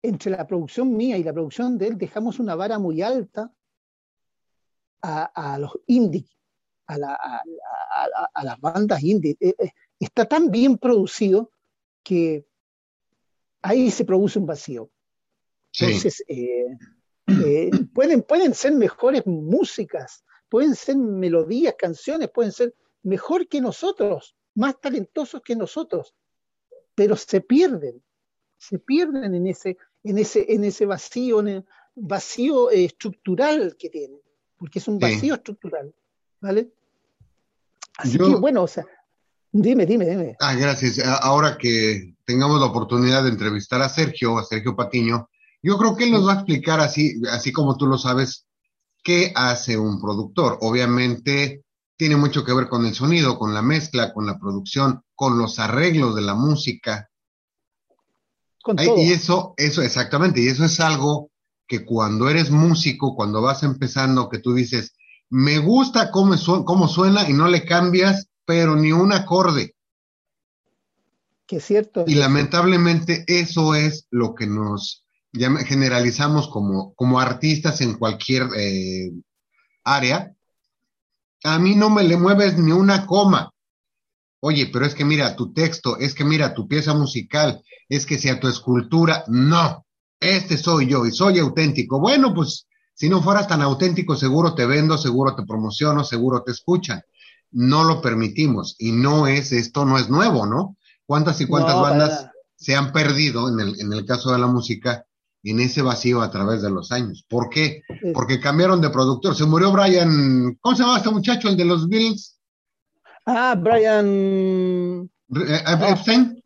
entre 0.02 0.30
la 0.30 0.46
producción 0.46 0.96
mía 0.96 1.16
y 1.16 1.24
la 1.24 1.32
producción 1.32 1.78
de 1.78 1.88
él 1.88 1.98
dejamos 1.98 2.38
una 2.38 2.54
vara 2.54 2.78
muy 2.78 3.02
alta 3.02 3.52
a, 5.00 5.58
los 5.58 5.78
indie, 5.86 6.26
a, 6.86 6.98
las 8.42 8.60
bandas 8.60 9.02
indie. 9.02 9.36
Eh, 9.40 9.54
está 9.98 10.26
tan 10.26 10.50
bien 10.50 10.76
producido 10.76 11.50
que 12.02 12.46
ahí 13.62 13.90
se 13.90 14.04
produce 14.04 14.38
un 14.38 14.46
vacío. 14.46 14.90
Entonces, 15.72 16.24
eh, 16.28 16.66
pueden, 17.94 18.22
pueden 18.22 18.54
ser 18.54 18.72
mejores 18.72 19.26
músicas, 19.26 20.24
pueden 20.48 20.74
ser 20.74 20.96
melodías, 20.96 21.74
canciones, 21.78 22.30
pueden 22.30 22.52
ser 22.52 22.74
mejor 23.02 23.48
que 23.48 23.60
nosotros, 23.60 24.36
más 24.54 24.80
talentosos 24.80 25.42
que 25.42 25.54
nosotros, 25.54 26.14
pero 26.94 27.16
se 27.16 27.40
pierden, 27.40 28.02
se 28.56 28.78
pierden 28.78 29.34
en 29.34 29.46
ese, 29.46 29.76
en 30.02 30.18
ese, 30.18 30.46
en 30.48 30.64
ese 30.64 30.86
vacío, 30.86 31.40
en 31.40 31.48
el 31.48 31.64
vacío 31.94 32.70
eh, 32.70 32.84
estructural 32.84 33.76
que 33.78 33.90
tienen, 33.90 34.20
porque 34.56 34.78
es 34.78 34.88
un 34.88 34.98
vacío 34.98 35.34
estructural, 35.34 35.94
¿vale? 36.40 36.72
Así 37.98 38.16
que 38.16 38.24
bueno, 38.24 38.62
o 38.62 38.68
sea, 38.68 38.86
dime, 39.50 39.84
dime, 39.84 40.06
dime. 40.06 40.36
Ah, 40.40 40.54
gracias. 40.54 41.00
Ahora 41.20 41.58
que 41.58 42.14
tengamos 42.24 42.60
la 42.60 42.66
oportunidad 42.66 43.24
de 43.24 43.30
entrevistar 43.30 43.82
a 43.82 43.88
Sergio, 43.88 44.38
a 44.38 44.44
Sergio 44.44 44.76
Patiño, 44.76 45.28
yo 45.62 45.76
creo 45.78 45.96
que 45.96 46.04
él 46.04 46.12
nos 46.12 46.26
va 46.26 46.32
a 46.32 46.36
explicar 46.36 46.80
así, 46.80 47.20
así 47.30 47.52
como 47.52 47.76
tú 47.76 47.86
lo 47.86 47.98
sabes, 47.98 48.46
qué 49.02 49.32
hace 49.34 49.76
un 49.76 50.00
productor. 50.00 50.58
Obviamente 50.60 51.64
tiene 51.96 52.16
mucho 52.16 52.44
que 52.44 52.54
ver 52.54 52.68
con 52.68 52.86
el 52.86 52.94
sonido, 52.94 53.38
con 53.38 53.54
la 53.54 53.62
mezcla, 53.62 54.12
con 54.12 54.26
la 54.26 54.38
producción, 54.38 55.02
con 55.14 55.38
los 55.38 55.58
arreglos 55.58 56.14
de 56.14 56.22
la 56.22 56.34
música. 56.34 57.08
Y 58.76 59.12
eso, 59.12 59.54
eso 59.56 59.82
exactamente, 59.82 60.40
y 60.40 60.48
eso 60.48 60.64
es 60.64 60.78
algo 60.78 61.30
que 61.66 61.84
cuando 61.84 62.28
eres 62.28 62.50
músico, 62.50 63.14
cuando 63.14 63.42
vas 63.42 63.62
empezando, 63.62 64.28
que 64.28 64.38
tú 64.38 64.54
dices, 64.54 64.94
me 65.30 65.58
gusta 65.58 66.10
cómo, 66.10 66.34
cómo 66.64 66.88
suena 66.88 67.28
y 67.28 67.32
no 67.32 67.48
le 67.48 67.64
cambias, 67.64 68.28
pero 68.44 68.76
ni 68.76 68.92
un 68.92 69.12
acorde. 69.12 69.74
Que 71.46 71.56
es 71.56 71.64
cierto. 71.64 72.04
Y 72.06 72.14
lamentablemente 72.14 73.24
eso 73.26 73.74
es 73.74 74.06
lo 74.10 74.34
que 74.34 74.46
nos 74.46 75.04
ya 75.32 75.50
generalizamos 75.56 76.48
como, 76.48 76.94
como 76.94 77.20
artistas 77.20 77.80
en 77.80 77.94
cualquier 77.94 78.48
eh, 78.56 79.10
área, 79.84 80.32
a 81.44 81.58
mí 81.58 81.74
no 81.74 81.90
me 81.90 82.04
le 82.04 82.16
mueves 82.16 82.58
ni 82.58 82.72
una 82.72 83.06
coma. 83.06 83.52
Oye, 84.40 84.70
pero 84.72 84.86
es 84.86 84.94
que 84.94 85.04
mira 85.04 85.34
tu 85.36 85.52
texto, 85.52 85.98
es 85.98 86.14
que 86.14 86.24
mira 86.24 86.54
tu 86.54 86.68
pieza 86.68 86.94
musical, 86.94 87.62
es 87.88 88.06
que 88.06 88.18
sea 88.18 88.38
tu 88.38 88.48
escultura, 88.48 89.24
no, 89.26 89.84
este 90.20 90.56
soy 90.56 90.86
yo 90.86 91.06
y 91.06 91.12
soy 91.12 91.38
auténtico. 91.38 92.00
Bueno, 92.00 92.34
pues 92.34 92.66
si 92.94 93.08
no 93.08 93.22
fueras 93.22 93.48
tan 93.48 93.62
auténtico, 93.62 94.16
seguro 94.16 94.54
te 94.54 94.66
vendo, 94.66 94.98
seguro 94.98 95.34
te 95.34 95.44
promociono, 95.44 96.04
seguro 96.04 96.42
te 96.42 96.52
escuchan. 96.52 97.02
No 97.50 97.84
lo 97.84 98.00
permitimos 98.00 98.76
y 98.78 98.92
no 98.92 99.26
es, 99.26 99.52
esto 99.52 99.84
no 99.84 99.98
es 99.98 100.08
nuevo, 100.08 100.46
¿no? 100.46 100.76
¿Cuántas 101.06 101.40
y 101.40 101.46
cuántas 101.46 101.80
bandas 101.80 102.30
se 102.56 102.76
han 102.76 102.92
perdido 102.92 103.48
en 103.48 103.60
el, 103.60 103.80
en 103.80 103.92
el 103.92 104.04
caso 104.04 104.32
de 104.32 104.38
la 104.38 104.48
música 104.48 105.06
en 105.42 105.60
ese 105.60 105.82
vacío 105.82 106.20
a 106.20 106.30
través 106.30 106.62
de 106.62 106.70
los 106.70 106.92
años. 106.92 107.24
¿Por 107.28 107.48
qué? 107.48 107.82
Porque 108.12 108.40
cambiaron 108.40 108.80
de 108.80 108.90
productor. 108.90 109.34
Se 109.34 109.46
murió 109.46 109.72
Brian, 109.72 110.56
¿cómo 110.60 110.76
se 110.76 110.82
llama 110.82 110.98
este 110.98 111.10
muchacho, 111.10 111.48
el 111.48 111.56
de 111.56 111.64
los 111.64 111.88
Bills? 111.88 112.38
Ah, 113.26 113.54
Brian 113.58 115.08
eh. 115.34 115.64
Epstein. 115.88 116.42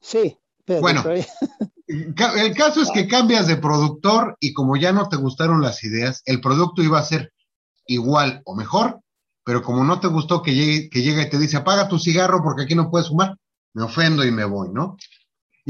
Sí. 0.00 0.36
bueno, 0.80 1.04
el 1.86 2.54
caso 2.54 2.82
es 2.82 2.90
que 2.90 3.06
cambias 3.06 3.46
de 3.46 3.56
productor 3.56 4.36
y 4.40 4.52
como 4.52 4.76
ya 4.76 4.92
no 4.92 5.08
te 5.08 5.16
gustaron 5.16 5.60
las 5.60 5.82
ideas, 5.84 6.22
el 6.24 6.40
producto 6.40 6.82
iba 6.82 6.98
a 6.98 7.04
ser 7.04 7.32
igual 7.86 8.42
o 8.44 8.54
mejor, 8.54 9.00
pero 9.44 9.62
como 9.62 9.84
no 9.84 10.00
te 10.00 10.06
gustó 10.06 10.42
que 10.42 10.54
llegue, 10.54 10.88
que 10.88 11.02
llega 11.02 11.22
y 11.22 11.28
te 11.28 11.38
dice, 11.38 11.56
apaga 11.56 11.88
tu 11.88 11.98
cigarro 11.98 12.42
porque 12.42 12.62
aquí 12.62 12.74
no 12.74 12.90
puedes 12.90 13.08
fumar, 13.08 13.36
me 13.74 13.82
ofendo 13.82 14.24
y 14.24 14.30
me 14.30 14.44
voy, 14.44 14.68
¿no? 14.72 14.96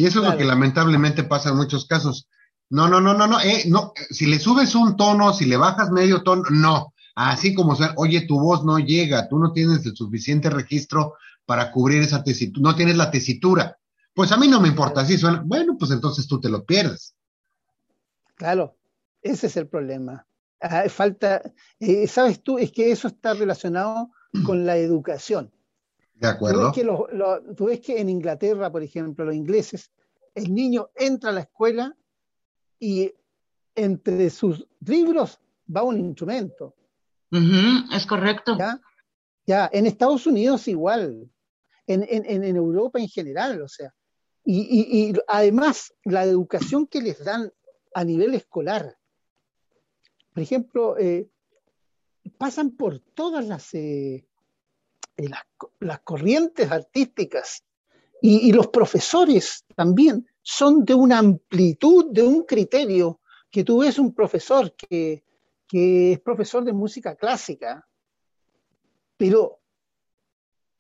Y 0.00 0.06
eso 0.06 0.22
es 0.22 0.30
lo 0.30 0.38
que 0.38 0.46
lamentablemente 0.46 1.24
pasa 1.24 1.50
en 1.50 1.56
muchos 1.56 1.84
casos. 1.84 2.26
No, 2.70 2.88
no, 2.88 3.02
no, 3.02 3.12
no, 3.12 3.26
no, 3.26 3.38
eh, 3.38 3.64
no, 3.66 3.92
si 4.08 4.24
le 4.24 4.38
subes 4.38 4.74
un 4.74 4.96
tono, 4.96 5.34
si 5.34 5.44
le 5.44 5.58
bajas 5.58 5.90
medio 5.90 6.22
tono, 6.22 6.44
no. 6.48 6.94
Así 7.14 7.52
como, 7.52 7.76
sea, 7.76 7.92
oye, 7.98 8.22
tu 8.22 8.40
voz 8.40 8.64
no 8.64 8.78
llega, 8.78 9.28
tú 9.28 9.38
no 9.38 9.52
tienes 9.52 9.84
el 9.84 9.94
suficiente 9.94 10.48
registro 10.48 11.16
para 11.44 11.70
cubrir 11.70 12.00
esa 12.00 12.24
tesitura, 12.24 12.70
no 12.70 12.74
tienes 12.74 12.96
la 12.96 13.10
tesitura. 13.10 13.76
Pues 14.14 14.32
a 14.32 14.38
mí 14.38 14.48
no 14.48 14.58
me 14.58 14.68
importa 14.68 15.04
si 15.04 15.18
suena, 15.18 15.42
bueno, 15.44 15.76
pues 15.78 15.90
entonces 15.90 16.26
tú 16.26 16.40
te 16.40 16.48
lo 16.48 16.64
pierdes. 16.64 17.14
Claro, 18.36 18.78
ese 19.20 19.48
es 19.48 19.56
el 19.58 19.68
problema. 19.68 20.26
Ah, 20.62 20.84
falta, 20.88 21.42
eh, 21.78 22.06
sabes 22.06 22.42
tú, 22.42 22.56
es 22.56 22.72
que 22.72 22.90
eso 22.90 23.06
está 23.06 23.34
relacionado 23.34 24.08
con 24.46 24.64
la 24.64 24.78
educación. 24.78 25.52
De 26.20 26.28
acuerdo. 26.28 26.70
Tú 27.56 27.64
ves, 27.64 27.80
que 27.80 27.98
en 27.98 28.10
Inglaterra, 28.10 28.70
por 28.70 28.82
ejemplo, 28.82 29.24
los 29.24 29.34
ingleses, 29.34 29.90
el 30.34 30.54
niño 30.54 30.90
entra 30.94 31.30
a 31.30 31.32
la 31.32 31.40
escuela 31.40 31.96
y 32.78 33.10
entre 33.74 34.28
sus 34.28 34.68
libros 34.80 35.40
va 35.74 35.82
un 35.82 35.98
instrumento. 35.98 36.74
es 37.32 38.06
correcto. 38.06 38.54
¿Ya? 38.58 38.80
¿Ya? 39.46 39.70
en 39.72 39.86
Estados 39.86 40.26
Unidos 40.26 40.68
igual, 40.68 41.30
en, 41.86 42.04
en, 42.06 42.56
Europa 42.56 43.00
en 43.00 43.08
general, 43.08 43.62
o 43.62 43.68
sea. 43.68 43.94
Y, 44.44 45.14
además, 45.26 45.94
la 46.04 46.24
educación 46.24 46.86
que 46.86 47.00
les 47.00 47.24
dan 47.24 47.50
a 47.94 48.04
nivel 48.04 48.34
escolar. 48.34 48.94
Por 50.34 50.42
ejemplo, 50.42 50.98
eh, 50.98 51.30
pasan 52.36 52.72
por 52.72 53.00
todas 53.00 53.46
las, 53.46 53.72
eh, 53.74 54.29
las, 55.28 56.00
corrientes 56.00 56.70
artísticas 56.70 57.64
y, 58.22 58.52
los 58.52 58.68
profesores 58.68 59.64
también 59.74 60.26
son 60.42 60.84
de 60.84 60.94
una 60.94 61.18
amplitud, 61.18 62.06
de 62.10 62.22
un 62.22 62.44
criterio, 62.44 63.20
que 63.50 63.64
tú 63.64 63.80
ves 63.80 63.98
un 63.98 64.14
profesor 64.14 64.74
que, 64.74 65.22
es 65.72 66.20
profesor 66.20 66.64
de 66.64 66.72
música 66.72 67.14
clásica, 67.14 67.86
pero 69.16 69.60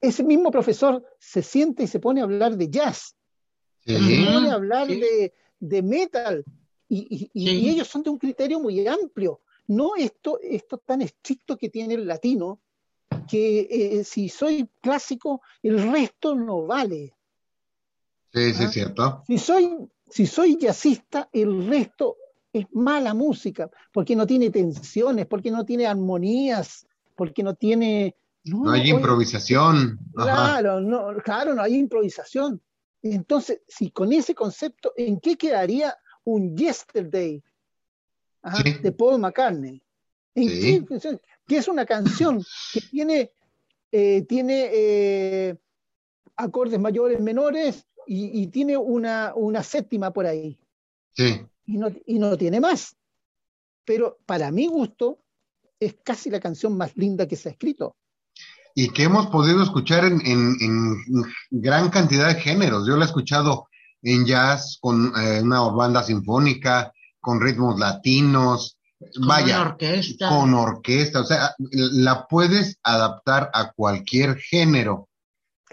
ese 0.00 0.24
mismo 0.24 0.50
profesor 0.50 1.04
se 1.18 1.42
siente 1.42 1.84
y 1.84 1.86
se 1.86 2.00
pone 2.00 2.20
a 2.20 2.24
hablar 2.24 2.56
de 2.56 2.68
jazz, 2.68 3.14
se 3.84 3.94
pone 3.94 4.50
a 4.50 4.54
hablar 4.54 4.88
de, 4.88 5.82
metal, 5.82 6.44
y, 6.88 7.30
ellos 7.34 7.86
son 7.86 8.02
de 8.02 8.10
un 8.10 8.18
criterio 8.18 8.58
muy 8.58 8.86
amplio, 8.86 9.40
no 9.68 9.94
esto, 9.96 10.40
esto 10.42 10.78
tan 10.78 11.02
estricto 11.02 11.56
que 11.56 11.68
tiene 11.68 11.94
el 11.94 12.06
latino, 12.06 12.60
que 13.30 13.68
eh, 13.70 14.04
si 14.04 14.28
soy 14.28 14.68
clásico, 14.80 15.42
el 15.62 15.90
resto 15.92 16.34
no 16.34 16.66
vale. 16.66 17.14
Sí, 18.32 18.52
sí, 18.52 18.62
es 18.64 18.68
¿Ah? 18.68 18.72
cierto. 18.72 19.24
Si 19.26 19.38
soy, 19.38 19.76
si 20.08 20.26
soy 20.26 20.58
jazzista, 20.60 21.28
el 21.32 21.66
resto 21.68 22.16
es 22.52 22.66
mala 22.72 23.14
música, 23.14 23.70
porque 23.92 24.16
no 24.16 24.26
tiene 24.26 24.50
tensiones, 24.50 25.26
porque 25.26 25.50
no 25.50 25.64
tiene 25.64 25.86
armonías, 25.86 26.86
porque 27.14 27.42
no 27.42 27.54
tiene... 27.54 28.16
No, 28.42 28.70
hay 28.70 28.90
improvisación. 28.90 29.98
Claro, 30.14 30.80
no, 30.80 31.14
claro, 31.22 31.54
no 31.54 31.62
hay 31.62 31.76
improvisación. 31.76 32.60
Entonces, 33.02 33.60
si 33.68 33.90
con 33.90 34.12
ese 34.12 34.34
concepto, 34.34 34.92
¿en 34.96 35.20
qué 35.20 35.36
quedaría 35.36 35.96
un 36.24 36.56
Yesterday 36.56 37.42
de 38.82 38.92
Paul 38.92 39.20
McCartney? 39.20 39.82
¿En 40.34 40.48
qué, 40.48 40.84
que 41.50 41.56
es 41.56 41.66
una 41.66 41.84
canción 41.84 42.44
que 42.72 42.80
tiene, 42.80 43.32
eh, 43.90 44.22
tiene 44.28 44.70
eh, 44.72 45.58
acordes 46.36 46.78
mayores, 46.78 47.20
menores 47.20 47.88
y, 48.06 48.46
tiene 48.46 48.76
una, 48.76 49.32
una, 49.34 49.64
séptima 49.64 50.12
por 50.12 50.26
ahí. 50.26 50.56
Sí. 51.12 51.44
Y 51.66 51.76
no, 51.76 51.88
y 52.06 52.20
no 52.20 52.36
tiene 52.36 52.60
más. 52.60 52.96
Pero 53.84 54.20
para 54.26 54.52
mi 54.52 54.68
gusto 54.68 55.18
es 55.80 55.96
casi 56.04 56.30
la 56.30 56.38
canción 56.38 56.76
más 56.76 56.96
linda 56.96 57.26
que 57.26 57.34
se 57.34 57.48
ha 57.48 57.52
escrito. 57.52 57.96
Y 58.76 58.90
que 58.90 59.02
hemos 59.02 59.26
podido 59.26 59.60
escuchar 59.64 60.04
en, 60.04 60.20
en, 60.24 61.02
gran 61.50 61.90
cantidad 61.90 62.28
de 62.28 62.40
géneros. 62.40 62.86
Yo 62.86 62.96
la 62.96 63.06
he 63.06 63.08
escuchado 63.08 63.66
en 64.02 64.24
jazz, 64.24 64.78
con 64.80 65.12
eh, 65.16 65.40
una 65.42 65.62
banda 65.62 66.04
sinfónica, 66.04 66.92
con 67.20 67.40
ritmos 67.40 67.76
latinos, 67.80 68.78
Vaya, 69.26 69.62
orquesta. 69.62 70.28
con 70.28 70.52
orquesta, 70.52 71.20
o 71.20 71.24
sea, 71.24 71.54
la 71.58 72.26
puedes 72.26 72.78
adaptar 72.82 73.50
a 73.54 73.72
cualquier 73.72 74.36
género 74.36 75.08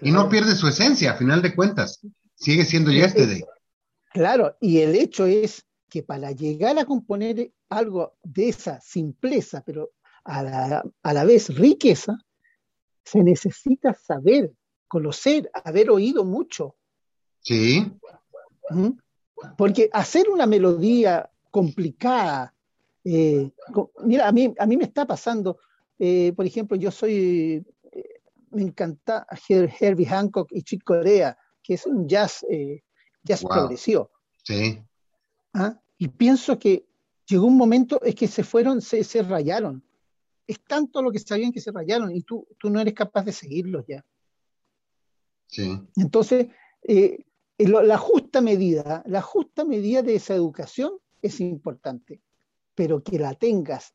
y 0.02 0.12
no 0.12 0.30
pierde 0.30 0.56
su 0.56 0.68
esencia, 0.68 1.12
a 1.12 1.16
final 1.16 1.42
de 1.42 1.56
cuentas, 1.56 2.00
sigue 2.36 2.64
siendo 2.66 2.92
Yesterday. 2.92 3.44
Claro, 4.14 4.56
y 4.62 4.80
el 4.80 4.96
hecho 4.96 5.26
es 5.26 5.66
que 5.90 6.04
para 6.04 6.32
llegar 6.32 6.78
a 6.78 6.86
componer 6.86 7.52
algo 7.70 8.18
de 8.24 8.50
esa 8.50 8.80
simpleza, 8.80 9.62
pero 9.66 9.92
a 10.24 10.44
la, 10.44 10.84
a 11.04 11.14
la 11.14 11.24
vez 11.24 11.54
riqueza, 11.56 12.18
se 13.04 13.24
necesita 13.24 13.94
saber, 13.94 14.52
conocer, 14.88 15.50
haber 15.64 15.90
oído 15.90 16.24
mucho. 16.24 16.76
Sí. 17.42 17.92
¿Mm? 18.70 18.92
Porque 19.58 19.90
hacer 19.94 20.30
una 20.30 20.46
melodía 20.46 21.30
complicada, 21.52 22.54
eh, 23.10 23.52
mira, 24.04 24.28
a 24.28 24.32
mí, 24.32 24.54
a 24.58 24.66
mí 24.66 24.78
me 24.78 24.84
está 24.84 25.06
pasando, 25.06 25.60
eh, 26.00 26.34
por 26.36 26.46
ejemplo, 26.46 26.76
yo 26.78 26.92
soy, 26.92 27.66
eh, 27.92 28.22
me 28.52 28.62
encanta 28.64 29.26
Her- 29.48 29.72
Herbie 29.80 30.06
Hancock 30.06 30.50
y 30.52 30.64
Chick 30.64 30.84
Corea, 30.84 31.38
que 31.64 31.76
es 31.76 31.86
un 31.86 32.08
jazz, 32.08 32.46
eh, 32.50 32.84
jazz 33.24 33.42
Wow. 33.44 33.52
progresivo. 33.52 34.12
Sí. 34.44 34.80
¿ah? 35.54 35.80
Y 35.98 36.08
pienso 36.10 36.58
que 36.60 36.86
llegó 37.28 37.46
un 37.48 37.58
momento 37.58 38.02
es 38.04 38.16
que 38.16 38.28
se 38.28 38.44
fueron, 38.44 38.82
se, 38.82 39.04
se 39.04 39.22
rayaron. 39.24 39.84
Es 40.46 40.64
tanto 40.64 41.02
lo 41.02 41.12
que 41.12 41.20
sabían 41.20 41.52
que 41.52 41.60
se 41.60 41.72
rayaron 41.72 42.16
y 42.16 42.22
tú, 42.24 42.48
tú 42.58 42.70
no 42.70 42.80
eres 42.80 42.94
capaz 42.94 43.24
de 43.26 43.34
seguirlos 43.34 43.86
ya. 43.88 44.06
Sí. 45.48 45.78
Entonces, 45.98 46.48
la 47.58 47.98
justa 47.98 48.40
medida, 48.42 49.04
la 49.08 49.22
justa 49.22 49.66
medida 49.66 50.02
de 50.04 50.16
esa 50.16 50.36
educación 50.36 50.94
es 51.22 51.40
importante, 51.42 52.22
pero 52.78 53.02
que 53.02 53.18
la 53.18 53.34
tengas, 53.34 53.92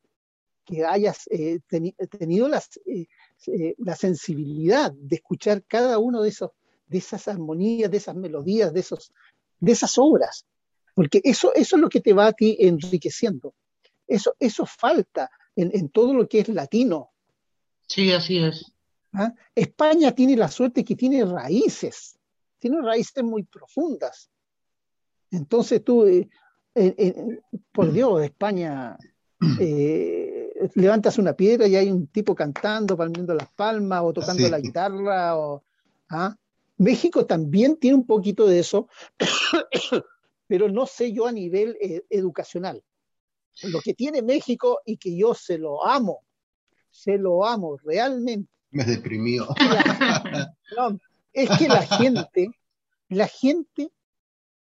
que 0.64 0.84
hayas 0.84 1.28
eh, 1.30 1.60
teni- 1.70 1.94
tenido 2.18 2.48
las, 2.48 2.68
eh, 2.84 3.06
eh, 3.46 3.74
la 3.78 3.94
sensibilidad 3.94 4.90
de 4.92 5.16
escuchar 5.16 5.62
cada 5.62 5.98
uno 5.98 6.20
de 6.20 6.30
esos, 6.30 6.50
de 6.88 6.98
esas 6.98 7.28
armonías, 7.28 7.88
de 7.92 7.98
esas 7.98 8.16
melodías, 8.16 8.72
de 8.72 8.80
esos, 8.80 9.12
de 9.60 9.70
esas 9.70 9.96
obras, 9.98 10.46
porque 10.96 11.20
eso, 11.22 11.54
eso 11.54 11.76
es 11.76 11.80
lo 11.80 11.88
que 11.88 12.00
te 12.00 12.12
va 12.12 12.26
a 12.26 12.32
ti 12.32 12.56
enriqueciendo. 12.58 13.54
Eso, 14.08 14.34
eso 14.40 14.66
falta 14.66 15.30
en, 15.54 15.70
en 15.72 15.88
todo 15.88 16.12
lo 16.12 16.28
que 16.28 16.40
es 16.40 16.48
latino. 16.48 17.12
Sí, 17.86 18.10
así 18.12 18.38
es. 18.38 18.72
¿ah? 19.12 19.32
España 19.54 20.12
tiene 20.12 20.36
la 20.36 20.48
suerte 20.48 20.84
que 20.84 20.96
tiene 20.96 21.24
raíces, 21.24 22.18
tiene 22.58 22.82
raíces 22.82 23.22
muy 23.22 23.44
profundas. 23.44 24.28
Entonces 25.30 25.84
tú, 25.84 26.04
eh, 26.04 26.28
eh, 26.74 26.94
eh, 26.96 27.40
por 27.72 27.92
Dios, 27.92 28.22
España, 28.22 28.96
eh, 29.60 30.70
levantas 30.74 31.18
una 31.18 31.34
piedra 31.34 31.66
y 31.66 31.76
hay 31.76 31.90
un 31.90 32.06
tipo 32.06 32.34
cantando, 32.34 32.96
palmeando 32.96 33.34
las 33.34 33.50
palmas 33.50 34.02
o 34.04 34.12
tocando 34.12 34.44
Sí. 34.44 34.50
la 34.50 34.60
guitarra. 34.60 35.36
O, 35.36 35.62
¿ah? 36.10 36.36
México 36.78 37.26
también 37.26 37.76
tiene 37.76 37.96
un 37.96 38.06
poquito 38.06 38.46
de 38.46 38.58
eso, 38.60 38.88
pero 40.46 40.68
no 40.68 40.86
sé 40.86 41.12
yo 41.12 41.26
a 41.26 41.32
nivel 41.32 41.76
eh, 41.80 42.02
educacional. 42.10 42.82
Lo 43.64 43.80
que 43.80 43.92
tiene 43.94 44.22
México 44.22 44.80
y 44.84 44.96
que 44.96 45.14
yo 45.16 45.34
se 45.34 45.58
lo 45.58 45.84
amo, 45.86 46.22
se 46.90 47.18
lo 47.18 47.44
amo 47.44 47.76
realmente. 47.78 48.50
Me 48.70 48.84
deprimió. 48.84 49.46
No, 50.74 50.98
es 51.34 51.50
que 51.58 51.68
la 51.68 51.82
gente, 51.82 52.48
la 53.10 53.28
gente 53.28 53.90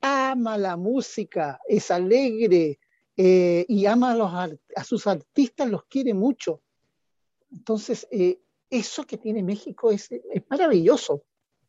ama 0.02 0.58
la 0.58 0.78
música, 0.78 1.60
es 1.68 1.91
alegre 1.91 2.80
eh, 3.18 3.66
y 3.68 3.86
ama 3.86 4.12
a, 4.12 4.16
los 4.16 4.32
a 4.76 4.84
sus 4.84 5.08
artistas, 5.08 5.70
los 5.70 5.84
quiere 5.86 6.14
mucho. 6.14 6.62
Entonces, 7.52 8.08
eh, 8.12 8.39
eso 8.70 9.06
que 9.06 9.18
tiene 9.18 9.43
México 9.43 9.91
es, 9.91 10.12
es 10.12 10.43
maravilloso, 10.50 11.24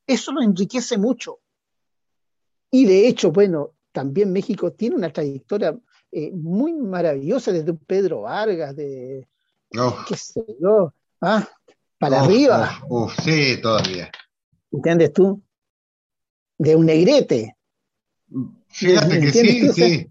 eso 0.07 0.33
lo 0.33 0.43
enriquece 0.43 0.99
mucho. 0.99 1.41
Y 2.71 2.85
de 2.85 3.09
hecho, 3.09 3.33
bueno, 3.33 3.75
también 3.93 4.33
México 4.33 4.73
tiene 4.73 4.97
una 4.97 5.13
trayectoria 5.13 5.79
eh, 6.13 6.31
muy 6.33 6.73
maravillosa 6.75 7.53
desde 7.53 7.73
un 7.73 7.79
Pedro 7.79 8.23
Vargas, 8.23 8.77
de 8.77 9.29
Uf, 9.73 10.05
qué 10.09 10.17
sé 10.17 10.45
yo, 10.61 10.93
ah, 11.21 11.49
para 11.99 12.23
uf, 12.23 12.25
arriba. 12.25 12.81
uf, 12.89 13.03
uf, 13.07 13.25
sí, 13.25 13.61
todavía. 13.61 14.11
¿Entiendes 14.73 15.13
tú? 15.13 15.43
De 16.59 16.77
un 16.77 16.87
negrete. 16.87 17.57
Fíjate 18.69 19.21
que 19.21 19.27
¿Entiendes 19.27 19.75
sí, 19.75 19.83
sí. 19.83 20.09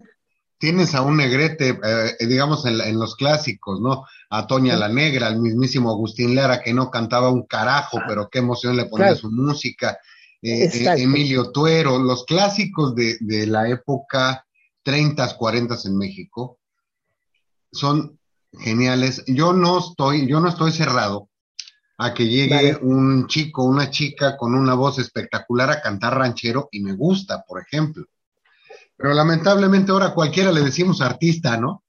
Tienes 0.58 0.94
a 0.94 1.02
un 1.02 1.16
negrete, 1.16 1.80
eh, 1.82 2.28
digamos, 2.28 2.66
en, 2.66 2.82
en 2.82 3.00
los 3.00 3.16
clásicos, 3.16 3.80
¿no? 3.80 4.04
A 4.30 4.46
Toña 4.46 4.76
la 4.76 4.90
Negra, 4.90 5.28
al 5.28 5.40
mismísimo 5.40 5.90
Agustín 5.90 6.36
Lara, 6.36 6.62
que 6.62 6.74
no 6.74 6.92
cantaba 6.92 7.30
un 7.32 7.44
carajo, 7.44 8.00
pero 8.06 8.30
qué 8.30 8.40
emoción 8.40 8.76
le 8.76 8.86
ponía 8.86 9.08
Ah. 9.08 9.10
Claro. 9.12 9.22
su 9.22 9.32
música. 9.32 9.98
Eh, 10.42 10.66
eh. 10.66 10.94
Emilio 10.98 11.52
Tuero, 11.52 11.98
los 11.98 12.26
clásicos 12.26 12.94
de, 12.94 13.18
de 13.22 13.48
la 13.48 13.70
época 13.70 14.46
30, 14.84 15.36
40 15.38 15.78
en 15.86 15.98
México 15.98 16.60
son 17.72 18.20
geniales. 18.52 19.24
Yo 19.28 19.54
no 19.54 19.80
estoy, 19.80 20.28
yo 20.28 20.42
no 20.42 20.50
estoy 20.50 20.72
cerrado 20.74 21.29
a 22.02 22.14
que 22.14 22.28
llegue 22.28 22.56
Vale. 22.56 22.80
un 22.82 23.28
chico, 23.28 23.64
una 23.64 23.89
chica 23.91 24.38
con 24.38 24.56
una 24.56 24.74
voz 24.74 25.00
espectacular 25.00 25.70
a 25.70 25.82
cantar 25.82 26.18
ranchero 26.18 26.70
y 26.72 26.80
me 26.80 26.93
gusta, 26.93 27.43
por 27.45 27.62
ejemplo. 27.62 28.06
Pero 28.95 29.14
lamentablemente 29.14 29.91
ahora 29.91 30.14
cualquiera 30.14 30.52
le 30.52 30.62
decimos 30.62 31.02
artista, 31.02 31.58
¿no? 31.58 31.84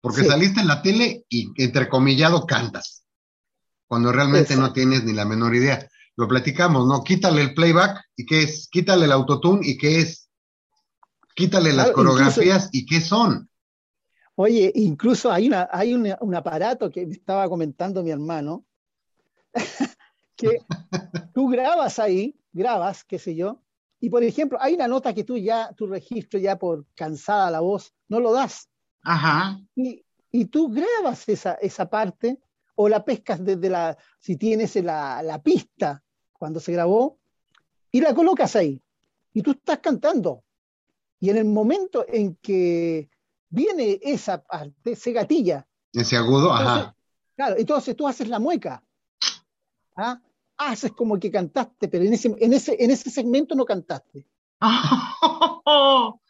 Porque 0.00 0.22
Sí. 0.22 0.28
saliste 0.28 0.60
en 0.60 0.68
la 0.68 0.80
tele 0.82 1.24
y 1.28 1.52
entrecomillado 1.62 2.46
cantas, 2.46 3.04
cuando 3.86 4.10
realmente 4.10 4.56
no 4.56 4.72
tienes 4.72 5.04
ni 5.04 5.12
la 5.12 5.24
menor 5.24 5.54
idea. 5.54 5.86
Lo 6.16 6.26
platicamos, 6.28 6.86
¿no? 6.86 7.04
Quítale 7.04 7.42
el 7.42 7.54
playback 7.54 8.04
y 8.16 8.24
qué 8.24 8.42
es, 8.42 8.68
quítale 8.70 9.04
el 9.04 9.12
autotune 9.12 9.60
y 9.62 9.76
qué 9.76 10.00
es, 10.00 10.28
quítale 11.34 11.72
las 11.74 11.88
incluso- 11.88 11.94
coreografías 12.10 12.70
y 12.72 12.86
qué 12.86 13.00
son. 13.02 13.50
Oye, 14.34 14.70
incluso 14.74 15.32
hay, 15.32 15.46
una, 15.48 15.68
hay 15.72 15.94
un 15.94 16.34
aparato 16.34 16.90
que 16.90 17.02
estaba 17.02 17.48
comentando 17.48 18.02
mi 18.02 18.10
hermano, 18.10 18.65
que 20.36 20.60
tú 21.34 21.48
grabas 21.48 21.98
ahí, 21.98 22.38
grabas, 22.52 23.04
qué 23.04 23.18
sé 23.18 23.34
yo, 23.34 23.62
y 24.00 24.10
por 24.10 24.22
ejemplo, 24.22 24.58
hay 24.60 24.74
una 24.74 24.88
nota 24.88 25.14
que 25.14 25.24
tú 25.24 25.36
ya, 25.36 25.72
tu 25.72 25.86
registro 25.86 26.38
ya 26.38 26.58
por 26.58 26.84
cansada 26.94 27.50
la 27.50 27.60
voz, 27.60 27.92
no 28.08 28.20
lo 28.20 28.32
das, 28.32 28.68
Ajá. 29.02 29.58
y, 29.74 30.04
y 30.30 30.44
tú 30.46 30.68
grabas 30.68 31.28
esa, 31.28 31.54
esa 31.54 31.88
parte 31.88 32.38
o 32.74 32.88
la 32.88 33.04
pescas 33.04 33.42
desde 33.42 33.70
la, 33.70 33.96
si 34.18 34.36
tienes 34.36 34.76
la, 34.76 35.22
la 35.22 35.42
pista 35.42 36.02
cuando 36.32 36.60
se 36.60 36.72
grabó, 36.72 37.18
y 37.90 38.02
la 38.02 38.14
colocas 38.14 38.54
ahí, 38.56 38.82
y 39.32 39.40
tú 39.40 39.52
estás 39.52 39.78
cantando. 39.78 40.44
Y 41.18 41.30
en 41.30 41.38
el 41.38 41.46
momento 41.46 42.04
en 42.06 42.36
que 42.36 43.08
viene 43.48 43.98
esa 44.02 44.42
parte, 44.42 44.94
se 44.94 45.12
gatilla, 45.12 45.66
Ese 45.94 46.18
agudo, 46.18 46.50
entonces, 46.50 46.82
ajá. 46.82 46.96
claro, 47.34 47.56
entonces 47.56 47.96
tú 47.96 48.06
haces 48.06 48.28
la 48.28 48.38
mueca. 48.38 48.82
¿Ah? 49.96 50.20
Haces 50.58 50.92
como 50.92 51.18
que 51.18 51.30
cantaste, 51.30 51.88
pero 51.88 52.04
en 52.04 52.12
ese, 52.14 52.34
en, 52.38 52.52
ese, 52.52 52.76
en 52.82 52.90
ese 52.90 53.10
segmento 53.10 53.54
no 53.54 53.64
cantaste. 53.64 54.26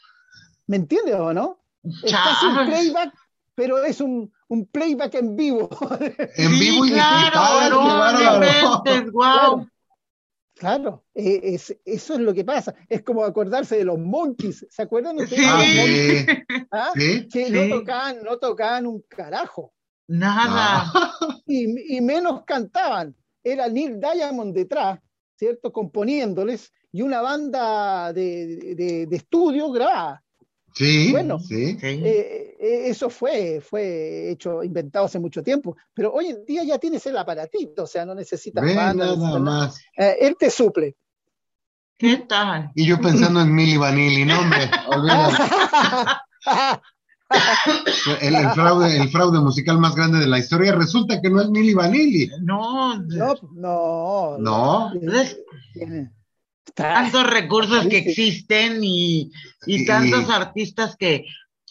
¿Me 0.66 0.76
entiendes 0.76 1.14
o 1.14 1.32
no? 1.32 1.60
Estás 2.02 2.42
en 2.42 2.66
playback, 2.66 3.14
pero 3.54 3.84
es 3.84 4.00
un, 4.00 4.32
un 4.48 4.66
playback 4.66 5.14
en 5.14 5.36
vivo. 5.36 5.68
En 6.36 6.50
Sí, 6.52 6.58
vivo 6.60 6.86
y 6.86 6.90
claro, 6.92 7.40
digital, 7.40 7.70
no, 7.70 8.34
inventes, 8.34 9.12
guau. 9.12 9.68
Claro, 10.54 11.04
eh, 11.14 11.40
es- 11.42 11.76
eso 11.84 12.14
es 12.14 12.20
lo 12.20 12.32
que 12.34 12.44
pasa. 12.44 12.74
Es 12.88 13.02
como 13.02 13.22
acordarse 13.24 13.76
de 13.76 13.84
los 13.84 13.98
monkeys. 13.98 14.66
¿Se 14.70 14.82
acuerdan 14.82 15.16
ustedes 15.20 15.42
Sí. 15.42 15.46
Ah, 15.46 15.58
los 15.58 15.66
monkeys? 15.76 16.26
sí, 16.26 16.66
¿Ah? 16.72 16.90
sí. 16.96 17.28
Que 17.28 17.46
Sí. 17.46 17.52
no, 17.52 17.68
tocaban, 17.78 18.22
no 18.24 18.38
tocaban 18.38 18.86
un 18.86 19.02
carajo. 19.02 19.72
Nada. 20.08 20.90
y, 21.46 21.96
y 21.96 22.00
menos 22.00 22.42
cantaban. 22.44 23.14
Era 23.48 23.68
Neil 23.68 24.00
Diamond 24.00 24.52
detrás, 24.54 24.98
¿cierto? 25.36 25.72
Componiéndoles 25.72 26.72
y 26.90 27.02
una 27.02 27.20
banda 27.20 28.12
de, 28.12 28.74
de- 28.74 29.06
de 29.06 29.16
estudio 29.16 29.70
grabada. 29.70 30.22
Sí, 30.74 31.10
Bueno. 31.12 31.38
sí. 31.38 31.78
Eh, 31.80 32.56
eh, 32.60 32.82
eso 32.88 33.08
fue, 33.08 33.60
fue 33.60 34.30
hecho, 34.32 34.62
inventado 34.62 35.06
hace 35.06 35.18
mucho 35.18 35.42
tiempo, 35.42 35.76
pero 35.94 36.12
hoy 36.12 36.26
en 36.26 36.44
día 36.44 36.64
ya 36.64 36.78
tienes 36.78 37.06
el 37.06 37.16
aparatito, 37.16 37.84
o 37.84 37.86
sea, 37.86 38.04
no 38.04 38.14
necesitas 38.14 38.62
Ve 38.64 38.74
banda, 38.74 39.06
no 39.06 39.16
nada 39.16 39.16
necesitas 39.16 39.42
nada. 39.42 39.66
más. 39.66 39.80
Eh, 39.96 40.16
él 40.20 40.36
te 40.38 40.50
suple. 40.50 40.96
¿Qué 41.98 42.16
tal? 42.28 42.72
Y 42.74 42.84
yo 42.86 43.00
pensando 43.00 43.40
en 43.40 43.54
Milli 43.54 43.76
Vanilli, 43.78 44.24
no 44.26 44.40
hombre, 44.40 44.68
olvídalo. 44.88 45.36
El, 48.20 48.36
el 48.36 48.50
fraude, 48.50 48.96
el 48.96 49.08
fraude 49.10 49.40
musical 49.40 49.78
más 49.78 49.94
grande 49.94 50.18
de 50.18 50.28
la 50.28 50.38
historia 50.38 50.72
resulta 50.72 51.20
que 51.20 51.28
no 51.28 51.40
es 51.40 51.48
Milli 51.50 51.74
Vanilli. 51.74 52.30
No, 52.42 52.98
no, 52.98 53.34
no. 53.52 54.38
No. 54.38 54.92
Tantos 56.74 57.26
recursos 57.26 57.86
que 57.86 57.98
existen 57.98 58.82
y, 58.82 59.30
y 59.66 59.82
Y- 59.82 59.86
tantos 59.86 60.28
artistas 60.30 60.96
que, 60.96 61.24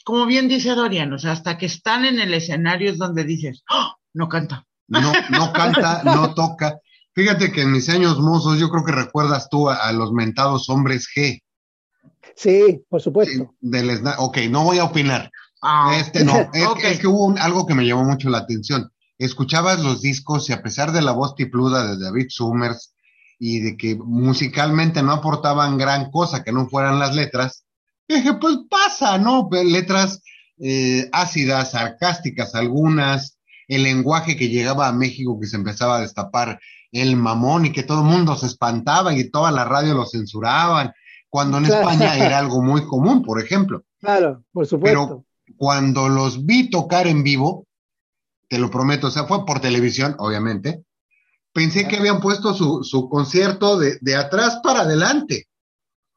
como 0.03 0.25
bien 0.25 0.47
dice 0.47 0.73
Dorian, 0.73 1.13
o 1.13 1.19
sea, 1.19 1.31
hasta 1.33 1.57
que 1.57 1.67
están 1.67 2.05
en 2.05 2.19
el 2.19 2.33
escenario 2.33 2.91
es 2.91 2.97
donde 2.97 3.23
dices, 3.23 3.63
¡Oh! 3.69 3.95
no 4.13 4.27
canta. 4.27 4.65
No, 4.87 5.13
no 5.29 5.53
canta, 5.53 6.01
no 6.03 6.33
toca. 6.33 6.79
Fíjate 7.13 7.51
que 7.51 7.61
en 7.61 7.71
mis 7.71 7.87
años 7.89 8.19
mozos 8.19 8.59
yo 8.59 8.69
creo 8.69 8.83
que 8.83 8.91
recuerdas 8.91 9.47
tú 9.49 9.69
a, 9.69 9.75
a 9.75 9.93
los 9.93 10.11
mentados 10.11 10.69
hombres 10.69 11.07
G. 11.15 11.41
Sí, 12.35 12.81
por 12.89 13.01
supuesto. 13.01 13.53
Del 13.61 13.89
ok, 14.17 14.37
no 14.49 14.63
voy 14.63 14.79
a 14.79 14.83
opinar. 14.85 15.31
Ah, 15.67 15.97
Este 15.99 16.23
no, 16.23 16.49
es, 16.53 16.99
que 16.99 17.07
hubo 17.07 17.25
un- 17.25 17.39
algo 17.39 17.65
que 17.65 17.73
me 17.73 17.85
llamó 17.85 18.03
mucho 18.03 18.29
la 18.29 18.37
atención. 18.39 18.91
Escuchabas 19.17 19.79
los 19.79 20.01
discos 20.01 20.47
y 20.49 20.53
a 20.53 20.61
pesar 20.61 20.91
de 20.91 21.01
la 21.01 21.11
voz 21.11 21.33
tipluda 21.35 21.87
de 21.87 21.97
David 22.03 22.27
Summers 22.29 22.93
y 23.39 23.59
de 23.61 23.75
que 23.77 23.95
musicalmente 23.95 25.01
no 25.01 25.13
aportaban 25.13 25.77
gran 25.77 26.11
cosa 26.11 26.43
que 26.43 26.51
no 26.51 26.67
fueran 26.69 26.99
las 26.99 27.15
letras, 27.15 27.65
dije, 28.07 28.33
pues 28.35 28.57
pasa, 28.69 29.17
¿no? 29.17 29.49
Letras 29.51 30.21
eh, 30.59 31.09
ácidas, 31.11 31.71
sarcásticas 31.71 32.53
algunas, 32.55 33.37
el 33.67 33.83
lenguaje 33.83 34.37
que 34.37 34.49
llegaba 34.49 34.87
a 34.87 34.93
México 34.93 35.39
que 35.39 35.47
se 35.47 35.55
empezaba 35.55 35.97
a 35.97 36.01
destapar 36.01 36.59
el 36.91 37.15
mamón 37.15 37.65
y 37.65 37.71
que 37.71 37.83
todo 37.83 38.01
el 38.01 38.07
mundo 38.07 38.37
se 38.37 38.45
espantaba 38.45 39.13
y 39.13 39.29
toda 39.31 39.51
la 39.51 39.65
radio 39.65 39.95
lo 39.95 40.05
censuraban, 40.05 40.93
cuando 41.29 41.57
en 41.57 41.65
Claro. 41.65 41.89
España 41.89 42.15
era 42.17 42.37
algo 42.37 42.61
muy 42.61 42.85
común, 42.85 43.23
por 43.23 43.41
ejemplo 43.41 43.83
Claro, 43.99 44.43
por 44.53 44.65
supuesto. 44.67 45.25
Cuando 45.57 46.09
los 46.09 46.45
vi 46.45 46.69
tocar 46.69 47.07
en 47.07 47.23
vivo, 47.23 47.65
te 48.49 48.59
lo 48.59 48.69
prometo, 48.69 49.07
o 49.07 49.11
sea, 49.11 49.25
fue 49.25 49.45
por 49.45 49.59
televisión, 49.59 50.15
obviamente, 50.19 50.83
pensé 51.53 51.87
que 51.87 51.97
habían 51.97 52.19
puesto 52.21 52.53
su, 52.53 52.83
su 52.83 53.09
concierto 53.09 53.77
de, 53.79 53.97
de 54.01 54.15
atrás 54.15 54.59
para 54.63 54.81
adelante. 54.81 55.47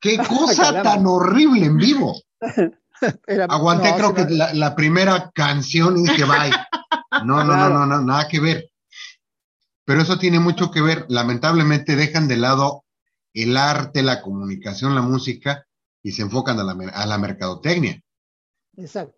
¡Qué 0.00 0.16
cosa 0.28 0.82
tan 0.82 1.06
horrible 1.06 1.66
en 1.66 1.76
vivo! 1.76 2.14
Era- 3.26 3.44
Aguanté 3.44 3.90
no, 3.90 3.96
creo 3.96 4.14
que 4.14 4.24
la, 4.34 4.52
la 4.54 4.74
primera 4.74 5.30
canción 5.32 5.96
y 5.98 6.02
dije, 6.02 6.24
bye. 6.24 6.50
No, 7.24 7.44
no, 7.44 7.44
no, 7.44 7.52
Claro. 7.54 7.74
no, 7.74 7.86
no, 7.86 8.00
nada 8.02 8.26
que 8.28 8.40
ver. 8.40 8.70
Pero 9.84 10.02
eso 10.02 10.18
tiene 10.18 10.38
mucho 10.40 10.70
que 10.70 10.82
ver. 10.82 11.06
Lamentablemente 11.08 11.96
dejan 11.96 12.28
de 12.28 12.36
lado 12.36 12.84
el 13.32 13.56
arte, 13.56 14.02
la 14.02 14.20
comunicación, 14.20 14.94
la 14.94 15.02
música 15.02 15.64
y 16.02 16.12
se 16.12 16.22
enfocan 16.22 16.58
a 16.60 16.64
la, 16.64 16.72
a 16.92 17.06
la 17.06 17.18
mercadotecnia. 17.18 18.00
Exacto. 18.76 19.17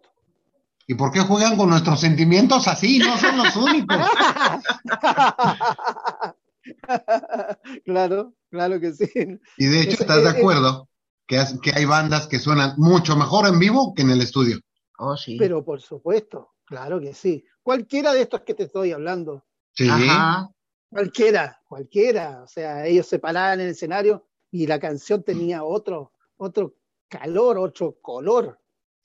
¿Y 0.90 0.94
por 0.94 1.12
qué 1.12 1.20
juegan 1.20 1.56
con 1.56 1.70
nuestros 1.70 2.00
sentimientos 2.00 2.66
así? 2.66 2.98
No 2.98 3.16
son 3.16 3.36
los 3.36 3.54
únicos. 3.54 3.96
claro, 7.84 8.34
claro 8.50 8.80
que 8.80 8.92
sí. 8.92 9.08
Y 9.56 9.66
de 9.66 9.82
hecho, 9.82 9.90
Es- 9.92 10.00
¿estás 10.00 10.24
de 10.24 10.30
acuerdo 10.30 10.88
que, 11.28 11.38
has- 11.38 11.60
que 11.60 11.70
hay 11.72 11.84
bandas 11.84 12.26
que 12.26 12.40
suenan 12.40 12.74
mucho 12.76 13.14
mejor 13.16 13.46
en 13.46 13.60
vivo 13.60 13.94
que 13.94 14.02
en 14.02 14.10
el 14.10 14.20
estudio? 14.20 14.58
oh, 14.98 15.16
sí. 15.16 15.36
Pero 15.38 15.64
por 15.64 15.80
supuesto, 15.80 16.54
claro 16.64 16.98
que 17.00 17.14
sí. 17.14 17.44
Cualquiera 17.62 18.12
de 18.12 18.22
estos 18.22 18.40
que 18.40 18.54
te 18.54 18.64
estoy 18.64 18.90
hablando, 18.90 19.44
Sí. 19.74 19.88
Ajá. 19.88 20.50
cualquiera, 20.88 21.60
cualquiera. 21.68 22.42
O 22.42 22.48
sea, 22.48 22.84
ellos 22.84 23.06
se 23.06 23.20
paraban 23.20 23.60
en 23.60 23.66
el 23.66 23.72
escenario 23.72 24.26
y 24.50 24.66
la 24.66 24.80
canción 24.80 25.22
tenía 25.22 25.62
otro, 25.62 26.10
otro 26.36 26.74
calor, 27.08 27.58
otro 27.58 27.96
color. 28.02 28.58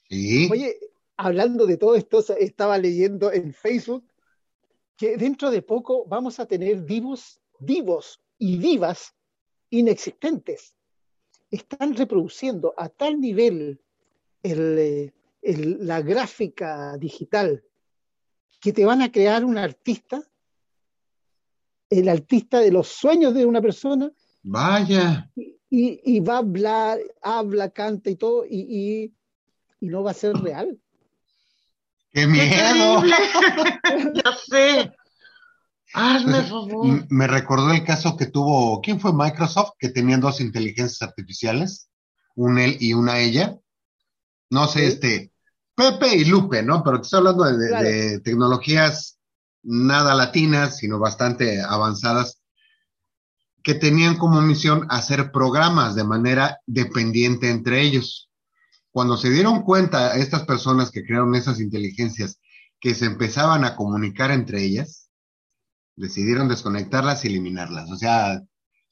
Sí. 0.09 0.49
Oye, 0.51 0.79
hablando 1.17 1.65
de 1.65 1.77
todo 1.77 1.95
esto, 1.95 2.23
estaba 2.37 2.77
leyendo 2.77 3.31
en 3.31 3.53
Facebook 3.53 4.05
que 4.97 5.17
dentro 5.17 5.51
de 5.51 5.61
poco 5.61 6.05
vamos 6.07 6.39
a 6.39 6.45
tener 6.45 6.85
divos, 6.85 7.41
divos 7.59 8.21
y 8.37 8.57
divas 8.57 9.13
inexistentes. 9.69 10.73
Están 11.51 11.95
reproduciendo 11.95 12.73
a 12.77 12.89
tal 12.89 13.19
nivel 13.19 13.81
el, 14.43 14.77
eh, 14.79 15.13
el- 15.41 15.85
la 15.85 16.01
gráfica 16.01 16.97
digital 16.97 17.63
que 18.59 18.73
te 18.73 18.85
van 18.85 19.01
a 19.01 19.11
crear 19.11 19.43
un 19.45 19.57
artista, 19.57 20.23
el 21.89 22.09
artista 22.09 22.59
de 22.59 22.71
los 22.71 22.87
sueños 22.87 23.33
de 23.33 23.45
una 23.45 23.61
persona, 23.61 24.11
Vaya. 24.43 25.29
y, 25.35 25.59
y 25.69 26.19
va 26.19 26.35
a 26.35 26.37
hablar, 26.39 26.99
habla, 27.21 27.69
canta 27.69 28.09
y 28.09 28.15
todo, 28.15 28.45
y, 28.45 28.61
y- 28.61 29.13
y 29.81 29.87
no 29.87 30.03
va 30.03 30.11
a 30.11 30.15
ser 30.15 30.35
real. 30.37 30.79
¡Qué 32.15 32.21
¡Qué 32.21 32.27
miedo! 32.27 33.03
ya 34.13 34.31
sé. 34.49 34.91
Hazme 35.93 36.31
Pues, 36.31 36.47
favor. 36.49 37.05
Me 37.09 37.27
recordó 37.27 37.71
el 37.71 37.83
caso 37.83 38.15
que 38.15 38.27
tuvo, 38.27 38.79
¿quién 38.81 39.01
fue 39.01 39.11
Microsoft? 39.13 39.71
Que 39.77 39.89
tenían 39.89 40.21
dos 40.21 40.39
inteligencias 40.39 41.01
artificiales, 41.01 41.89
un 42.35 42.57
él 42.57 42.77
y 42.79 42.93
una 42.93 43.19
ella. 43.19 43.57
No 44.49 44.67
sé, 44.67 44.79
Sí. 44.79 44.85
este, 44.85 45.31
Pepe 45.75 46.15
y 46.15 46.23
Lupe, 46.23 46.63
¿no? 46.63 46.81
Pero 46.85 47.01
te 47.01 47.03
estoy 47.03 47.17
hablando 47.19 47.43
de, 47.43 47.57
de- 47.57 47.67
Claro. 47.67 47.83
de 47.85 48.19
tecnologías 48.21 49.17
nada 49.63 50.15
latinas, 50.15 50.77
sino 50.77 50.99
bastante 50.99 51.61
avanzadas, 51.61 52.39
que 53.61 53.73
tenían 53.73 54.15
como 54.17 54.41
misión 54.41 54.85
hacer 54.89 55.31
programas 55.33 55.95
de 55.95 56.03
manera 56.05 56.59
dependiente 56.65 57.49
entre 57.49 57.81
ellos. 57.81 58.29
Cuando 58.95 59.17
se 59.17 59.29
dieron 59.29 59.63
cuenta 59.63 60.15
estas 60.15 60.43
personas 60.43 60.89
que 60.89 61.03
crearon 61.03 61.35
esas 61.35 61.59
inteligencias 61.59 62.39
que 62.79 62.95
se 62.95 63.07
empezaban 63.07 63.65
a 63.65 63.75
comunicar 63.75 64.31
entre 64.31 64.63
ellas, 64.63 65.09
decidieron 65.97 66.47
desconectarlas 66.47 67.25
y 67.25 67.27
eliminarlas. 67.27 67.91
O 67.91 67.97
sea, 67.97 68.41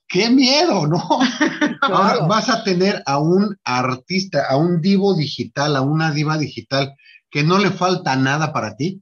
qué 0.06 0.30
miedo, 0.30 0.88
¿no? 0.88 1.00
Ahora 1.84 2.28
vas 2.28 2.50
a 2.50 2.66
tener 2.66 3.02
a 3.06 3.20
un 3.20 3.58
artista, 3.64 4.46
a 4.50 4.58
un 4.58 4.82
divo 4.82 5.16
digital, 5.16 5.78
a 5.78 5.82
una 5.82 6.12
diva 6.12 6.38
digital 6.38 6.94
que 7.30 7.46
no 7.46 7.58
le 7.58 7.72
falta 7.72 8.18
nada 8.18 8.52
para 8.52 8.76
ti 8.76 9.02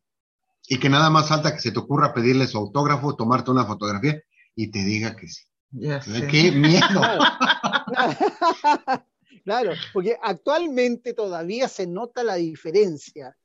y 0.67 0.77
que 0.77 0.89
nada 0.89 1.09
más 1.09 1.29
falta 1.29 1.51
que 1.51 1.61
se 1.61 1.71
te 1.71 1.79
ocurra 1.79 2.13
pedirle 2.13 2.45
su 2.45 2.59
autógrafo, 2.59 3.15
tomarte 3.15 3.49
una 3.49 3.65
fotografía 3.65 4.21
y 4.55 4.69
te 4.69 4.85
diga 4.85 5.15
que 5.15 5.27
sí. 5.27 5.45
Ya 5.71 5.99
sé. 5.99 6.27
¡Qué 6.27 6.51
miedo! 6.51 7.01
Claro, 9.43 9.73
porque 9.93 10.17
actualmente 10.21 11.13
todavía 11.13 11.67
se 11.67 11.87
nota 11.87 12.23
la 12.23 12.35
diferencia 12.35 13.35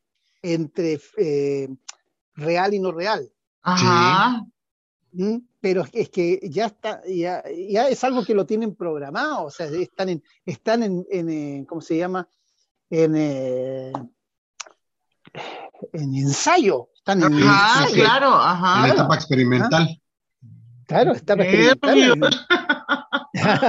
entre 0.42 1.00
eh, 1.16 1.68
real 2.34 2.74
y 2.74 2.78
no 2.78 2.92
real. 2.92 3.30
Ajá. 3.62 4.44
¿m? 5.16 5.42
Pero 5.60 5.84
es 5.92 6.10
que, 6.10 6.40
ya 6.44 6.66
está, 6.66 7.02
ya, 7.06 7.42
ya 7.68 7.88
es 7.88 8.04
algo 8.04 8.24
que 8.24 8.34
lo 8.34 8.46
tienen 8.46 8.74
programado, 8.76 9.46
o 9.46 9.50
sea, 9.50 9.66
están 9.66 10.10
en, 10.10 10.22
están 10.44 10.82
en, 10.82 11.04
en, 11.10 11.28
eh, 11.28 11.66
¿cómo 11.68 11.80
se 11.80 11.96
llama? 11.96 12.28
En, 12.88 13.16
eh, 13.16 13.92
en 15.92 16.14
ensayo, 16.14 16.90
están 16.94 17.22
en, 17.22 17.42
Ajá, 17.42 17.88
sí. 17.88 17.94
claro, 17.94 18.26
En 18.28 18.32
la 18.32 18.50
ajá. 18.50 18.88
etapa 18.88 19.14
experimental. 19.16 20.00
claro, 20.86 21.12
está 21.12 21.34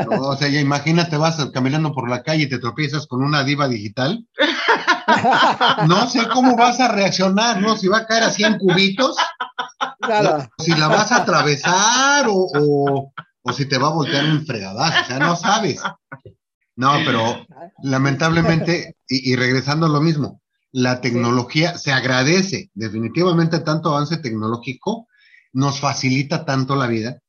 No, 0.09 0.29
o 0.29 0.35
sea, 0.37 0.47
ya 0.47 0.59
imagínate, 0.59 1.17
vas 1.17 1.43
caminando 1.53 1.93
por 1.93 2.09
la 2.09 2.23
calle 2.23 2.43
y 2.43 2.49
te 2.49 2.59
tropiezas 2.59 3.07
con 3.07 3.23
una 3.23 3.43
diva 3.43 3.67
digital. 3.67 4.25
No 5.87 6.07
sé 6.07 6.27
cómo 6.27 6.55
vas 6.55 6.79
a 6.79 6.89
reaccionar, 6.89 7.61
¿no? 7.61 7.77
Si 7.77 7.87
va 7.87 7.99
a 7.99 8.05
caer 8.05 8.23
así 8.23 8.43
en 8.43 8.57
cubitos, 8.57 9.15
Claro, 9.99 10.47
si 10.59 10.71
la 10.71 10.87
vas 10.87 11.11
a 11.11 11.17
atravesar 11.17 12.27
o, 12.27 12.35
o, 12.35 13.13
o 13.41 13.53
si 13.53 13.65
te 13.65 13.77
va 13.77 13.87
a 13.87 13.93
voltear 13.93 14.25
un 14.25 14.45
fregadazo, 14.45 15.01
o 15.01 15.05
sea, 15.05 15.19
no 15.19 15.35
sabes. 15.35 15.81
No, 16.75 16.93
pero 17.05 17.45
lamentablemente, 17.81 18.97
y, 19.07 19.31
y 19.31 19.35
regresando 19.35 19.87
a 19.87 19.89
lo 19.89 20.01
mismo, 20.01 20.41
la 20.71 21.01
tecnología 21.01 21.77
se 21.77 21.91
agradece, 21.91 22.69
definitivamente 22.73 23.59
tanto 23.59 23.89
avance 23.89 24.17
tecnológico 24.17 25.07
nos 25.53 25.79
facilita 25.79 26.45
tanto 26.45 26.75
la 26.75 26.87
vida 26.87 27.19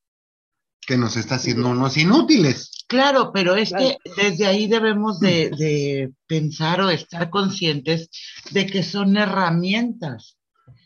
que 0.88 0.96
nos 0.96 1.18
está 1.18 1.34
haciendo 1.34 1.68
unos 1.68 1.98
inútiles. 1.98 2.86
Claro, 2.88 3.30
pero 3.30 3.56
es 3.56 3.74
que 3.74 3.98
desde 4.16 4.46
ahí 4.46 4.68
debemos 4.68 5.20
de, 5.20 5.50
de 5.50 6.12
pensar 6.26 6.80
o 6.80 6.88
estar 6.88 7.28
conscientes 7.28 8.08
de 8.52 8.64
que 8.64 8.82
son 8.82 9.18
herramientas 9.18 10.38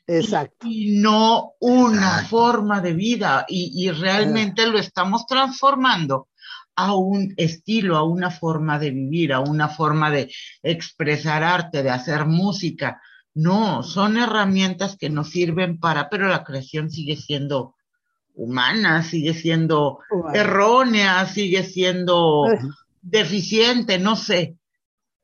exacto. 0.08 0.66
y 0.68 0.98
no 0.98 1.52
una 1.60 2.14
Exacto. 2.14 2.28
forma 2.30 2.80
de 2.80 2.94
vida 2.94 3.46
y, 3.48 3.70
y 3.76 3.92
realmente 3.92 4.66
lo 4.66 4.76
estamos 4.76 5.24
transformando 5.24 6.26
a 6.74 6.96
un 6.96 7.32
estilo, 7.36 7.96
a 7.96 8.02
una 8.02 8.32
forma 8.32 8.80
de 8.80 8.90
vivir, 8.90 9.32
a 9.32 9.38
una 9.38 9.68
forma 9.68 10.10
de 10.10 10.32
expresar 10.64 11.44
arte, 11.44 11.84
de 11.84 11.90
hacer 11.90 12.26
música. 12.26 13.00
No, 13.34 13.84
son 13.84 14.16
herramientas 14.16 14.96
que 14.96 15.10
nos 15.10 15.30
sirven 15.30 15.78
para, 15.78 16.10
pero 16.10 16.26
la 16.26 16.42
creación 16.42 16.90
sigue 16.90 17.14
siendo 17.14 17.76
humana, 18.34 19.02
sigue 19.02 19.34
siendo 19.34 19.98
errónea, 20.32 21.26
sigue 21.26 21.64
siendo 21.64 22.44
deficiente, 23.00 23.98
no 23.98 24.16
sé, 24.16 24.56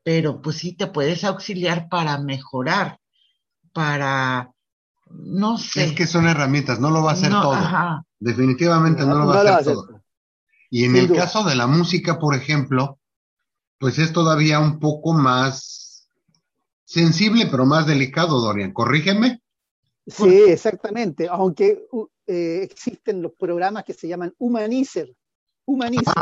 pero 0.03 0.41
pues 0.41 0.57
sí 0.57 0.73
te 0.73 0.87
puedes 0.87 1.23
auxiliar 1.23 1.87
para 1.89 2.17
mejorar, 2.19 2.99
para, 3.73 4.51
no 5.09 5.57
sé. 5.57 5.85
Es 5.85 5.91
que 5.93 6.07
son 6.07 6.27
herramientas, 6.27 6.79
no 6.79 6.89
lo 6.91 7.01
va 7.03 7.11
a 7.11 7.13
hacer 7.13 7.31
No, 7.31 7.41
todo. 7.41 7.53
ajá. 7.53 8.03
Definitivamente 8.19 9.05
no, 9.05 9.15
lo 9.15 9.25
va 9.25 9.25
no 9.25 9.31
a 9.33 9.41
hacer 9.41 9.53
hace. 9.53 9.71
todo. 9.73 10.01
Y 10.69 10.83
en 10.85 10.91
Sin 10.91 10.99
el 11.01 11.07
duda. 11.07 11.19
caso 11.21 11.43
de 11.43 11.55
la 11.55 11.67
música, 11.67 12.19
por 12.19 12.35
ejemplo, 12.35 12.99
pues 13.79 13.97
es 13.97 14.13
todavía 14.13 14.59
un 14.59 14.79
poco 14.79 15.13
más 15.13 16.07
sensible, 16.85 17.47
pero 17.49 17.65
más 17.65 17.87
delicado, 17.87 18.39
Dorian. 18.41 18.73
Corrígeme. 18.73 19.41
Sí, 20.05 20.43
exactamente. 20.47 21.27
Aunque 21.29 21.87
eh, 22.29 22.61
existen 22.63 23.21
los 23.21 23.33
programas 23.33 23.83
que 23.83 23.93
se 23.93 24.07
llaman 24.07 24.33
Humanizer. 24.37 25.13
Humanizer. 25.65 26.13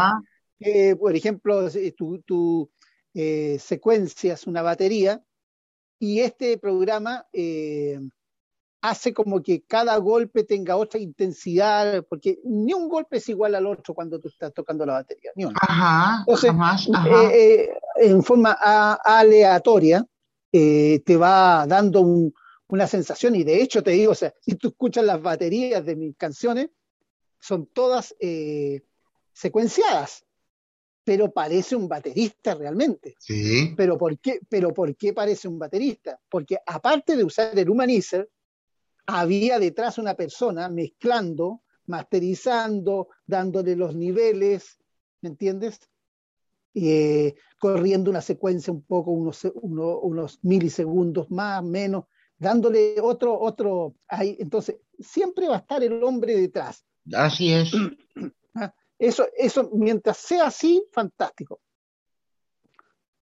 Que, 0.59 0.95
por 0.95 1.15
ejemplo, 1.15 1.67
tú, 1.95 2.19
tú, 2.25 2.71
eh, 3.13 3.57
secuencias, 3.59 4.47
una 4.47 4.61
batería, 4.61 5.21
y 5.99 6.19
este 6.21 6.57
programa 6.57 7.27
eh, 7.33 7.99
hace 8.81 9.13
como 9.13 9.41
que 9.41 9.63
cada 9.63 9.97
golpe 9.97 10.43
tenga 10.43 10.75
otra 10.77 10.99
intensidad, 10.99 12.05
porque 12.09 12.39
ni 12.43 12.73
un 12.73 12.87
golpe 12.87 13.17
es 13.17 13.27
igual 13.29 13.55
al 13.55 13.65
otro 13.67 13.93
cuando 13.93 14.19
tú 14.19 14.29
estás 14.29 14.53
tocando 14.53 14.85
la 14.85 14.93
batería, 14.93 15.31
ni 15.35 15.45
uno. 15.45 15.55
Ajá, 15.61 16.19
Entonces, 16.21 16.51
jamás, 16.51 16.87
eh, 16.87 16.91
ajá. 16.93 17.33
eh, 17.33 17.69
en 17.97 18.23
forma 18.23 18.57
a- 18.59 18.99
aleatoria, 19.03 20.05
eh, 20.51 21.01
te 21.05 21.17
va 21.17 21.65
dando 21.67 22.01
un- 22.01 22.33
una 22.69 22.87
sensación, 22.87 23.35
y 23.35 23.43
de 23.43 23.61
hecho 23.61 23.81
te 23.81 23.91
digo, 23.91 24.11
o 24.11 24.15
sea, 24.15 24.33
si 24.41 24.55
tú 24.55 24.69
escuchas 24.69 25.05
las 25.05 25.21
baterías 25.21 25.85
de 25.85 25.95
mis 25.95 26.15
canciones, 26.17 26.69
son 27.39 27.67
todas 27.67 28.15
eh, 28.19 28.81
secuenciadas, 29.33 30.25
pero 31.03 31.31
parece 31.31 31.75
un 31.75 31.87
baterista 31.87 32.55
realmente. 32.55 33.15
Sí. 33.19 33.73
¿Pero 33.77 33.97
por, 33.97 34.19
qué, 34.19 34.41
¿Pero 34.49 34.73
por 34.73 34.95
qué 34.97 35.13
parece 35.13 35.47
un 35.47 35.57
baterista? 35.57 36.19
Porque 36.29 36.57
aparte 36.65 37.15
de 37.15 37.23
usar 37.23 37.57
el 37.57 37.69
humanizer, 37.69 38.29
había 39.05 39.57
detrás 39.59 39.97
una 39.97 40.15
persona 40.15 40.67
mezclando, 40.67 41.61
masterizando, 41.85 43.07
dándole 43.25 43.77
los 43.77 43.95
niveles, 43.95 44.77
¿me 45.21 45.29
entiendes? 45.29 45.79
Eh, 46.73 47.35
corriendo 47.57 48.09
una 48.11 48.21
secuencia 48.21 48.73
un 48.73 48.81
poco, 48.83 49.11
unos, 49.11 49.45
uno- 49.61 49.99
unos 49.99 50.39
milisegundos 50.43 51.31
más, 51.31 51.63
menos, 51.63 52.05
dándole 52.37 52.95
otro, 53.01 53.39
otro, 53.39 53.95
ahí. 54.07 54.37
entonces 54.39 54.77
siempre 54.99 55.47
va 55.47 55.55
a 55.55 55.59
estar 55.59 55.83
el 55.83 56.01
hombre 56.03 56.35
detrás. 56.35 56.83
Así 57.13 57.53
es. 57.53 57.71
Eso, 58.99 59.27
eso, 59.37 59.69
mientras 59.73 60.17
sea 60.17 60.47
así, 60.47 60.83
fantástico. 60.91 61.59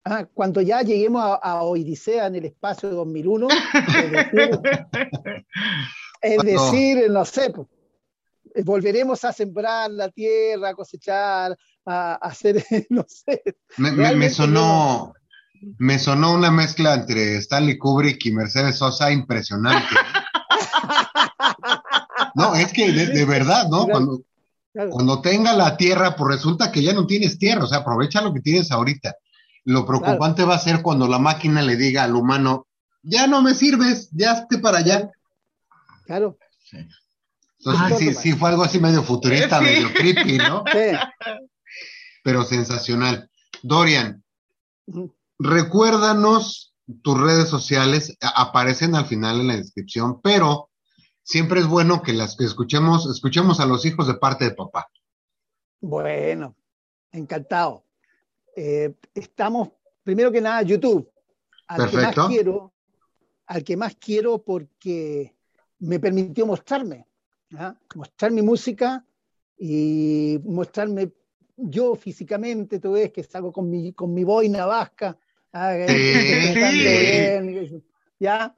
Ah, 0.05 0.25
cuando 0.33 0.61
ya 0.61 0.81
lleguemos 0.83 1.21
a, 1.21 1.35
a 1.35 1.63
Odisea 1.63 2.27
en 2.27 2.35
el 2.35 2.45
espacio 2.45 2.87
de 2.87 2.95
2001, 2.95 3.47
es 3.49 4.11
decir, 4.11 4.49
es 6.21 6.35
Cuando- 6.37 6.43
decir, 6.71 7.11
no 7.11 7.25
sé, 7.25 7.49
pues, 7.49 7.67
eh, 8.55 8.63
volveremos 8.63 9.25
a 9.25 9.33
sembrar 9.33 9.91
la 9.91 10.09
tierra, 10.09 10.69
a 10.69 10.73
cosechar, 10.75 11.57
a, 11.85 12.13
a 12.13 12.15
hacer, 12.15 12.63
no 12.89 13.03
sé. 13.09 13.43
Me, 13.77 13.91
me- 13.91 13.97
me 13.97 14.03
Realmente 14.03 14.35
sonó, 14.35 15.13
me 15.77 15.99
sonó 15.99 16.33
una 16.33 16.51
mezcla 16.51 16.93
entre 16.93 17.37
Stanley 17.37 17.77
Kubrick 17.77 18.25
y 18.25 18.31
Mercedes 18.31 18.77
Sosa 18.77 19.11
impresionante. 19.11 19.95
No, 22.35 22.55
es 22.55 22.71
que 22.73 22.91
de, 22.91 23.07
de 23.07 23.25
verdad, 23.25 23.67
¿no? 23.69 23.85
Claro. 23.85 23.91
Cuando, 23.91 24.21
Claro, 24.71 24.91
cuando 24.91 25.19
tenga 25.21 25.53
la 25.53 25.75
tierra, 25.77 26.15
pues 26.15 26.35
resulta 26.35 26.71
que 26.71 26.83
ya 26.83 26.93
no 26.93 27.07
tienes 27.07 27.39
tierra, 27.39 27.63
o 27.63 27.67
sea, 27.67 27.79
aprovecha 27.79 28.21
lo 28.21 28.31
que 28.31 28.39
tienes 28.39 28.71
ahorita. 28.71 29.15
Lo 29.65 29.83
preocupante 29.85 30.43
va 30.43 30.55
a 30.55 30.59
ser 30.59 30.83
cuando 30.83 31.07
la 31.07 31.17
máquina 31.17 31.63
le 31.63 31.75
diga 31.75 32.03
al 32.03 32.15
humano, 32.15 32.67
ya 33.01 33.25
no 33.25 33.41
me 33.41 33.55
sirves, 33.55 34.09
ya 34.11 34.33
esté 34.33 34.59
para 34.59 34.77
allá. 34.77 35.09
claro. 36.05 36.37
Entonces, 36.71 37.81
Ay, 37.83 37.93
sí, 37.97 38.13
sí, 38.13 38.33
fue 38.33 38.49
algo 38.51 38.63
así 38.63 38.79
medio 38.79 39.01
futurista, 39.03 39.57
Sí. 39.57 39.65
medio 39.65 39.91
creepy, 39.91 40.37
¿no? 40.37 40.63
Sí. 40.71 40.95
Pero 42.23 42.43
sensacional. 42.43 43.29
Dorian. 43.63 44.23
Recuérdanos 45.39 46.75
tus 47.01 47.19
redes 47.19 47.47
sociales, 47.47 48.17
aparecen 48.21 48.95
al 48.95 49.05
final 49.05 49.39
en 49.39 49.47
la 49.47 49.57
descripción, 49.57 50.21
pero 50.21 50.69
siempre 51.23 51.61
es 51.61 51.67
bueno 51.67 52.01
que 52.01 52.13
las 52.13 52.35
que 52.35 52.45
escuchemos, 52.45 53.09
escuchemos 53.09 53.59
a 53.59 53.65
los 53.65 53.85
hijos 53.85 54.07
de 54.07 54.15
parte 54.15 54.45
de 54.45 54.51
papá. 54.51 54.87
Bueno, 55.79 56.55
encantado. 57.11 57.85
Eh, 58.55 58.95
estamos, 59.13 59.69
primero 60.03 60.31
que 60.31 60.41
nada, 60.41 60.61
YouTube. 60.63 61.09
Al 61.67 61.89
que 61.89 61.97
más 61.97 62.15
quiero, 62.27 62.73
al 63.45 63.63
que 63.63 63.77
más 63.77 63.95
quiero 63.95 64.43
porque 64.43 65.35
me 65.79 65.99
permitió 65.99 66.45
mostrarme, 66.47 67.07
¿ah? 67.55 67.75
mostrar 67.95 68.31
mi 68.31 68.41
música 68.41 69.05
y 69.57 70.39
mostrarme 70.43 71.13
yo 71.55 71.95
físicamente, 71.95 72.79
tú 72.79 72.93
ves 72.93 73.11
que 73.11 73.23
salgo 73.23 73.51
con 73.51 73.69
mi, 73.69 73.93
con 73.93 74.13
mi 74.13 74.23
boina 74.23 74.65
vasca, 74.65 75.17
¿ah? 75.53 75.75
bien, 76.73 77.83
¿ya? 78.19 78.55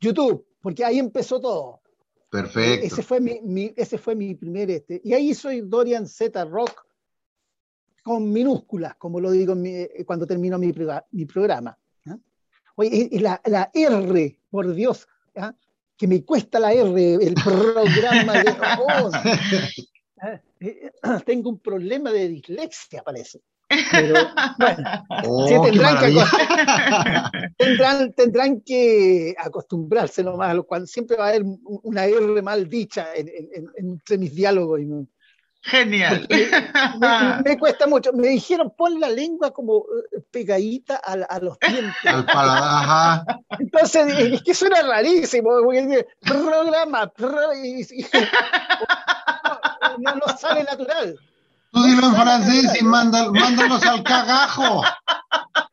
YouTube, 0.00 0.46
porque 0.60 0.84
ahí 0.84 0.98
empezó 0.98 1.40
todo. 1.40 1.80
Perfecto. 2.30 2.86
Ese 2.86 3.02
fue 3.02 3.20
mi, 3.20 3.40
mi- 3.42 3.72
ese 3.76 3.96
fue 3.98 4.14
mi 4.14 4.34
primer 4.34 4.70
este. 4.70 5.00
Y 5.04 5.12
ahí 5.14 5.34
soy 5.34 5.60
Dorian 5.60 6.06
Z 6.06 6.44
Rock 6.44 6.84
con 8.02 8.30
minúsculas, 8.32 8.96
como 8.96 9.20
lo 9.20 9.30
digo 9.30 9.54
mi- 9.54 9.70
eh, 9.74 10.04
cuando 10.06 10.26
termino 10.26 10.58
mi, 10.58 10.72
mi 11.12 11.24
programa. 11.26 11.78
Oye, 12.76 13.08
y- 13.10 13.18
la, 13.20 13.40
la 13.44 13.70
R, 13.72 14.40
por 14.50 14.74
Dios, 14.74 15.06
que 15.96 16.08
me 16.08 16.24
cuesta 16.24 16.58
la 16.58 16.72
R, 16.72 17.14
el 17.14 17.34
programa 17.34 18.42
de... 18.42 18.50
oh, 18.80 19.10
eh, 20.60 20.90
tengo 21.24 21.50
un 21.50 21.60
problema 21.60 22.10
de 22.10 22.28
dislexia, 22.28 23.02
parece. 23.04 23.42
Pero 23.90 24.14
bueno, 24.58 25.04
Oh, 25.26 25.48
Sí, 25.48 25.54
tendrán 25.70 25.98
que 25.98 26.12
tendrán, 27.58 28.12
tendrán 28.12 28.60
que 28.60 29.34
acostumbrarse 29.38 30.22
nomás, 30.22 30.50
a 30.50 30.54
lo 30.54 30.64
cual 30.64 30.86
siempre 30.86 31.16
va 31.16 31.26
a 31.26 31.28
haber 31.30 31.42
un- 31.42 31.60
una 31.82 32.04
R 32.04 32.42
mal 32.42 32.68
dicha 32.68 33.08
en- 33.14 33.28
en- 33.28 33.48
en- 33.54 33.70
entre 33.76 34.18
mis 34.18 34.34
diálogos. 34.34 34.80
y 34.80 34.84
me, 34.86 35.06
Genial. 35.66 36.26
me- 36.28 37.42
me 37.42 37.58
cuesta 37.58 37.86
mucho. 37.86 38.12
Me 38.12 38.28
dijeron, 38.28 38.74
pon 38.76 39.00
la 39.00 39.08
lengua 39.08 39.50
como 39.50 39.78
eh, 40.12 40.20
pegadita 40.30 41.00
a, 41.02 41.12
a 41.14 41.38
los 41.40 41.58
dientes. 41.58 41.94
Al 42.04 42.26
paladar, 42.26 42.62
ajá. 42.62 43.24
Entonces, 43.58 44.06
es 44.18 44.42
que 44.42 44.52
suena 44.54 44.82
rarísimo. 44.82 45.50
programa, 46.20 47.06
pro- 47.10 47.54
y- 47.54 47.80
y- 47.80 48.06
no, 50.00 50.14
no 50.16 50.36
sale 50.38 50.64
natural. 50.64 51.18
Tú 51.74 51.82
dilo 51.82 52.06
en 52.06 52.14
francés 52.14 52.80
y 52.80 52.84
mándalos 52.84 53.82
al 53.82 54.04
cagajo. 54.04 54.82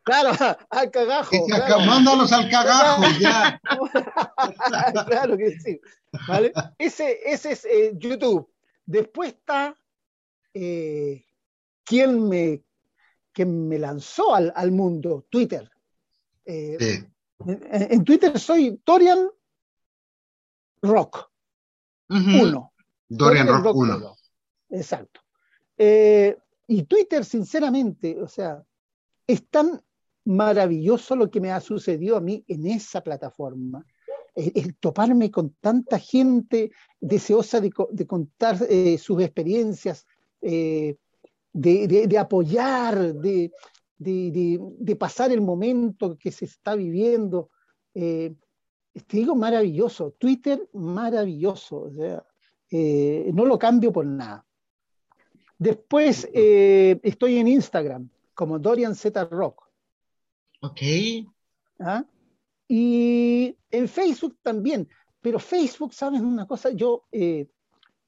Claro, 0.04 0.32
al 0.72 0.90
cagajo. 0.90 1.46
Claro. 1.46 1.80
Mándalos 1.82 2.32
al 2.34 2.50
cagajo, 2.50 3.04
ya. 3.20 3.62
claro 5.08 5.38
que 5.38 5.52
sí. 5.60 5.80
¿vale? 6.28 6.52
Ese, 6.80 7.20
ese 7.24 7.52
es 7.52 7.66
eh, 7.66 7.94
YouTube. 7.98 8.52
Después 8.84 9.34
está 9.34 9.76
eh, 10.56 11.24
quien 11.84 12.28
me, 12.28 12.64
quien 13.32 13.68
me 13.68 13.78
lanzó 13.78 14.34
al, 14.34 14.52
al 14.56 14.72
mundo, 14.72 15.28
Twitter. 15.30 15.70
Eh, 16.46 16.78
Sí. 16.80 17.06
en, 17.46 17.94
en 17.94 18.04
Twitter 18.04 18.38
soy 18.40 18.82
Dorian 18.84 19.30
Rock 20.82 21.30
Ujú. 22.10 22.42
1. 22.44 22.74
Dorian 23.08 23.48
Rock 23.48 23.76
1. 23.76 23.98
uno. 23.98 24.16
Exacto. 24.72 25.21
Eh, 25.84 26.38
y 26.68 26.84
Twitter, 26.84 27.26
sinceramente, 27.26 28.22
o 28.22 28.28
sea, 28.28 28.64
es 29.26 29.48
tan 29.50 29.82
maravilloso 30.26 31.16
lo 31.16 31.32
que 31.32 31.42
me 31.42 31.52
ha 31.52 31.60
sucedido 31.60 32.18
a 32.18 32.22
mí 32.22 32.46
en 32.48 32.68
esa 32.68 33.02
plataforma. 33.02 33.84
El, 34.36 34.76
toparme 34.78 35.32
con 35.32 35.56
tanta 35.60 35.98
gente 35.98 36.70
deseosa 37.00 37.60
de, 37.60 37.72
co- 37.72 37.90
de 37.92 38.06
contar 38.06 38.60
eh, 38.70 39.00
sus 39.00 39.24
experiencias, 39.24 40.06
eh, 40.40 40.98
de, 41.52 42.18
apoyar, 42.20 43.16
de, 43.16 43.52
pasar 45.00 45.32
el 45.32 45.42
momento 45.42 46.16
que 46.16 46.32
se 46.32 46.46
está 46.46 46.76
viviendo. 46.76 47.50
Eh, 47.96 48.36
te 49.08 49.18
digo 49.18 49.34
maravilloso, 49.34 50.12
Twitter 50.20 50.70
maravilloso, 50.74 51.78
o 51.78 51.92
sea, 51.92 52.24
no 53.34 53.46
lo 53.46 53.58
cambio 53.58 53.92
por 53.92 54.06
nada. 54.06 54.46
Después 55.62 56.28
eh, 56.34 57.00
estoy 57.04 57.38
en 57.38 57.48
Instagram 57.48 58.10
como 58.34 58.58
Dorian 58.58 58.96
Z 58.96 59.26
Rock. 59.26 59.62
Ok. 60.62 60.82
¿ah? 61.80 62.04
Y 62.68 63.56
en 63.70 63.88
Facebook 63.88 64.38
también. 64.42 64.90
Pero 65.22 65.38
Facebook, 65.38 65.94
¿sabes 65.94 66.20
una 66.22 66.48
cosa? 66.48 66.72
Yo 66.72 67.04
eh, 67.12 67.46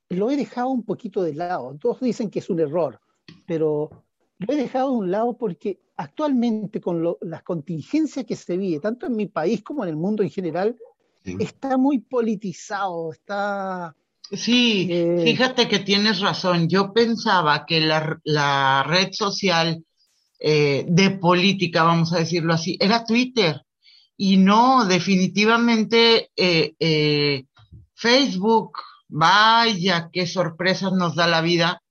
lo 0.10 0.32
he 0.32 0.36
dejado 0.36 0.70
un 0.70 0.82
poquito 0.84 1.22
de 1.22 1.36
lado. 1.36 1.78
Todos 1.80 1.99
dicen 1.99 2.32
que 2.32 2.39
es 2.39 2.49
un 2.49 2.60
error, 2.60 2.99
pero 3.45 4.04
lo 4.39 4.51
he 4.51 4.58
dejado 4.58 4.89
de 4.89 4.97
un 4.97 5.12
lado 5.12 5.38
porque 5.38 5.80
actualmente 5.95 6.82
con 6.82 7.04
lo- 7.04 7.20
las 7.22 7.43
contingencias 7.43 8.26
que 8.26 8.36
se 8.36 8.58
vive, 8.58 8.80
tanto 8.80 9.06
en 9.06 9.16
mi 9.16 9.28
país 9.28 9.62
como 9.62 9.84
en 9.84 9.89
el 9.91 9.95
mundo 9.95 10.24
en 10.24 10.32
general, 10.32 10.76
Sí. 11.24 11.38
está 11.39 11.78
muy 11.78 11.99
politizado, 11.99 13.14
está... 13.14 13.95
Sí, 14.32 14.88
Eh, 14.89 15.21
fíjate 15.24 15.67
que 15.67 15.80
tienes 15.80 16.19
razón. 16.19 16.67
Yo 16.67 16.93
pensaba 16.93 17.65
que 17.65 17.82
la, 17.82 18.19
la 18.24 18.84
red 18.84 19.09
social 19.11 19.84
eh, 20.39 20.86
de 20.88 21.11
política, 21.11 21.84
vamos 21.84 22.13
a 22.13 22.19
decirlo 22.19 22.53
así, 22.53 22.78
era 22.80 23.05
Twitter. 23.05 23.61
Y 24.17 24.38
no, 24.38 24.86
definitivamente 24.86 26.32
eh, 26.36 27.45
Facebook, 27.93 28.71
vaya, 29.07 30.09
qué 30.11 30.26
sorpresas 30.26 30.93
nos 30.93 31.15
da 31.15 31.28
la 31.28 31.41
vida. 31.41 31.82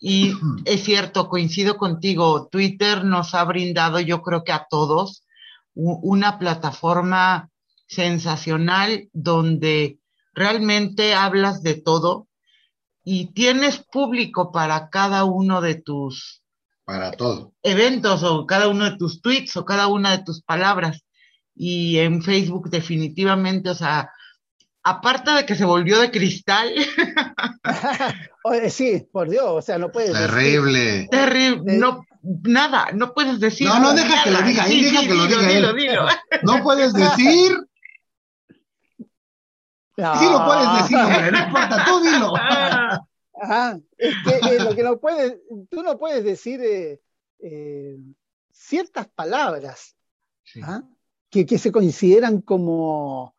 Y 0.00 0.32
es 0.64 0.84
cierto, 0.84 1.28
coincido 1.28 1.76
contigo, 1.76 2.48
Twitter 2.50 3.04
nos 3.04 3.34
ha 3.34 3.44
brindado, 3.44 4.00
yo 4.00 4.22
creo 4.22 4.44
que 4.44 4.52
a 4.52 4.66
todos, 4.68 5.24
una 5.74 6.38
plataforma 6.38 7.50
sensacional 7.86 9.08
donde 9.12 9.98
realmente 10.34 11.14
hablas 11.14 11.62
de 11.62 11.74
todo 11.74 12.28
y 13.04 13.32
tienes 13.32 13.78
público 13.78 14.50
para 14.50 14.88
cada 14.90 15.24
uno 15.24 15.60
de 15.60 15.74
tus 15.76 16.42
para 16.84 17.12
todo. 17.12 17.52
eventos 17.62 18.22
o 18.22 18.46
cada 18.46 18.68
uno 18.68 18.90
de 18.90 18.96
tus 18.96 19.20
tweets 19.20 19.56
o 19.56 19.64
cada 19.64 19.86
una 19.86 20.16
de 20.16 20.24
tus 20.24 20.42
palabras. 20.42 21.04
Y 21.54 21.98
en 21.98 22.22
Facebook 22.22 22.68
definitivamente, 22.68 23.70
o 23.70 23.74
sea, 23.74 24.10
aparte 24.82 25.30
de 25.30 25.46
que 25.46 25.54
se 25.54 25.64
volvió 25.64 26.00
de 26.00 26.10
cristal. 26.10 26.72
sí, 28.68 29.06
por 29.12 29.30
Dios, 29.30 29.46
o 29.46 29.62
sea, 29.62 29.78
no 29.78 29.92
puedes 29.92 30.12
Terrible. 30.12 31.08
terrible, 31.10 31.78
no, 31.78 32.04
nada, 32.42 32.88
no 32.92 33.14
puedes 33.14 33.38
decir. 33.38 33.68
No, 33.68 33.78
no, 33.78 33.94
deja 33.94 34.24
que 34.24 34.30
lo 34.30 34.42
diga, 34.42 34.64
sí, 34.64 34.82
deja 34.84 35.02
que 35.02 35.14
lo 35.14 35.26
diga 35.26 35.50
él. 35.50 35.98
No 36.42 36.62
puedes 36.62 36.92
decir 36.92 37.56
Sí 39.96 40.02
lo 40.02 40.44
puedes 40.44 40.82
decir, 40.82 40.96
hombre, 40.96 41.30
no 41.30 41.38
importa, 41.38 41.84
tú 41.84 42.00
dilo. 42.00 42.32
Ah, 43.46 43.76
es 43.98 44.14
que 44.24 44.54
eh, 44.54 44.60
lo 44.60 44.74
que 44.74 44.82
no 44.84 44.98
puedes, 44.98 45.36
tú 45.68 45.82
no 45.82 45.98
puedes 45.98 46.24
decir 46.24 46.60
eh, 46.62 47.02
eh, 47.40 47.98
ciertas 48.52 49.08
palabras 49.08 49.96
¿ah? 50.62 50.82
que, 51.28 51.44
que, 51.44 51.58
se 51.58 51.72
consideran 51.72 52.40
como 52.40 53.34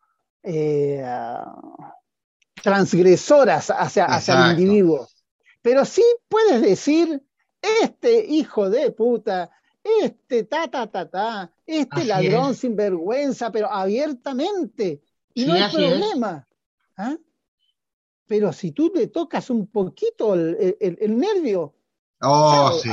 transgresoras 2.62 3.70
hacia, 3.70 4.04
hacia 4.04 4.34
el 4.34 4.60
individuo. 4.60 5.08
Pero 5.62 5.84
sí 5.84 6.04
puedes 6.28 6.60
decir, 6.60 7.22
este 7.82 8.24
hijo 8.26 8.70
de 8.70 8.92
puta, 8.92 9.50
este 9.82 10.44
ta 10.44 10.68
ta 10.68 10.86
ta 10.86 11.08
ta, 11.08 11.52
este 11.64 12.04
ladrón 12.04 12.54
sin 12.54 12.76
vergüenza, 12.76 13.50
pero 13.50 13.70
abiertamente. 13.72 15.02
Y 15.36 15.44
no 15.44 15.52
hay 15.52 15.70
problema. 15.70 16.48
¿ah? 16.96 17.14
Pero 18.26 18.52
si 18.54 18.72
tú 18.72 18.90
le 18.94 19.08
tocas 19.08 19.50
un 19.50 19.66
poquito 19.66 20.34
el, 20.34 20.76
el, 20.80 21.18
nervio. 21.18 21.74
Oh, 22.22 22.72
sí. 22.82 22.88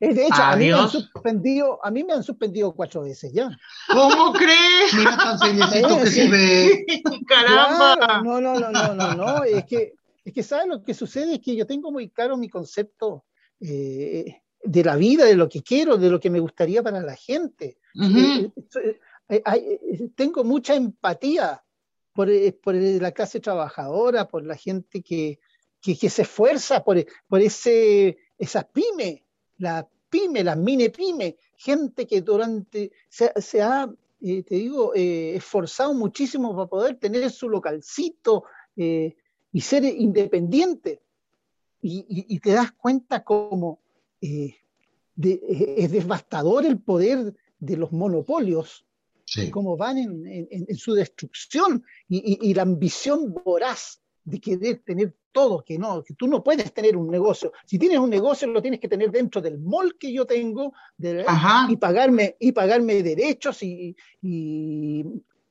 De 0.00 0.26
hecho, 0.26 0.42
a 0.42 0.56
mí, 0.56 0.68
me 0.68 0.72
han 0.72 0.88
suspendido, 0.88 1.84
a 1.84 1.90
mí 1.90 2.02
me 2.02 2.14
han 2.14 2.22
suspendido 2.22 2.74
cuatro 2.74 3.02
veces 3.02 3.30
ya. 3.34 3.50
¿Cómo 3.92 4.32
crees? 4.32 4.94
Mira 4.94 5.18
tan 5.18 5.98
que 6.00 6.06
se 6.06 6.28
ve. 6.28 6.86
Caramba. 7.28 8.22
no, 8.24 8.40
no, 8.40 8.58
no, 8.58 8.70
no, 8.70 8.94
no, 8.94 9.14
no. 9.14 9.44
Es 9.44 9.66
que, 9.66 9.92
es 10.24 10.32
que, 10.32 10.42
¿sabes 10.42 10.68
lo 10.68 10.82
que 10.82 10.94
sucede? 10.94 11.34
Es 11.34 11.40
que 11.40 11.54
yo 11.54 11.66
tengo 11.66 11.92
muy 11.92 12.08
claro 12.08 12.38
mi 12.38 12.48
concepto 12.48 13.26
eh, 13.60 14.40
de 14.62 14.84
la 14.84 14.96
vida, 14.96 15.26
de 15.26 15.36
lo 15.36 15.50
que 15.50 15.62
quiero, 15.62 15.98
de 15.98 16.08
lo 16.08 16.18
que 16.18 16.30
me 16.30 16.40
gustaría 16.40 16.82
para 16.82 17.02
la 17.02 17.16
gente. 17.16 17.76
Eh, 17.94 18.50
eh, 19.28 20.08
tengo 20.16 20.42
mucha 20.42 20.74
empatía 20.74 21.62
por, 22.12 22.30
eh, 22.30 22.52
por 22.52 22.74
la 22.74 23.12
clase 23.12 23.40
trabajadora, 23.40 24.28
por 24.28 24.44
la 24.44 24.56
gente 24.56 25.02
que, 25.02 25.38
que, 25.80 25.94
se 25.94 26.22
esfuerza, 26.22 26.84
por, 26.84 27.04
por 27.28 27.40
ese, 27.40 28.18
esas 28.38 28.64
pymes, 28.66 29.22
la 29.58 29.88
pyme, 30.08 30.44
las 30.44 30.56
mini 30.56 30.88
pyme, 30.90 31.36
gente 31.56 32.06
que 32.06 32.20
durante 32.20 32.92
se, 33.08 33.62
ha, 33.62 33.90
eh, 34.20 34.42
te 34.42 34.54
digo, 34.54 34.94
eh, 34.94 35.36
esforzado 35.36 35.94
muchísimo 35.94 36.54
para 36.54 36.68
poder 36.68 36.98
tener 36.98 37.30
su 37.30 37.48
localcito 37.48 38.44
y 38.74 39.60
ser 39.60 39.84
independiente. 39.84 41.02
Y, 41.82 42.04
y, 42.08 42.38
te 42.38 42.52
das 42.52 42.72
cuenta 42.72 43.24
cómo 43.24 43.80
es 44.20 44.54
devastador 45.16 46.64
el 46.64 46.78
poder 46.78 47.34
de 47.58 47.76
los 47.76 47.92
monopolios 47.92 48.86
cómo 49.50 49.76
van 49.76 49.98
en, 49.98 50.76
su 50.76 50.94
destrucción 50.94 51.84
y, 52.08 52.54
la 52.54 52.62
ambición 52.62 53.32
voraz 53.32 54.00
de 54.24 54.40
querer 54.40 54.82
tener 54.84 55.16
todo, 55.32 55.64
que 55.64 55.78
no, 55.78 56.02
que 56.02 56.14
tú 56.14 56.26
no 56.26 56.42
puedes 56.44 56.72
tener 56.72 56.96
un 56.96 57.10
negocio. 57.10 57.52
Si 57.64 57.78
tienes 57.78 57.98
un 57.98 58.10
negocio, 58.10 58.46
lo 58.48 58.60
tienes 58.60 58.80
que 58.80 58.88
tener 58.88 59.10
dentro 59.10 59.40
del 59.40 59.58
mall 59.58 59.96
que 59.98 60.12
yo 60.12 60.26
tengo 60.26 60.72
y 61.68 61.76
pagarme 61.76 62.36
y 62.38 62.52
pagarme 62.52 63.02
derechos 63.02 63.62
y, 63.62 63.96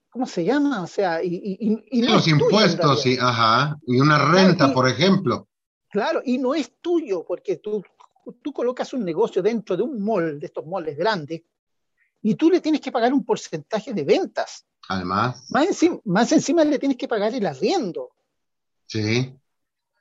¿cómo 0.10 0.26
se 0.26 0.46
llama? 0.46 0.84
O 0.84 0.88
sea, 0.88 1.22
y, 1.24 2.02
los 2.02 2.28
impuestos 2.28 3.06
y, 3.06 3.18
ajá, 3.20 3.78
y 3.88 4.00
una 4.00 4.32
renta, 4.32 4.74
por 4.74 4.88
ejemplo. 4.88 5.48
Claro, 5.90 6.22
y 6.24 6.38
no 6.38 6.56
es 6.56 6.72
tuyo 6.80 7.26
porque 7.28 7.58
tú, 7.58 7.84
tú 8.42 8.54
colocas 8.54 8.94
un 8.94 9.04
negocio 9.04 9.42
dentro 9.42 9.76
de 9.76 9.84
un 9.84 10.02
mall, 10.02 10.40
de 10.40 10.46
estos 10.46 10.66
malls 10.66 10.96
grandes, 10.96 11.42
y 12.22 12.36
tú 12.36 12.50
le 12.50 12.62
tienes 12.62 12.82
que 12.82 12.92
pagar 12.92 13.14
un 13.14 13.26
porcentaje 13.26 13.94
de 13.94 14.04
ventas. 14.04 14.66
Además. 14.88 15.46
Más 15.50 15.68
encima, 15.68 16.00
más 16.06 16.32
encima 16.32 16.64
le 16.64 16.80
tienes 16.80 16.98
que 16.98 17.08
pagar 17.08 17.34
el 17.34 17.46
arriendo. 17.46 18.12
Sí. 18.86 19.34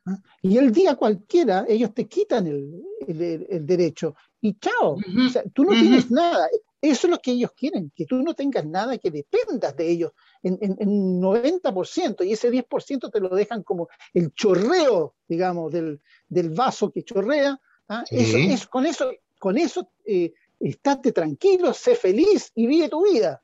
¿Ah? 0.06 0.18
Y 0.42 0.58
el 0.58 0.72
día 0.72 0.96
cualquiera, 0.96 1.64
ellos 1.68 1.94
te 1.94 2.06
quitan 2.08 2.46
el, 2.46 2.82
el, 3.06 3.66
derecho. 3.66 4.14
Y 4.40 4.58
chao. 4.58 4.96
o 4.96 5.28
sea, 5.30 5.44
tú 5.52 5.64
no 5.64 5.72
tienes 5.72 6.10
nada. 6.10 6.48
Eso 6.82 7.06
es 7.06 7.10
lo 7.10 7.18
que 7.18 7.32
ellos 7.32 7.52
quieren, 7.54 7.92
que 7.94 8.06
tú 8.06 8.16
no 8.22 8.32
tengas 8.34 8.64
nada, 8.64 8.96
que 8.96 9.10
dependas 9.10 9.76
de 9.76 9.90
ellos 9.90 10.12
en, 10.42 10.58
en, 10.62 10.76
en 10.80 11.20
90%, 11.20 12.26
y 12.26 12.32
ese 12.32 12.50
10% 12.50 13.12
te 13.12 13.20
lo 13.20 13.28
dejan 13.28 13.62
como 13.62 13.88
el 14.14 14.32
chorreo, 14.32 15.14
digamos, 15.28 15.70
del, 15.72 16.00
del 16.28 16.50
vaso 16.50 16.90
que 16.90 17.02
chorrea. 17.02 17.60
¿ah? 17.88 18.02
Eso, 18.10 18.70
con 18.70 18.86
eso, 18.86 19.12
con 19.38 19.58
eso 19.58 19.90
eh, 20.06 20.32
estate 20.60 21.12
tranquilo, 21.12 21.72
sé 21.72 21.94
feliz 21.94 22.52
y 22.54 22.66
vive 22.66 22.88
tu 22.88 23.04
vida. 23.04 23.42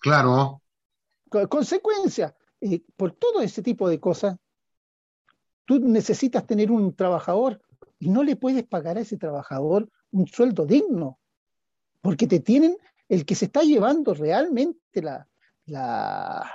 Claro. 0.00 0.62
Consecuencia, 1.48 2.36
eh, 2.60 2.82
por 2.96 3.12
todo 3.12 3.40
ese 3.40 3.62
tipo 3.62 3.88
de 3.88 3.98
cosas, 3.98 4.36
tú 5.64 5.80
necesitas 5.80 6.46
tener 6.46 6.70
un 6.70 6.94
trabajador 6.94 7.60
y 7.98 8.10
no 8.10 8.22
le 8.22 8.36
puedes 8.36 8.64
pagar 8.64 8.98
a 8.98 9.00
ese 9.00 9.16
trabajador 9.16 9.88
un 10.10 10.26
sueldo 10.26 10.66
digno, 10.66 11.18
porque 12.02 12.26
te 12.26 12.40
tienen 12.40 12.76
el 13.08 13.24
que 13.24 13.34
se 13.34 13.46
está 13.46 13.62
llevando 13.62 14.12
realmente 14.12 15.00
la, 15.00 15.26
la 15.64 16.52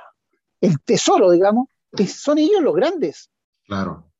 el 0.61 0.79
tesoro, 0.81 1.31
digamos, 1.31 1.69
son 2.07 2.37
ellos 2.37 2.61
los 2.61 2.75
grandes. 2.75 3.31
Claro. 3.65 4.11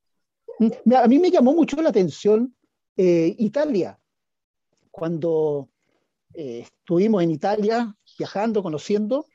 A 0.96 1.06
mí 1.06 1.18
me 1.18 1.30
llamó 1.30 1.54
mucho 1.54 1.80
la 1.80 1.90
atención 1.90 2.56
eh, 2.96 3.34
Italia 3.38 3.98
cuando 4.90 5.68
eh, 6.34 6.60
estuvimos 6.60 7.22
en 7.22 7.30
Italia 7.30 7.96
viajando, 8.18 8.62
conociendo, 8.62 9.26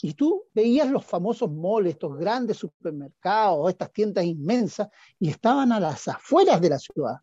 y 0.00 0.14
tú 0.14 0.44
veías 0.54 0.90
los 0.90 1.04
famosos 1.04 1.50
malls, 1.50 1.90
estos 1.90 2.16
grandes 2.16 2.56
supermercados, 2.56 3.68
estas 3.68 3.92
tiendas 3.92 4.24
inmensas, 4.24 4.88
y 5.18 5.28
estaban 5.28 5.72
a 5.72 5.80
las 5.80 6.08
afueras 6.08 6.60
de 6.60 6.70
la 6.70 6.78
ciudad. 6.78 7.16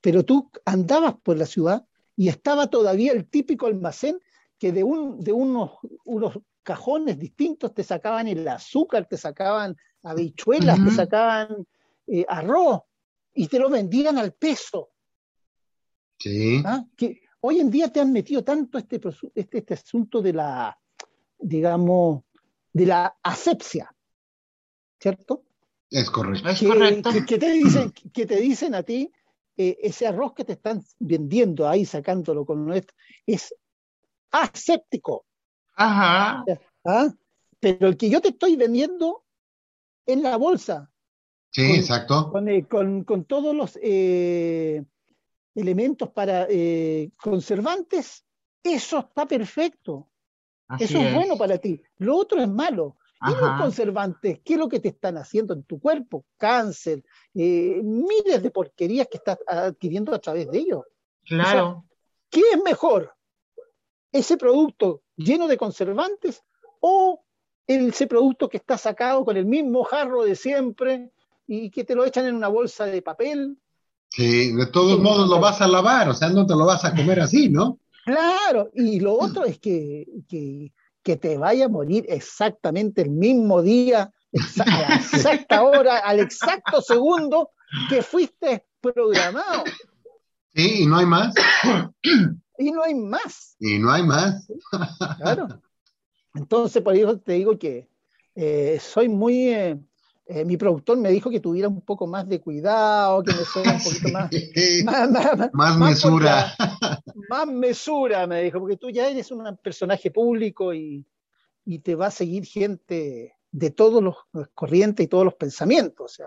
Pero 0.00 0.22
tú 0.24 0.50
andabas 0.64 1.14
por 1.22 1.36
la 1.36 1.46
ciudad 1.46 1.86
y 2.16 2.28
estaba 2.28 2.68
todavía 2.68 3.12
el 3.12 3.28
típico 3.28 3.66
almacén 3.66 4.18
que 4.58 4.72
de, 4.72 4.84
un, 4.84 5.20
de 5.20 5.32
unos, 5.32 5.72
unos 6.04 6.38
cajones 6.62 7.18
distintos 7.18 7.74
te 7.74 7.84
sacaban 7.84 8.28
el 8.28 8.46
azúcar, 8.48 9.06
te 9.06 9.16
sacaban 9.16 9.76
habichuelas, 10.02 10.82
te 10.82 10.90
sacaban 10.90 11.66
eh, 12.06 12.24
arroz 12.28 12.80
y 13.34 13.48
te 13.48 13.58
lo 13.58 13.70
vendían 13.70 14.18
al 14.18 14.32
peso. 14.32 14.90
¿Ah? 16.64 16.84
Que 16.96 17.22
hoy 17.40 17.60
en 17.60 17.70
día 17.70 17.92
te 17.92 18.00
han 18.00 18.12
metido 18.12 18.42
tanto 18.42 18.78
este, 18.78 19.00
este, 19.34 19.58
este, 19.58 19.74
asunto 19.74 20.22
de 20.22 20.32
la, 20.32 20.78
digamos, 21.38 22.22
de 22.72 22.86
la 22.86 23.16
asepsia, 23.22 23.94
¿cierto? 24.98 25.44
Es 25.90 26.10
correcto. 26.10 26.48
Que, 27.26 27.38
te, 27.38 27.50
dicen, 27.52 27.92
que 28.12 28.26
te 28.26 28.40
dicen 28.40 28.74
a 28.74 28.82
ti, 28.82 29.12
eh, 29.56 29.78
ese 29.82 30.06
arroz 30.06 30.32
que 30.34 30.44
te 30.44 30.54
están 30.54 30.82
vendiendo 30.98 31.68
ahí, 31.68 31.84
sacándolo 31.84 32.44
con 32.44 32.72
esto, 32.72 32.94
es 33.26 33.54
aséptico. 34.30 35.26
Ajá. 35.76 36.44
¿Ah? 36.84 37.08
Pero 37.60 37.88
el 37.88 37.96
que 37.96 38.10
yo 38.10 38.20
te 38.20 38.28
estoy 38.28 38.56
vendiendo 38.56 39.24
en 40.06 40.22
la 40.22 40.36
bolsa. 40.36 40.90
Sí, 41.50 41.76
exacto. 41.76 42.30
Con, 42.32 42.48
eh, 42.48 42.66
con, 42.66 43.04
con, 43.04 43.24
todos 43.24 43.54
los 43.54 43.78
eh, 43.80 44.84
elementos 45.54 46.10
para 46.10 46.46
eh, 46.48 47.10
conservantes, 47.16 48.24
eso 48.62 48.98
está 48.98 49.26
perfecto. 49.26 50.08
eso 50.78 50.98
es, 50.98 51.14
bueno 51.14 51.36
para 51.36 51.58
ti. 51.58 51.80
Lo 51.98 52.16
otro 52.16 52.40
es 52.40 52.48
malo. 52.48 52.96
Y 53.26 53.30
los 53.30 53.58
conservantes, 53.58 54.40
¿qué 54.44 54.52
es 54.54 54.58
lo 54.58 54.68
que 54.68 54.80
te 54.80 54.88
están 54.88 55.16
haciendo 55.16 55.54
en 55.54 55.62
tu 55.62 55.80
cuerpo? 55.80 56.26
Cáncer, 56.36 57.02
eh, 57.32 57.80
miles 57.82 58.42
de 58.42 58.50
porquerías 58.50 59.08
que 59.08 59.16
estás 59.16 59.38
adquiriendo 59.46 60.14
a 60.14 60.18
través 60.18 60.50
de 60.50 60.58
ellos. 60.58 60.82
Claro. 61.24 61.86
¿Qué 62.28 62.42
es 62.52 62.62
mejor? 62.62 63.14
¿Ese 64.12 64.36
producto 64.36 65.02
lleno 65.16 65.48
de 65.48 65.56
conservantes 65.56 66.44
o 66.80 67.24
ese 67.66 68.06
producto 68.06 68.48
que 68.48 68.58
está 68.58 68.76
sacado 68.76 69.24
con 69.24 69.38
el 69.38 69.46
mismo 69.46 69.84
jarro 69.84 70.24
de 70.24 70.36
siempre 70.36 71.10
y 71.46 71.70
que 71.70 71.84
te 71.84 71.94
lo 71.94 72.04
echan 72.04 72.26
en 72.26 72.34
una 72.34 72.48
bolsa 72.48 72.84
de 72.84 73.00
papel 73.00 73.56
Sí, 74.14 74.52
de 74.52 74.66
todos 74.66 75.00
modos 75.00 75.28
lo 75.28 75.40
vas 75.40 75.60
a 75.60 75.66
lavar, 75.66 76.08
o 76.08 76.14
sea, 76.14 76.28
no 76.28 76.46
te 76.46 76.54
lo 76.54 76.66
vas 76.66 76.84
a 76.84 76.94
comer 76.94 77.20
así, 77.20 77.48
¿no? 77.48 77.78
Claro, 78.04 78.70
y 78.74 79.00
lo 79.00 79.14
otro 79.14 79.44
es 79.44 79.58
que, 79.58 80.06
que, 80.28 80.72
que 81.02 81.16
te 81.16 81.36
vaya 81.36 81.64
a 81.64 81.68
morir 81.68 82.04
exactamente 82.08 83.02
el 83.02 83.10
mismo 83.10 83.60
día, 83.62 84.12
a 84.60 84.66
la 84.66 84.94
exacta 84.96 85.62
hora, 85.64 85.98
al 85.98 86.20
exacto 86.20 86.80
segundo 86.80 87.50
que 87.88 88.02
fuiste 88.02 88.66
programado. 88.80 89.64
Sí, 90.54 90.82
y 90.82 90.86
no 90.86 90.98
hay 90.98 91.06
más, 91.06 91.34
Y 92.58 92.70
no 92.70 92.84
hay 92.84 92.94
más. 92.94 93.56
y 93.58 93.78
no 93.80 93.90
hay 93.90 94.04
más. 94.04 94.46
Claro. 95.18 95.60
Entonces, 96.34 96.82
por 96.82 96.94
eso 96.94 97.18
te 97.18 97.32
digo 97.32 97.58
que 97.58 97.88
eh, 98.36 98.78
soy 98.80 99.08
muy. 99.08 99.48
eh, 99.48 99.76
eh, 100.26 100.44
mi 100.44 100.56
productor 100.56 100.96
me 100.98 101.10
dijo 101.10 101.28
que 101.30 101.40
tuviera 101.40 101.68
un 101.68 101.80
poco 101.82 102.06
más 102.06 102.26
de 102.28 102.40
cuidado, 102.40 103.22
que 103.22 103.32
me 103.32 103.44
fuera 103.44 103.72
un 103.72 103.82
poquito 103.82 104.08
más. 104.08 104.30
Sí, 104.54 104.84
Más, 105.52 105.76
mesura. 105.78 106.54
más 107.28 107.46
mesura, 107.46 108.26
me 108.26 108.42
dijo, 108.42 108.58
porque 108.58 108.76
tú 108.76 108.90
ya 108.90 109.08
eres 109.08 109.30
un 109.30 109.56
personaje 109.58 110.10
público 110.10 110.72
y, 110.72 111.04
y 111.64 111.78
te 111.80 111.94
va 111.94 112.06
a 112.06 112.10
seguir 112.10 112.44
gente 112.46 113.36
de 113.50 113.70
todos 113.70 114.02
los, 114.02 114.16
los 114.32 114.48
corrientes 114.54 115.04
y 115.04 115.08
todos 115.08 115.24
los 115.24 115.34
pensamientos. 115.34 116.12
O 116.12 116.14
sea, 116.14 116.26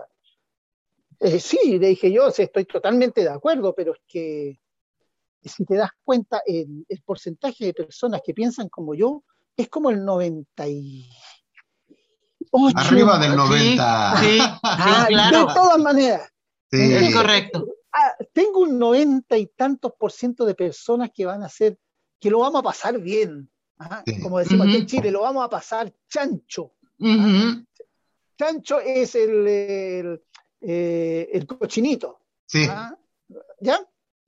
Eh, 1.20 1.40
sí, 1.40 1.78
le 1.78 1.88
dije 1.88 2.12
yo, 2.12 2.28
estoy 2.28 2.64
totalmente 2.64 3.22
de 3.22 3.30
acuerdo, 3.30 3.74
pero 3.74 3.92
es 3.92 4.00
que 4.06 4.60
si 5.42 5.64
te 5.64 5.74
das 5.76 5.90
cuenta, 6.04 6.40
el, 6.46 6.84
el 6.88 7.02
porcentaje 7.02 7.64
de 7.66 7.74
personas 7.74 8.20
que 8.24 8.34
piensan 8.34 8.68
como 8.68 8.94
yo 8.94 9.24
es 9.56 9.68
como 9.68 9.90
el 9.90 10.04
98. 12.52 12.78
Arriba 12.78 13.18
del 13.18 13.30
Sí, 13.32 13.36
90. 13.36 14.16
Sí, 14.20 14.26
sí, 14.40 14.40
Ah, 14.62 15.06
claro. 15.08 15.46
De 15.46 15.54
todas 15.54 15.78
maneras. 15.78 16.32
Sí. 16.70 16.92
Es 16.92 17.14
correcto. 17.14 17.66
Ah, 17.92 18.14
tengo 18.32 18.60
un 18.60 18.78
noventa 18.78 19.36
y 19.36 19.46
tantos 19.46 19.92
por 19.98 20.12
ciento 20.12 20.44
de 20.44 20.54
personas 20.54 21.10
que 21.14 21.26
van 21.26 21.42
a 21.42 21.46
hacer, 21.46 21.78
que 22.20 22.30
lo 22.30 22.40
vamos 22.40 22.60
a 22.60 22.62
pasar 22.62 22.98
bien. 22.98 23.50
¿ah? 23.78 24.02
Sí. 24.06 24.20
Como 24.20 24.38
decimos 24.38 24.66
aquí 24.66 24.76
en. 24.76 24.86
Chile, 24.86 25.10
lo 25.10 25.22
vamos 25.22 25.44
a 25.44 25.48
pasar 25.48 25.92
chancho. 26.08 26.72
Chancho 28.38 28.80
es 28.80 29.14
el, 29.14 29.46
el, 29.46 30.22
eh, 30.60 31.28
el 31.32 31.46
cochinito. 31.46 32.20
Sí, 32.46 32.66
¿ah? 32.68 32.96
¿Ya? 33.60 33.80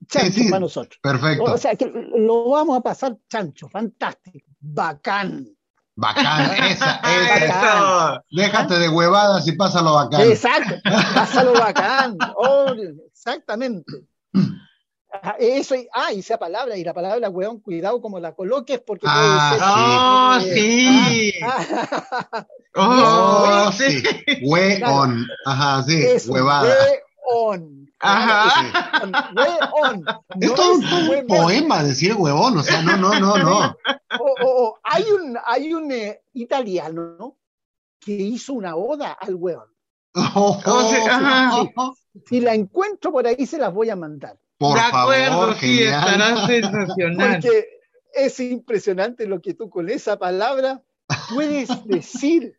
Chancho 0.07 0.33
sí. 0.41 0.49
para 0.49 0.61
nosotros. 0.61 0.99
perfecto. 1.03 1.45
O 1.45 1.59
sea, 1.59 1.77
que 1.77 1.87
lo 1.87 2.49
vamos 2.51 2.79
a 2.79 2.81
pasar 2.81 3.17
chancho, 3.29 3.69
fantástico, 3.69 4.49
bacán. 4.59 5.47
Bacán, 6.15 6.65
esa, 6.65 7.01
esa. 7.05 8.15
eso. 8.15 8.25
Déjate 8.31 8.79
de 8.79 8.89
huevadas 8.89 9.47
y 9.47 9.53
pásalo 9.53 9.95
bacán. 9.95 10.23
Exacto, 10.23 10.75
pásalo 11.15 11.53
bacán. 11.61 12.17
Oh, 12.37 12.73
exactamente. 13.13 13.93
Ah, 15.13 15.35
Eso, 15.41 15.75
y- 15.75 15.89
ah, 15.93 16.13
y 16.13 16.21
esa 16.21 16.39
palabra, 16.39 16.77
y 16.77 16.85
la 16.85 16.95
palabra 16.95 17.29
weón, 17.29 17.61
cuidado 17.61 18.01
como 18.01 18.21
la 18.21 18.33
coloques, 18.33 18.81
porque 18.87 19.07
Ah, 19.09 19.59
Oh, 19.61 20.39
puede 20.39 20.55
ser. 20.55 20.59
sí. 20.59 21.33
Ah, 21.43 22.47
Oh, 22.77 23.67
Oh, 23.67 23.73
sí. 23.73 24.01
sí. 24.01 24.39
Hueón. 24.43 25.27
Ajá, 25.45 25.83
sí, 25.83 26.01
es 26.01 26.29
huevada. 26.29 26.73
weón. 27.29 27.80
Ajá. 28.01 29.03
Es 30.41 30.49
no 30.49 30.55
todo 30.55 30.75
un, 30.75 30.85
es 30.85 30.93
un 30.93 31.09
huevón. 31.09 31.27
poema 31.27 31.83
decir 31.83 32.15
huevón, 32.15 32.57
o 32.59 32.63
sea, 32.63 32.83
no, 32.83 32.97
no, 32.97 33.19
no, 33.21 33.37
no. 33.39 33.77
O- 34.19 34.45
o- 34.45 34.65
o 34.65 34.79
hay 34.85 35.05
un, 35.05 35.39
hay 35.45 35.73
un 35.75 35.91
eh, 35.93 36.23
italiano 36.33 37.37
que 38.01 38.13
hizo 38.13 38.55
una 38.55 38.77
oda 38.77 39.13
al 39.13 39.35
weón. 39.35 39.69
Oh, 40.15 40.59
O 40.67 40.89
sea, 40.91 41.17
ajá. 41.17 41.69
Si 42.27 42.41
la 42.41 42.55
encuentro 42.55 43.13
por 43.13 43.27
ahí, 43.27 43.47
se 43.47 43.59
las 43.59 43.73
voy 43.73 43.91
a 43.91 43.97
mandar. 43.97 44.39
Por 44.59 44.75
de 44.77 44.81
acuerdo, 44.83 45.31
favor, 45.39 45.55
sí, 45.59 45.79
genial. 45.79 46.01
estará 46.01 46.47
sensacional. 46.47 47.31
Porque 47.41 47.69
es 48.15 48.41
impresionante 48.41 49.27
lo 49.27 49.41
que 49.41 49.55
tú 49.55 49.71
con 49.71 49.89
esa 49.89 50.19
palabra 50.19 50.83
puedes 51.35 51.69
decir. 51.87 52.59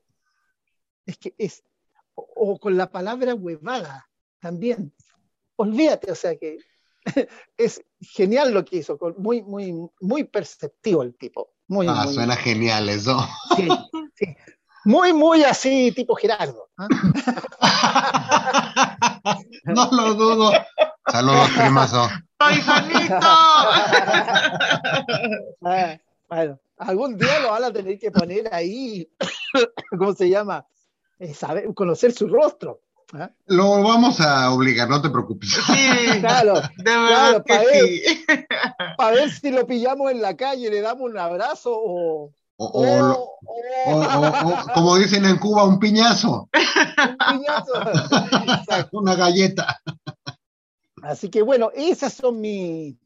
Es 1.05 1.17
que 1.17 1.33
es, 1.37 1.63
o, 2.15 2.27
o 2.35 2.59
con 2.59 2.77
la 2.77 2.89
palabra 2.91 3.33
huevada 3.35 4.07
también. 4.39 4.93
Olvídate, 5.61 6.11
o 6.11 6.15
sea 6.15 6.35
que 6.35 6.57
es 7.57 7.83
genial 7.99 8.51
lo 8.53 8.65
que 8.65 8.77
hizo, 8.77 8.97
muy, 9.17 9.41
muy, 9.43 9.73
muy 9.99 10.23
perceptivo 10.23 11.03
el 11.03 11.15
tipo. 11.15 11.51
Muy, 11.67 11.87
Ah, 11.87 12.03
muy, 12.05 12.13
suena 12.13 12.35
genial 12.35 12.89
eso. 12.89 13.17
sí, 13.55 13.67
sí. 14.15 14.35
muy, 14.85 15.13
muy 15.13 15.43
así, 15.43 15.91
tipo 15.93 16.15
Gerardo. 16.15 16.69
No 19.65 19.89
lo 19.91 20.13
dudo. 20.15 20.51
Saludos, 21.11 21.49
primazo. 21.57 22.09
¡Paisanito! 22.37 23.19
Ah, 25.63 25.97
bueno, 26.27 26.59
algún 26.77 27.17
día 27.17 27.39
lo 27.39 27.51
van 27.51 27.65
a 27.65 27.71
tener 27.73 27.99
que 27.99 28.09
poner 28.09 28.51
ahí, 28.53 29.07
¿cómo 29.97 30.13
se 30.13 30.29
llama? 30.29 30.65
Eh, 31.19 31.33
saber, 31.33 31.71
conocer 31.75 32.11
su 32.13 32.27
rostro. 32.27 32.81
¿Ah? 33.13 33.29
Lo 33.47 33.81
vamos 33.83 34.19
a 34.21 34.51
obligar, 34.51 34.89
no 34.89 35.01
te 35.01 35.09
preocupes. 35.09 35.49
Sí, 35.51 35.61
Claro, 36.21 36.55
de 36.55 36.83
verdad 36.83 37.43
claro, 37.43 37.43
pa' 37.43 37.59
que 37.59 38.03
sí. 38.03 38.25
para 38.97 39.11
ver 39.15 39.31
si 39.31 39.51
lo 39.51 39.65
pillamos 39.67 40.11
en 40.11 40.21
la 40.21 40.35
calle, 40.35 40.69
le 40.69 40.81
damos 40.81 41.09
un 41.09 41.17
abrazo 41.17 41.71
o, 41.73 42.31
O, 42.57 42.65
o- 42.65 42.81
o 42.81 42.97
lo- 43.01 43.17
o 43.17 43.37
o- 43.87 44.49
o- 44.49 44.49
o, 44.53 44.73
como 44.73 44.95
dicen 44.97 45.25
en 45.25 45.37
Cuba, 45.37 45.63
un 45.63 45.79
piñazo, 45.79 46.47
un 46.53 47.17
piñazo. 47.39 47.73
Una 48.93 49.15
galleta. 49.15 49.81
Así 51.01 51.29
que 51.29 51.41
bueno, 51.41 51.71
esas 51.73 52.13
son 52.13 52.39
mi- 52.39 52.97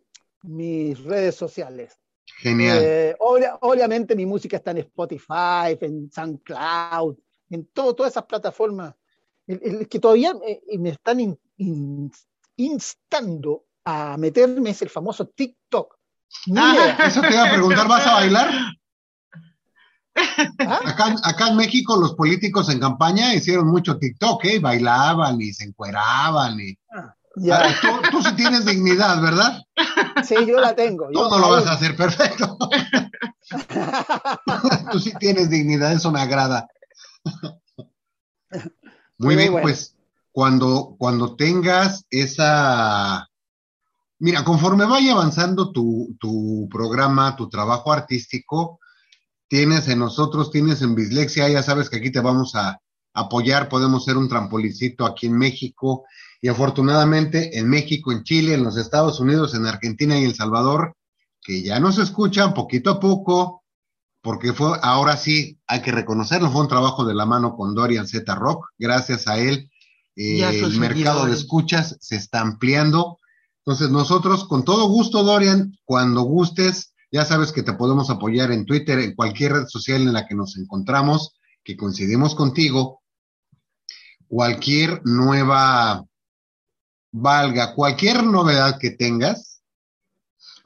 mis 0.43 1.01
redes 1.03 1.35
sociales. 1.35 1.97
Genial. 2.37 2.79
Eh, 2.81 3.15
obvia- 3.19 3.57
obviamente 3.61 4.15
mi 4.15 4.25
música 4.25 4.57
está 4.57 4.71
en 4.71 4.79
Spotify, 4.79 5.77
en 5.79 6.11
SoundCloud, 6.11 7.15
en 7.49 7.65
todo, 7.67 7.95
todas 7.95 8.11
esas 8.11 8.25
plataformas. 8.25 8.93
El, 9.47 9.59
el 9.63 9.87
que 9.87 9.99
todavía 9.99 10.33
me, 10.33 10.59
me 10.79 10.89
están 10.89 11.19
in- 11.19 11.39
in- 11.57 12.11
instando 12.57 13.65
a 13.85 14.17
meterme 14.17 14.71
es 14.71 14.81
el 14.81 14.89
famoso 14.89 15.27
TikTok. 15.27 15.95
Ah. 16.57 16.97
Eso 17.05 17.21
te 17.21 17.31
iba 17.33 17.43
a 17.47 17.51
preguntar, 17.51 17.87
¿vas 17.87 18.05
a 18.07 18.13
bailar? 18.15 18.49
¿ah? 20.59 20.79
Acá, 20.85 21.15
acá 21.23 21.47
en 21.49 21.57
México 21.57 21.95
los 21.97 22.15
políticos 22.15 22.69
en 22.69 22.79
campaña 22.79 23.33
hicieron 23.35 23.67
mucho 23.67 23.97
TikTok, 23.97 24.43
¿eh? 24.45 24.59
Bailaban 24.59 25.39
y 25.41 25.53
se 25.53 25.65
encueraban. 25.65 26.59
Y... 26.59 26.77
Ya, 27.37 27.57
Ah, 27.65 27.75
tú, 27.81 27.87
tú 28.11 28.23
sí 28.23 28.33
tienes 28.35 28.65
dignidad, 28.65 29.21
¿verdad? 29.21 29.61
sí, 30.23 30.35
yo 30.47 30.59
la 30.61 30.73
tengo. 30.73 31.07
Tú 31.07 31.19
yo 31.19 31.29
no 31.29 31.37
lo 31.37 31.49
vas 31.51 31.67
a 31.67 31.73
hacer 31.73 31.95
perfecto. 31.95 32.57
Tú 34.91 34.99
sí 34.99 35.11
tienes 35.19 35.49
dignidad, 35.49 35.91
eso 35.93 36.11
me 36.11 36.19
agrada. 36.21 36.67
Muy 39.17 39.35
Muy 39.35 39.35
bien, 39.35 39.51
bueno. 39.51 39.65
pues 39.65 39.95
cuando, 40.31 40.95
cuando 40.97 41.35
tengas 41.35 42.05
esa... 42.09 43.29
Mira, 44.19 44.43
conforme 44.43 44.85
vaya 44.85 45.11
avanzando 45.11 45.71
tu, 45.71 46.15
tu 46.19 46.67
programa, 46.71 47.35
tu 47.35 47.49
trabajo 47.49 47.91
artístico, 47.91 48.79
tienes 49.47 49.87
en 49.87 49.99
nosotros, 49.99 50.51
tienes 50.51 50.81
en 50.81 50.95
Bislexia, 50.95 51.49
ya 51.49 51.63
sabes 51.63 51.89
que 51.89 51.97
aquí 51.97 52.11
te 52.11 52.21
vamos 52.21 52.55
a 52.55 52.79
apoyar, 53.13 53.69
podemos 53.69 54.05
ser 54.05 54.17
un 54.17 54.29
trampolicito 54.29 55.05
aquí 55.05 55.27
en 55.27 55.37
México 55.37 56.05
y 56.41 56.47
afortunadamente 56.47 57.57
en 57.57 57.69
México, 57.69 58.11
en 58.11 58.23
Chile, 58.23 58.53
en 58.53 58.63
los 58.63 58.77
Estados 58.77 59.19
Unidos, 59.19 59.53
en 59.53 59.65
Argentina 59.65 60.17
y 60.19 60.25
El 60.25 60.35
Salvador, 60.35 60.95
que 61.41 61.61
ya 61.61 61.79
nos 61.79 61.97
escuchan 61.97 62.53
poquito 62.53 62.91
a 62.91 62.99
poco, 62.99 63.63
porque 64.25 64.53
fue, 64.53 64.79
ahora 64.81 65.17
sí, 65.17 65.59
hay 65.67 65.83
que 65.83 65.91
reconocerlo, 65.91 66.49
fue 66.49 66.61
un 66.61 66.67
trabajo 66.67 67.05
de 67.05 67.13
la 67.13 67.27
mano 67.27 67.55
con 67.55 67.75
Dorian 67.75 68.07
Z 68.07 68.33
Rock, 68.33 68.69
gracias 68.75 69.27
a 69.27 69.37
él, 69.37 69.69
eh, 70.15 70.41
el 70.41 70.79
mercado 70.79 71.27
de 71.27 71.33
escuchas 71.33 71.95
se 72.01 72.15
está 72.15 72.41
ampliando. 72.41 73.19
Entonces 73.59 73.91
nosotros, 73.91 74.47
con 74.47 74.65
todo 74.65 74.87
gusto, 74.87 75.23
Dorian, 75.23 75.77
cuando 75.85 76.23
gustes, 76.23 76.95
ya 77.11 77.23
sabes 77.23 77.51
que 77.51 77.61
te 77.61 77.73
podemos 77.73 78.09
apoyar 78.09 78.51
en 78.51 78.65
Twitter, 78.65 78.97
en 78.97 79.13
cualquier 79.13 79.53
red 79.53 79.67
social 79.67 80.01
en 80.01 80.13
la 80.13 80.25
que 80.25 80.33
nos 80.33 80.57
encontramos, 80.57 81.35
que 81.63 81.77
coincidimos 81.77 82.33
contigo, 82.33 83.03
cualquier 84.27 85.01
nueva, 85.05 86.03
valga, 87.11 87.75
cualquier 87.75 88.23
novedad 88.23 88.79
que 88.79 88.89
tengas, 88.89 89.54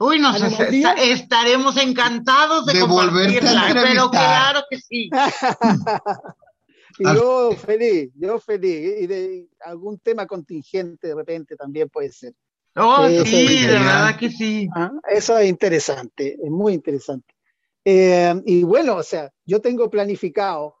Uy, 0.02 0.18
nos 0.18 0.40
estaremos 0.40 1.76
encantados 1.76 2.64
de, 2.64 2.72
De 2.72 2.80
compartirla, 2.80 3.68
pero 3.70 4.10
claro 4.10 4.62
que 4.70 4.78
sí. 4.78 5.10
Y 6.98 7.04
yo 7.04 7.52
feliz, 7.52 8.10
yo 8.14 8.38
feliz. 8.38 9.00
Y 9.00 9.06
de 9.06 9.48
algún 9.60 9.98
tema 10.00 10.26
contingente 10.26 11.08
de 11.08 11.14
repente 11.14 11.56
también 11.56 11.88
puede 11.88 12.12
ser. 12.12 12.34
Oh, 12.76 13.06
Sí, 13.08 13.24
sí, 13.24 13.66
de 13.66 13.72
verdad 13.72 14.18
que 14.18 14.30
sí. 14.30 14.68
Ah, 14.74 14.90
Eso 15.08 15.38
es 15.38 15.48
interesante, 15.48 16.34
es 16.42 16.50
muy 16.50 16.74
interesante. 16.74 17.34
Eh, 17.84 18.34
y 18.44 18.62
bueno, 18.64 18.96
o 18.96 19.02
sea, 19.02 19.30
yo 19.46 19.60
tengo 19.60 19.88
planificado 19.88 20.76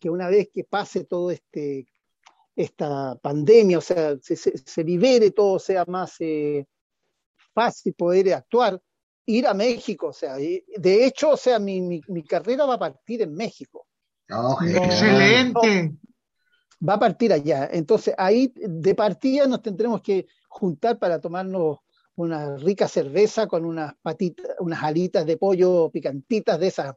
que 0.00 0.08
una 0.08 0.28
vez 0.28 0.48
que 0.52 0.64
pase 0.64 1.04
todo 1.04 1.30
este, 1.30 1.86
esta 2.54 3.16
pandemia, 3.16 3.78
o 3.78 3.82
sea, 3.82 4.16
se, 4.22 4.36
se, 4.36 4.56
se 4.56 4.84
libere 4.84 5.32
todo, 5.32 5.58
sea 5.58 5.84
más 5.86 6.16
eh, 6.20 6.66
fácil 7.56 7.94
poder 7.94 8.34
actuar, 8.34 8.78
ir 9.24 9.46
a 9.46 9.54
México, 9.54 10.08
o 10.08 10.12
sea, 10.12 10.38
y 10.38 10.62
de 10.76 11.06
hecho, 11.06 11.30
o 11.30 11.36
sea, 11.36 11.58
mi, 11.58 11.80
mi, 11.80 12.02
mi 12.08 12.22
carrera 12.22 12.66
va 12.66 12.74
a 12.74 12.78
partir 12.78 13.22
en 13.22 13.34
México. 13.34 13.86
Oh, 14.30 14.58
No. 14.60 14.84
Excelente. 14.84 15.94
va 16.86 16.94
a 16.94 16.98
partir 16.98 17.32
allá. 17.32 17.68
Entonces, 17.72 18.14
ahí 18.18 18.52
de 18.54 18.94
partida 18.94 19.46
nos 19.46 19.62
tendremos 19.62 20.02
que 20.02 20.26
juntar 20.48 20.98
para 20.98 21.18
tomarnos 21.20 21.78
una 22.16 22.56
rica 22.56 22.88
cerveza 22.88 23.46
con 23.46 23.64
unas 23.64 23.94
patitas, 24.02 24.46
unas 24.60 24.82
alitas 24.82 25.24
de 25.24 25.36
pollo 25.36 25.90
picantitas 25.90 26.58
de 26.60 26.66
esas. 26.66 26.94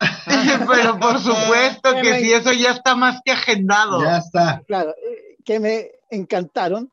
Pero 0.68 0.98
por 0.98 1.18
supuesto 1.18 1.94
que 2.02 2.20
sí, 2.20 2.32
eso 2.32 2.52
ya 2.52 2.72
está 2.72 2.94
más 2.94 3.20
que 3.24 3.32
agendado. 3.32 4.02
Ya 4.02 4.18
está. 4.18 4.62
Claro, 4.66 4.90
eh, 4.90 5.36
que 5.44 5.58
me 5.58 5.90
encantaron. 6.10 6.90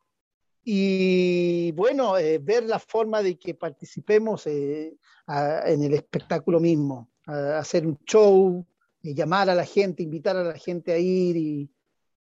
Y 0.71 1.71
bueno, 1.71 2.15
eh, 2.19 2.37
ver 2.37 2.63
la 2.65 2.77
forma 2.77 3.23
de 3.23 3.39
que 3.39 3.55
participemos 3.55 4.45
eh, 4.45 4.95
a- 5.25 5.63
en 5.67 5.81
el 5.81 5.95
espectáculo 5.95 6.59
mismo, 6.59 7.09
a- 7.25 7.57
hacer 7.57 7.87
un 7.87 7.97
show, 8.05 8.63
eh, 9.01 9.15
llamar 9.15 9.49
a 9.49 9.55
la 9.55 9.65
gente, 9.65 10.03
invitar 10.03 10.37
a 10.37 10.43
la 10.43 10.53
gente 10.53 10.91
a 10.91 10.99
ir 10.99 11.35
y, 11.37 11.69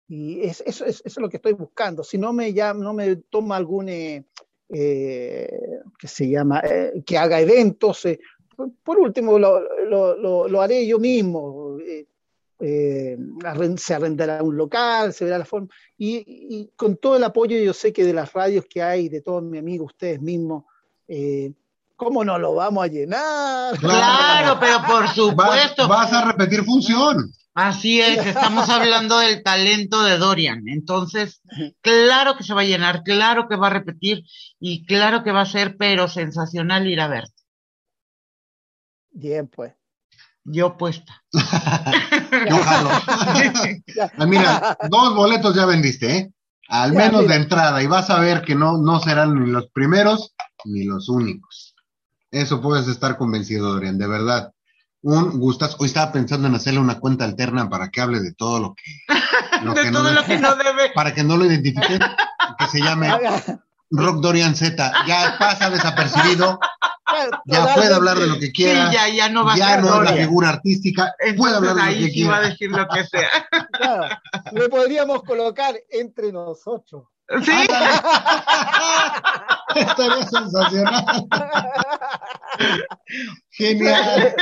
y 0.08 0.40
es- 0.44 0.62
eso, 0.64 0.86
es, 0.86 0.96
eso 1.00 1.02
es 1.04 1.16
lo 1.18 1.28
que 1.28 1.36
estoy 1.36 1.52
buscando. 1.52 2.02
Si 2.02 2.16
no 2.16 2.32
me, 2.32 2.54
llama, 2.54 2.82
no 2.82 2.94
me 2.94 3.16
toma 3.16 3.54
algún, 3.56 3.90
eh, 3.90 4.24
eh, 4.70 5.50
que 5.98 6.08
se 6.08 6.26
llama, 6.30 6.62
que 7.04 7.18
haga 7.18 7.42
eventos, 7.42 8.06
por 8.82 8.98
último 8.98 9.38
lo, 9.38 9.60
lo- 9.84 10.16
lo- 10.16 10.48
lo 10.48 10.62
haré 10.62 10.86
yo 10.86 10.98
mismo. 10.98 11.76
Eh, 12.60 13.16
se 13.76 13.94
arrendará 13.94 14.43
un 14.43 14.56
local, 14.56 15.12
se 15.12 15.24
verá 15.24 15.39
la 15.39 15.44
forma. 15.44 15.68
Y, 15.97 16.24
y 16.26 16.70
con 16.76 16.97
todo 16.97 17.16
el 17.16 17.24
apoyo, 17.24 17.56
yo 17.59 17.72
sé 17.72 17.93
que 17.93 18.05
de 18.05 18.12
las 18.12 18.32
radios 18.32 18.64
que 18.68 18.82
hay, 18.82 19.09
de 19.09 19.20
todos 19.20 19.43
mis 19.43 19.60
amigos, 19.60 19.93
ustedes 19.93 20.20
mismos, 20.20 20.64
eh, 21.06 21.52
¿cómo 21.97 22.24
no 22.24 22.39
lo 22.39 22.55
vamos 22.55 22.85
a 22.85 22.89
llenar? 22.89 23.78
Claro, 23.78 24.59
pero 24.60 24.78
por 24.86 25.05
Vas, 25.05 25.14
supuesto. 25.14 25.89
vas 25.89 26.12
a 26.12 26.24
repetir 26.32 26.64
función. 26.64 27.32
Así 27.55 28.01
es, 28.01 28.24
estamos 28.24 28.68
hablando 28.68 29.18
del 29.18 29.43
talento 29.43 30.05
de 30.05 30.16
Dorian. 30.16 30.68
Entonces, 30.68 31.43
claro 31.80 32.36
que 32.36 32.44
se 32.44 32.55
va 32.55 32.60
a 32.60 32.64
llenar, 32.64 33.02
claro 33.02 33.48
que 33.48 33.56
va 33.56 33.66
a 33.66 33.70
repetir 33.70 34.22
y 34.60 34.86
claro 34.86 35.24
que 35.24 35.32
va 35.32 35.40
a 35.40 35.47
ser, 35.47 35.76
pero 35.76 36.06
sensacional 36.06 36.86
ir 36.86 37.01
a 37.01 37.09
verte. 37.09 37.43
Bien, 39.10 39.48
pues. 39.48 39.74
Yo 40.50 40.76
puesta. 40.76 41.22
Yo 41.32 42.56
jalo. 42.62 42.90
Mira, 44.26 44.76
dos 44.88 45.14
boletos 45.14 45.54
ya 45.54 45.66
vendiste, 45.66 46.16
¿eh? 46.16 46.32
Al 46.68 46.92
Ya, 46.92 46.98
menos 46.98 47.22
mira. 47.22 47.34
de 47.34 47.40
entrada, 47.42 47.82
y 47.82 47.86
vas 47.86 48.10
a 48.10 48.18
ver 48.20 48.42
que 48.42 48.54
no, 48.54 48.76
no 48.78 49.00
serán 49.00 49.42
ni 49.42 49.50
los 49.50 49.68
primeros 49.70 50.34
ni 50.64 50.84
los 50.84 51.08
únicos. 51.08 51.74
Eso 52.30 52.60
puedes 52.60 52.88
estar 52.88 53.16
convencido, 53.16 53.72
Dorian, 53.72 53.96
de 53.96 54.06
verdad. 54.06 54.52
Un 55.00 55.38
gustazo. 55.38 55.76
Hoy 55.80 55.86
estaba 55.86 56.12
pensando 56.12 56.46
en 56.48 56.54
hacerle 56.54 56.80
una 56.80 56.98
cuenta 56.98 57.24
alterna 57.24 57.70
para 57.70 57.88
que 57.88 58.00
hable 58.02 58.20
de 58.20 58.34
todo 58.34 58.58
lo 58.60 58.74
que, 58.74 58.84
lo 59.64 59.72
De 59.72 59.82
que 59.82 59.90
todo 59.90 60.10
lo 60.12 60.24
que 60.24 60.38
no 60.38 60.54
debe. 60.56 60.90
para 60.94 61.14
que 61.14 61.24
no 61.24 61.36
lo 61.38 61.46
identifique, 61.46 61.98
que 62.58 62.66
se 62.66 62.80
llame 62.80 63.08
Rock 63.90 64.20
Dorian 64.20 64.55
Z. 64.55 64.93
Ya 65.06 65.36
pasa 65.39 65.70
desapercibido, 65.70 66.59
ya 67.47 67.74
puede 67.74 67.94
hablar 67.94 68.19
de 68.19 68.27
lo 68.27 68.35
que 68.39 68.47
Sí, 68.47 68.52
quiera. 68.52 68.93
ya, 68.93 69.09
ya 69.09 69.28
no 69.28 69.44
va 69.44 69.56
ya 69.56 69.69
a 69.69 69.74
ser 69.77 69.85
no 69.85 70.02
es 70.02 70.10
la 70.10 70.16
figura 70.16 70.48
artística, 70.51 71.15
puede 71.36 71.56
hablar 71.56 71.74
de 71.74 71.81
lo 71.81 71.86
ahí 71.86 72.06
que 72.06 72.10
sí 72.12 72.24
va 72.24 72.36
a 72.36 72.40
quiera. 72.40 72.51
decir 72.51 72.70
lo 72.70 72.89
que 72.89 73.05
sea. 73.05 73.28
Claro, 73.73 74.09
le 74.52 74.69
podríamos 74.69 75.23
colocar 75.23 75.74
entre 75.90 76.32
nosotros. 76.32 77.05
Sí, 77.44 77.52
Estaría 79.74 80.27
sensacional. 80.27 81.05
Genial, 83.51 84.35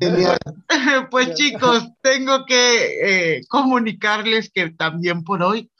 genial. 0.00 0.38
pues 1.10 1.34
chicos, 1.34 1.86
tengo 2.00 2.46
que 2.46 3.36
eh, 3.36 3.40
comunicarles 3.48 4.50
que 4.50 4.70
también 4.70 5.22
por 5.22 5.42
hoy 5.42 5.70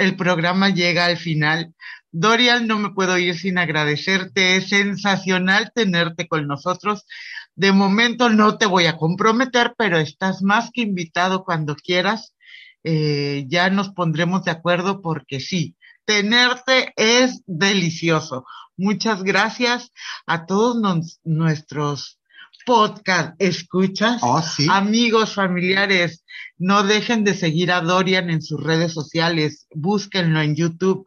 el 0.00 0.16
programa 0.16 0.70
llega 0.70 1.04
al 1.04 1.18
final. 1.18 1.74
Dorian, 2.10 2.66
no 2.66 2.78
me 2.78 2.90
puedo 2.90 3.18
ir 3.18 3.38
sin 3.38 3.58
agradecerte. 3.58 4.56
Es 4.56 4.70
sensacional 4.70 5.72
tenerte 5.74 6.26
con 6.26 6.46
nosotros. 6.46 7.04
De 7.54 7.72
momento 7.72 8.30
no 8.30 8.56
te 8.56 8.64
voy 8.64 8.86
a 8.86 8.96
comprometer, 8.96 9.74
pero 9.76 9.98
estás 9.98 10.42
más 10.42 10.70
que 10.72 10.80
invitado 10.80 11.44
cuando 11.44 11.76
quieras. 11.76 12.34
Eh, 12.82 13.44
ya 13.48 13.68
nos 13.68 13.90
pondremos 13.90 14.44
de 14.44 14.52
acuerdo 14.52 15.02
porque 15.02 15.38
sí, 15.38 15.76
tenerte 16.06 16.94
es 16.96 17.42
delicioso. 17.46 18.46
Muchas 18.78 19.22
gracias 19.22 19.92
a 20.26 20.46
todos 20.46 21.20
nuestros 21.24 22.19
podcast 22.64 23.34
escuchas. 23.38 24.20
Oh, 24.22 24.42
sí. 24.42 24.66
Amigos, 24.70 25.34
familiares, 25.34 26.24
no 26.58 26.82
dejen 26.82 27.24
de 27.24 27.34
seguir 27.34 27.72
a 27.72 27.80
Dorian 27.80 28.30
en 28.30 28.42
sus 28.42 28.62
redes 28.62 28.92
sociales, 28.92 29.66
búsquenlo 29.74 30.40
en 30.40 30.54
YouTube. 30.54 31.06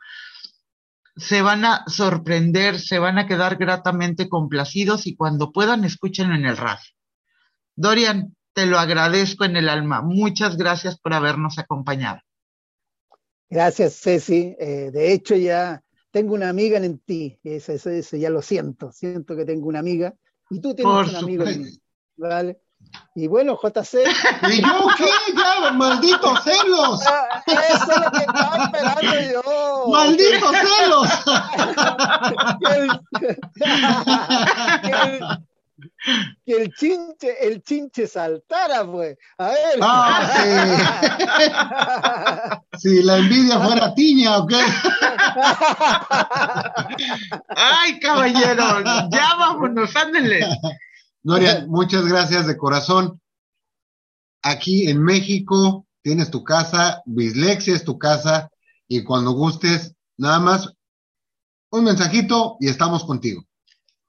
Se 1.16 1.42
van 1.42 1.66
a 1.66 1.84
sorprender, 1.88 2.80
se 2.80 3.00
van 3.00 3.18
a 3.18 3.28
quedar 3.28 3.58
gratamente 3.58 4.30
complacidos 4.30 5.06
y 5.06 5.16
cuando 5.16 5.52
puedan, 5.52 5.84
escúchenlo 5.84 6.36
en 6.36 6.46
el 6.46 6.58
radio. 6.58 6.90
Dorian, 7.76 8.36
te 8.54 8.66
lo 8.66 8.80
agradezco 8.80 9.46
en 9.46 9.58
el 9.58 9.70
alma. 9.70 10.02
Muchas 10.02 10.58
gracias 10.58 11.00
por 11.00 11.14
habernos 11.14 11.58
acompañado. 11.60 12.22
Gracias, 13.50 14.00
Ceci. 14.02 14.56
Eh, 14.60 14.90
de 14.92 15.14
hecho, 15.14 15.36
ya 15.36 15.84
tengo 16.12 16.34
una 16.34 16.50
amiga 16.50 16.78
en 16.78 17.00
ti. 17.00 17.40
Eso, 17.44 17.74
eso, 17.74 17.90
eso 17.90 18.18
ya 18.18 18.30
lo 18.30 18.42
siento. 18.42 18.92
Siento 18.92 19.36
que 19.36 19.46
tengo 19.46 19.68
una 19.68 19.80
amiga. 19.80 20.16
Y 20.54 20.62
tú 20.62 20.76
tienes 20.76 20.94
Por 20.94 21.10
un 21.10 21.16
amigo 21.16 21.44
en 21.46 21.64
mí. 21.64 21.70
¿Vale? 22.16 22.60
Y 23.16 23.28
bueno, 23.28 23.58
JC, 23.62 24.04
¿Y 24.52 24.62
yo 24.62 24.88
qué? 24.98 25.06
Ya, 25.36 25.72
malditos 25.72 26.44
celos. 26.44 27.00
ah, 27.08 27.44
eso 27.48 27.92
es 27.92 28.02
lo 28.02 28.12
que 28.12 28.20
estaba 28.20 28.66
esperando 28.66 29.20
yo. 29.32 29.88
Malditos 29.88 30.52
celos. 30.80 31.08
Que 36.46 36.54
el, 36.62 36.74
chinche, 36.74 37.48
el 37.48 37.64
chinche 37.64 38.06
saltara, 38.08 38.86
pues. 38.86 39.18
A 39.38 39.50
ver. 39.50 39.80
Ah, 39.82 40.30
Si 42.80 43.02
la 43.04 43.18
envidia 43.18 43.60
fuera 43.60 43.94
tiña, 43.96 44.38
¿o 44.38 44.48
qué? 44.48 44.56
Ay, 47.50 48.00
caballero, 48.00 48.82
ya 49.10 49.36
vámonos, 49.38 49.96
ándenle. 49.96 50.46
Dorian, 51.22 51.70
muchas 51.70 52.06
gracias 52.06 52.48
de 52.48 52.58
corazón. 52.58 53.22
Aquí 54.42 54.90
en 54.90 55.02
México 55.02 55.88
tienes 56.02 56.30
tu 56.30 56.44
casa, 56.44 57.02
Bislexia 57.06 57.76
es 57.76 57.84
tu 57.86 57.98
casa, 57.98 58.50
y 58.88 59.04
cuando 59.04 59.32
gustes, 59.32 59.96
nada 60.18 60.40
más 60.40 60.74
un 61.72 61.86
mensajito 61.86 62.58
y 62.60 62.68
estamos 62.68 63.06
contigo. 63.06 63.44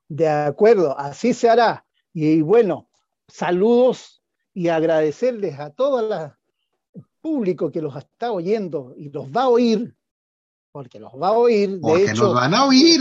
De 0.08 0.28
acuerdo, 0.28 0.98
así 0.98 1.32
se 1.34 1.48
hará. 1.48 1.84
Y 2.12 2.42
bueno, 2.42 2.88
saludos 3.28 4.22
y 4.52 4.68
agradecerles 4.68 5.58
a 5.58 5.70
todo 5.70 6.00
el 6.94 7.02
público 7.20 7.70
que 7.72 7.80
los 7.82 7.96
está 7.96 8.30
oyendo 8.32 8.94
y 8.96 9.10
los 9.10 9.28
va 9.30 9.42
a 9.44 9.48
oír, 9.48 9.96
porque 10.70 11.00
los 11.00 11.12
va 11.12 11.28
a 11.28 11.32
oír. 11.32 11.70
De 11.70 11.78
Porque 11.80 12.10
hecho, 12.10 12.24
nos 12.24 12.34
van 12.34 12.54
a 12.54 12.66
oír. 12.66 13.00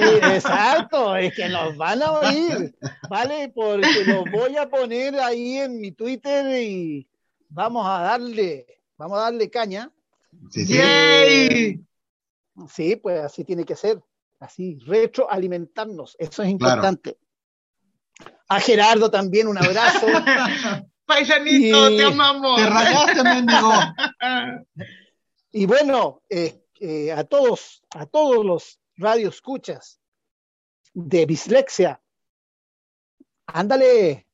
eh, 0.00 0.20
exacto, 0.34 1.16
es 1.16 1.34
que 1.34 1.48
nos 1.48 1.76
van 1.76 2.02
a 2.02 2.12
oír, 2.12 2.74
¿vale? 3.10 3.52
Porque 3.54 4.04
los 4.06 4.24
voy 4.30 4.56
a 4.56 4.68
poner 4.68 5.18
ahí 5.20 5.58
en 5.58 5.80
mi 5.80 5.92
Twitter 5.92 6.46
y 6.62 7.08
vamos 7.48 7.84
a 7.86 8.00
darle, 8.02 8.66
vamos 8.96 9.18
a 9.18 9.22
darle 9.22 9.50
caña. 9.50 9.90
Sí, 10.50 10.64
sí. 10.64 11.84
Sí, 12.68 12.96
pues 12.96 13.20
así 13.22 13.44
tiene 13.44 13.64
que 13.64 13.76
ser, 13.76 14.00
así, 14.40 14.78
retroalimentarnos, 14.86 16.16
eso 16.18 16.42
es 16.42 16.54
Claro. 16.56 16.74
importante. 16.76 17.18
A 18.48 18.60
Gerardo 18.60 19.10
también 19.10 19.48
un 19.48 19.58
abrazo. 19.58 20.06
Paisanito, 21.06 21.90
Y- 21.90 21.96
te 21.98 22.04
amamos. 22.04 22.56
Te 22.60 22.68
rayaste, 22.68 23.22
mendigo. 23.22 23.72
Y 25.52 25.66
bueno, 25.66 26.22
eh, 26.28 26.62
eh, 26.80 27.12
a 27.12 27.24
todos, 27.24 27.82
a 27.94 28.06
todos 28.06 28.44
los 28.44 28.80
radioescuchas 28.96 30.00
de 30.94 31.26
Bislexia, 31.26 32.00
ándale, 33.46 34.26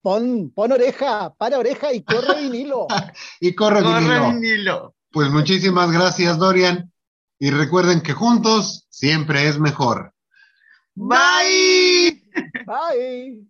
pon, 0.00 0.50
pon 0.50 0.72
oreja, 0.72 1.34
para 1.34 1.58
oreja 1.58 1.92
y 1.92 2.02
corre 2.02 2.40
vinilo. 2.42 2.86
Y 3.40 3.54
corre, 3.54 3.82
Corre 3.82 4.00
vinilo. 4.00 4.28
vinilo. 4.32 4.94
Pues 5.10 5.30
muchísimas 5.30 5.90
gracias, 5.90 6.38
Dorian. 6.38 6.92
Y 7.38 7.50
recuerden 7.50 8.00
que 8.00 8.12
juntos 8.12 8.86
siempre 8.90 9.48
es 9.48 9.58
mejor. 9.58 10.12
Bye. 10.94 12.24
Bye. 12.66 13.46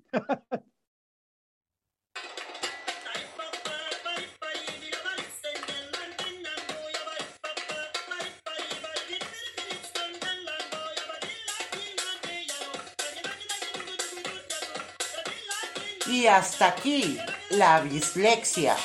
Y 16.07 16.27
hasta 16.27 16.69
aquí 16.69 17.19
la 17.51 17.83
dislexia. 17.83 18.77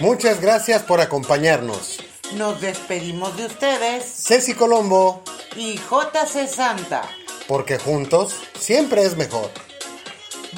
Muchas 0.00 0.40
gracias 0.40 0.82
por 0.82 1.00
acompañarnos. 1.00 1.95
Nos 2.34 2.60
despedimos 2.60 3.36
de 3.36 3.46
ustedes. 3.46 4.04
Ceci 4.04 4.54
Colombo. 4.54 5.22
Y 5.54 5.76
JC 5.78 6.48
Santa. 6.48 7.02
Porque 7.46 7.78
juntos 7.78 8.34
siempre 8.58 9.04
es 9.04 9.16
mejor. 9.16 9.50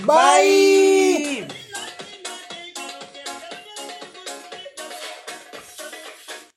Bye. 0.04 0.97